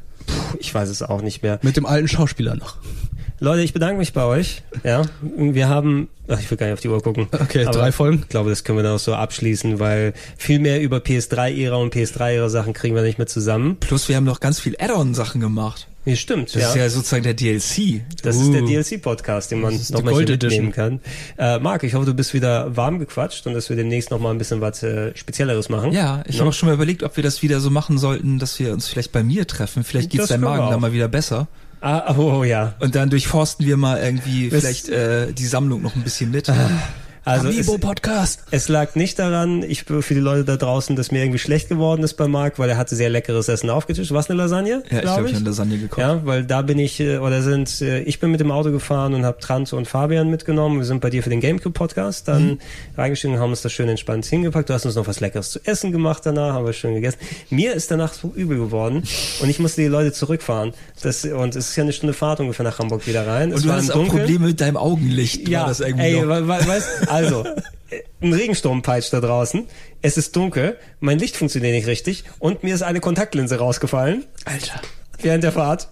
[0.60, 1.60] Ich weiß es auch nicht mehr.
[1.62, 2.78] Mit dem alten Schauspieler noch.
[3.44, 4.62] Leute, ich bedanke mich bei euch.
[4.84, 7.28] Ja, wir haben, ach, ich will gar nicht auf die Uhr gucken.
[7.32, 8.20] Okay, drei Folgen.
[8.22, 11.92] Ich glaube, das können wir dann auch so abschließen, weil viel mehr über PS3-Ära und
[11.92, 13.78] PS3-Ära Sachen kriegen wir nicht mehr zusammen.
[13.80, 15.88] Plus wir haben noch ganz viel Add-on-Sachen gemacht.
[16.06, 16.56] Nee, stimmt.
[16.56, 18.02] Das ist ja sozusagen der DLC.
[18.22, 18.42] Das Uh.
[18.44, 21.00] ist der DLC-Podcast, den man ist noch die mal hier Gold mitnehmen kann.
[21.40, 24.30] Äh, Marc, ich hoffe, du bist wieder warm gequatscht und dass wir demnächst noch mal
[24.32, 25.92] ein bisschen was äh, Spezielleres machen.
[25.94, 26.42] Ja, ich No?
[26.42, 28.88] habe auch schon mal überlegt, ob wir das wieder so machen sollten, dass wir uns
[28.88, 29.84] vielleicht bei mir treffen.
[29.84, 31.48] Vielleicht geht's Das deinem Magen dann mal wieder besser.
[31.82, 32.74] Ah, oh, ja.
[32.80, 36.48] Und dann durchforsten wir mal irgendwie Das- vielleicht äh, die Sammlung noch ein bisschen mit.
[37.24, 38.44] Also es, Podcast.
[38.50, 42.02] es lag nicht daran, ich für die Leute da draußen, dass mir irgendwie schlecht geworden
[42.04, 44.12] ist bei Marc, weil er hatte sehr leckeres Essen aufgetischt.
[44.12, 44.70] Was eine Lasagne?
[44.72, 46.00] Ja, ich glaub glaube, ich habe Lasagne gekocht.
[46.00, 49.14] Ja, weil da bin ich äh, oder sind äh, ich bin mit dem Auto gefahren
[49.14, 50.80] und habe Trant und Fabian mitgenommen.
[50.80, 52.58] Wir sind bei dir für den GameCube Podcast dann Mhm.
[52.98, 54.70] reingestiegen und haben uns das schön entspannt hingepackt.
[54.70, 57.20] Du hast uns noch was Leckeres zu essen gemacht danach, haben wir schön gegessen.
[57.52, 59.04] Mir ist danach so übel geworden
[59.42, 60.74] und ich musste die Leute zurückfahren.
[61.04, 63.50] Das und es ist ja eine Stunde Fahrt ungefähr nach Hamburg wieder rein.
[63.52, 64.08] Und es du hast auch.
[64.08, 65.48] Probleme mit deinem Augenlicht.
[65.48, 66.30] Ja, das irgendwie ey, noch.
[66.30, 67.46] we we weißt, also,
[68.22, 69.68] ein Regensturm peitscht da draußen,
[70.02, 74.82] es ist dunkel, mein Licht funktioniert nicht richtig und mir ist eine Kontaktlinse rausgefallen Alter.
[75.22, 75.90] während der Fahrt.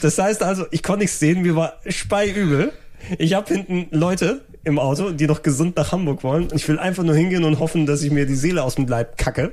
[0.00, 2.72] Das heißt also, ich konnte nichts sehen, mir war speiübel.
[3.18, 7.04] Ich habe hinten Leute im Auto, die noch gesund nach Hamburg wollen ich will einfach
[7.04, 9.52] nur hingehen und hoffen, dass ich mir die Seele aus dem Leib kacke.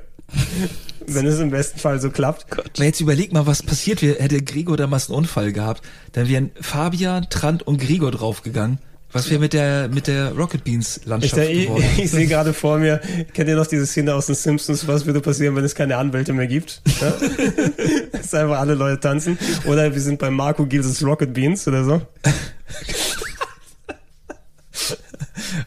[1.08, 2.48] Wenn es im besten Fall so klappt.
[2.52, 5.84] Aber jetzt überleg mal, was passiert wäre, hätte Gregor damals einen Unfall gehabt.
[6.14, 8.80] Dann wären Fabian, Trant und Gregor draufgegangen.
[9.16, 11.86] Was wäre mit der, mit der Rocket Beans Ich, Landschaft ich, geworden?
[11.98, 13.00] ich sehe gerade vor mir,
[13.34, 16.34] kennt ihr noch diese Szene aus den Simpsons, was würde passieren, wenn es keine Anwälte
[16.34, 16.82] mehr gibt?
[17.00, 17.12] Ja?
[18.12, 19.38] Dass einfach alle Leute tanzen.
[19.68, 22.02] Oder wir sind bei Marco Gilses Rocket Beans oder so.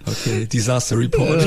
[0.04, 1.42] Okay, Disaster Report.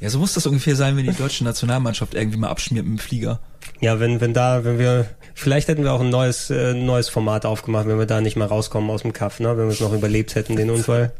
[0.00, 3.00] ja, so muss das ungefähr sein, wenn die deutsche Nationalmannschaft irgendwie mal abschmiert mit dem
[3.00, 3.38] Flieger.
[3.80, 7.44] Ja, wenn, wenn da, wenn wir, vielleicht hätten wir auch ein neues, äh, neues Format
[7.44, 9.48] aufgemacht, wenn wir da nicht mal rauskommen aus dem Kaff, ne?
[9.56, 11.12] wenn wir es noch überlebt hätten, den Unfall.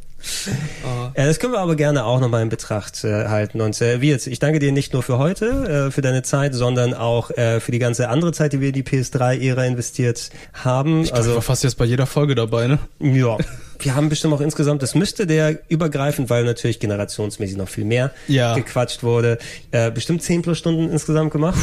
[0.86, 3.60] Ja, das können wir aber gerne auch nochmal in Betracht äh, halten.
[3.60, 6.54] Und äh, wie jetzt, ich danke dir nicht nur für heute, äh, für deine Zeit,
[6.54, 11.02] sondern auch äh, für die ganze andere Zeit, die wir in die PS3-Ära investiert haben.
[11.02, 12.78] Ich also, war fast jetzt bei jeder Folge dabei, ne?
[12.98, 13.36] Ja.
[13.78, 18.10] Wir haben bestimmt auch insgesamt, das müsste der übergreifend, weil natürlich generationsmäßig noch viel mehr
[18.26, 18.54] Ja.
[18.54, 19.38] gequatscht wurde,
[19.70, 21.58] äh, bestimmt 10 plus Stunden insgesamt gemacht.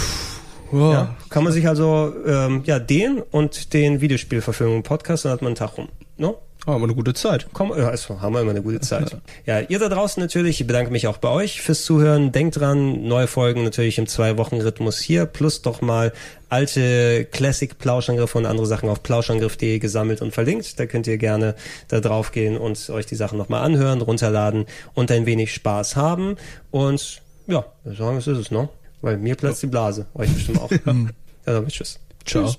[0.71, 0.93] Wow.
[0.93, 5.49] Ja, kann man sich also ähm, ja den und den Videospielverfilmung Podcast, dann hat man
[5.49, 5.89] einen Tag rum.
[6.17, 6.39] No?
[6.65, 7.47] Haben wir eine gute Zeit.
[7.51, 9.17] Komm, ja, also haben wir immer eine gute Zeit.
[9.45, 12.31] Ja, ihr da draußen natürlich, ich bedanke mich auch bei euch fürs Zuhören.
[12.31, 16.13] Denkt dran, neue Folgen natürlich im Zwei-Wochen-Rhythmus hier, plus doch mal
[16.47, 20.79] alte Classic-Plauschangriffe und andere Sachen auf plauschangriff.de gesammelt und verlinkt.
[20.79, 21.55] Da könnt ihr gerne
[21.89, 26.37] da drauf gehen und euch die Sachen nochmal anhören, runterladen und ein wenig Spaß haben.
[26.71, 28.69] Und ja, wir sagen, es ist es, ne?
[29.03, 30.07] Weil mir platzt die Blase.
[30.13, 30.71] Euch bestimmt auch.
[30.85, 31.05] ja,
[31.43, 31.99] damit tschüss.
[32.25, 32.45] Ciao.
[32.45, 32.57] Tschüss.